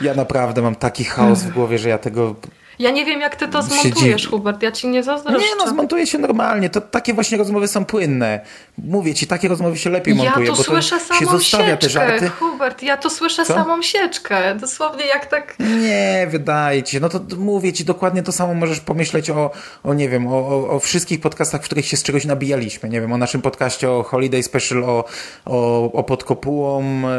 Ja 0.00 0.14
naprawdę 0.14 0.62
mam 0.62 0.74
taki 0.74 1.04
chaos 1.04 1.42
w 1.42 1.50
głowie, 1.50 1.78
że 1.78 1.88
ja 1.88 1.98
tego 1.98 2.34
Ja 2.78 2.90
nie 2.90 3.04
wiem, 3.04 3.20
jak 3.20 3.36
ty 3.36 3.48
to 3.48 3.62
Się 3.62 3.68
zmontujesz. 3.68 4.28
Hubert. 4.28 4.62
Ja 4.62 4.72
ci 4.72 4.88
nie 4.88 5.02
zazdroszczę. 5.02 5.48
Nie 5.48 5.56
no, 5.58 5.68
zmontuje 5.68 6.06
się 6.06 6.18
normalnie. 6.18 6.70
To 6.70 6.80
takie 6.80 7.14
właśnie 7.14 7.38
rozmowy 7.38 7.68
są 7.68 7.84
płynne. 7.84 8.40
Mówię 8.78 9.14
ci, 9.14 9.26
takie 9.26 9.48
rozmowy 9.48 9.78
się 9.78 9.90
lepiej 9.90 10.14
montuje, 10.14 10.46
ja 10.46 10.52
tu 10.52 10.62
słyszę 10.62 10.98
się 10.98 11.04
samą 11.04 11.30
zostawia 11.30 11.76
te 11.76 11.90
sieczkę. 11.90 12.28
Hubert, 12.28 12.82
ja 12.82 12.96
tu 12.96 13.10
słyszę 13.10 13.44
Co? 13.44 13.54
samą 13.54 13.82
sieczkę. 13.82 14.54
Dosłownie 14.54 15.06
jak 15.06 15.26
tak... 15.26 15.54
Nie, 15.58 16.26
wydaje 16.30 16.82
ci 16.82 16.92
się. 16.92 17.00
No 17.00 17.08
to 17.08 17.20
mówię 17.38 17.72
ci, 17.72 17.84
dokładnie 17.84 18.22
to 18.22 18.32
samo 18.32 18.54
możesz 18.54 18.80
pomyśleć 18.80 19.30
o, 19.30 19.50
o 19.84 19.94
nie 19.94 20.08
wiem, 20.08 20.26
o, 20.26 20.68
o, 20.70 20.80
wszystkich 20.80 21.20
podcastach, 21.20 21.60
w 21.60 21.64
których 21.64 21.86
się 21.86 21.96
z 21.96 22.02
czegoś 22.02 22.24
nabijaliśmy. 22.24 22.88
Nie 22.88 23.00
wiem, 23.00 23.12
o 23.12 23.18
naszym 23.18 23.42
podcaście 23.42 23.90
o 23.90 24.02
Holiday 24.02 24.42
Special, 24.42 24.84
o, 24.84 25.04
o, 25.44 25.92
o 25.92 26.04
Pod 26.04 26.24
Kopułą. 26.24 26.82
e, 26.82 27.18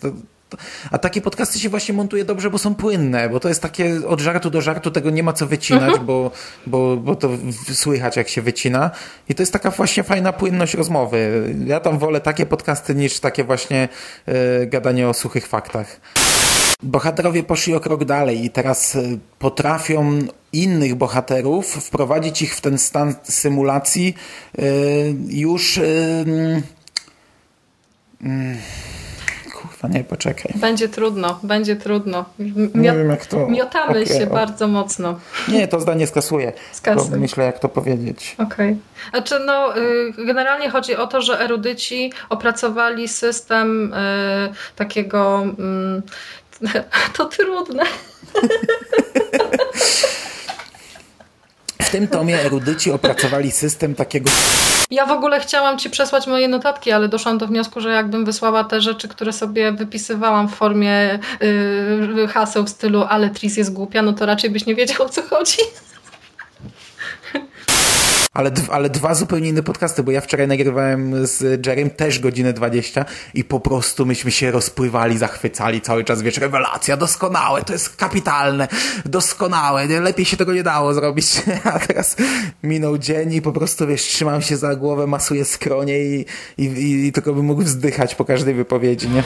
to, 0.00 0.08
a 0.90 0.98
takie 0.98 1.20
podcasty 1.20 1.58
się 1.58 1.68
właśnie 1.68 1.94
montuje 1.94 2.24
dobrze, 2.24 2.50
bo 2.50 2.58
są 2.58 2.74
płynne, 2.74 3.28
bo 3.28 3.40
to 3.40 3.48
jest 3.48 3.62
takie 3.62 4.06
od 4.06 4.20
żartu 4.20 4.50
do 4.50 4.60
żartu, 4.60 4.90
tego 4.90 5.10
nie 5.10 5.22
ma 5.22 5.32
co 5.32 5.46
wycinać, 5.46 5.98
bo, 6.00 6.30
bo, 6.66 6.96
bo 6.96 7.16
to 7.16 7.30
słychać 7.72 8.16
jak 8.16 8.28
się 8.28 8.42
wycina. 8.42 8.90
I 9.28 9.34
to 9.34 9.42
jest 9.42 9.52
taka 9.52 9.70
właśnie 9.70 10.02
fajna 10.02 10.32
płynność 10.32 10.74
rozmowy. 10.74 11.54
Ja 11.66 11.80
tam 11.80 11.98
wolę 11.98 12.20
takie 12.20 12.46
podcasty 12.46 12.94
niż 12.94 13.20
takie 13.20 13.44
właśnie 13.44 13.88
e, 14.26 14.66
gadanie 14.66 15.08
o 15.08 15.14
suchych 15.14 15.46
faktach. 15.46 16.00
Bohaterowie 16.82 17.42
poszli 17.42 17.74
o 17.74 17.80
krok 17.80 18.04
dalej 18.04 18.44
i 18.44 18.50
teraz 18.50 18.94
y, 18.94 19.18
potrafią 19.38 20.18
innych 20.52 20.94
bohaterów 20.94 21.66
wprowadzić 21.66 22.42
ich 22.42 22.56
w 22.56 22.60
ten 22.60 22.78
stan 22.78 23.14
symulacji 23.24 24.14
y, 24.58 25.14
już. 25.28 25.76
y, 25.76 26.62
nie, 29.88 30.04
poczekaj. 30.04 30.52
Będzie 30.54 30.88
trudno, 30.88 31.38
będzie 31.42 31.76
trudno. 31.76 32.24
M- 32.40 32.70
Nie 32.74 32.90
mio- 32.90 32.96
wiem, 32.96 33.10
jak 33.10 33.26
to- 33.26 33.46
Miotamy 33.48 33.90
okej, 33.90 34.06
się 34.06 34.26
bardzo 34.26 34.68
mocno. 34.68 35.18
Nie, 35.48 35.68
to 35.68 35.80
zdanie 35.80 36.06
skasuję. 36.06 36.52
Skasuj. 36.72 37.02
Tylko 37.04 37.20
myślę, 37.20 37.44
jak 37.44 37.58
to 37.58 37.68
powiedzieć. 37.68 38.36
Okej. 38.38 38.76
Znaczy, 39.10 39.34
no, 39.46 39.78
y, 39.78 40.12
generalnie 40.26 40.70
chodzi 40.70 40.96
o 40.96 41.06
to, 41.06 41.22
że 41.22 41.40
erudyci 41.40 42.12
opracowali 42.28 43.08
system 43.08 43.92
y, 43.94 43.96
takiego. 44.76 45.42
mm, 45.58 46.02
to 47.16 47.24
trudne. 47.24 47.82
W 51.86 51.90
tym 51.90 52.08
tomie 52.08 52.40
erudyci 52.40 52.92
opracowali 52.92 53.50
system 53.50 53.94
takiego 53.94 54.30
Ja 54.90 55.06
w 55.06 55.10
ogóle 55.10 55.40
chciałam 55.40 55.78
ci 55.78 55.90
przesłać 55.90 56.26
moje 56.26 56.48
notatki, 56.48 56.92
ale 56.92 57.08
doszłam 57.08 57.38
do 57.38 57.46
wniosku, 57.46 57.80
że 57.80 57.90
jakbym 57.90 58.24
wysłała 58.24 58.64
te 58.64 58.80
rzeczy, 58.80 59.08
które 59.08 59.32
sobie 59.32 59.72
wypisywałam 59.72 60.48
w 60.48 60.54
formie 60.54 61.18
y, 61.42 62.28
haseł 62.28 62.64
w 62.64 62.68
stylu 62.68 63.04
ale 63.08 63.30
Tris 63.30 63.56
jest 63.56 63.72
głupia, 63.72 64.02
no 64.02 64.12
to 64.12 64.26
raczej 64.26 64.50
byś 64.50 64.66
nie 64.66 64.74
wiedział 64.74 65.06
o 65.06 65.08
co 65.08 65.22
chodzi. 65.22 65.58
Ale, 68.36 68.50
ale 68.70 68.90
dwa 68.90 69.14
zupełnie 69.14 69.48
inne 69.48 69.62
podcasty, 69.62 70.02
bo 70.02 70.10
ja 70.10 70.20
wczoraj 70.20 70.48
nagrywałem 70.48 71.26
z 71.26 71.66
Jerem 71.66 71.90
też 71.90 72.18
godzinę 72.18 72.52
20 72.52 73.04
i 73.34 73.44
po 73.44 73.60
prostu 73.60 74.06
myśmy 74.06 74.30
się 74.30 74.50
rozpływali, 74.50 75.18
zachwycali 75.18 75.80
cały 75.80 76.04
czas, 76.04 76.22
wiesz, 76.22 76.38
rewelacja, 76.38 76.96
doskonałe, 76.96 77.62
to 77.62 77.72
jest 77.72 77.96
kapitalne, 77.96 78.68
doskonałe, 79.04 79.86
lepiej 79.86 80.24
się 80.24 80.36
tego 80.36 80.52
nie 80.52 80.62
dało 80.62 80.94
zrobić, 80.94 81.42
a 81.74 81.78
teraz 81.78 82.16
minął 82.62 82.98
dzień 82.98 83.32
i 83.32 83.42
po 83.42 83.52
prostu, 83.52 83.86
wiesz, 83.86 84.02
trzymam 84.02 84.42
się 84.42 84.56
za 84.56 84.76
głowę, 84.76 85.06
masuję 85.06 85.44
skronie 85.44 85.98
i, 85.98 86.26
i, 86.58 86.64
i, 86.64 87.06
i 87.06 87.12
tylko 87.12 87.32
bym 87.32 87.44
mógł 87.44 87.62
wzdychać 87.62 88.14
po 88.14 88.24
każdej 88.24 88.54
wypowiedzi, 88.54 89.08
nie? 89.08 89.22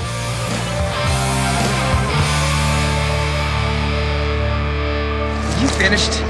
You 5.62 5.69
finished? 5.69 6.30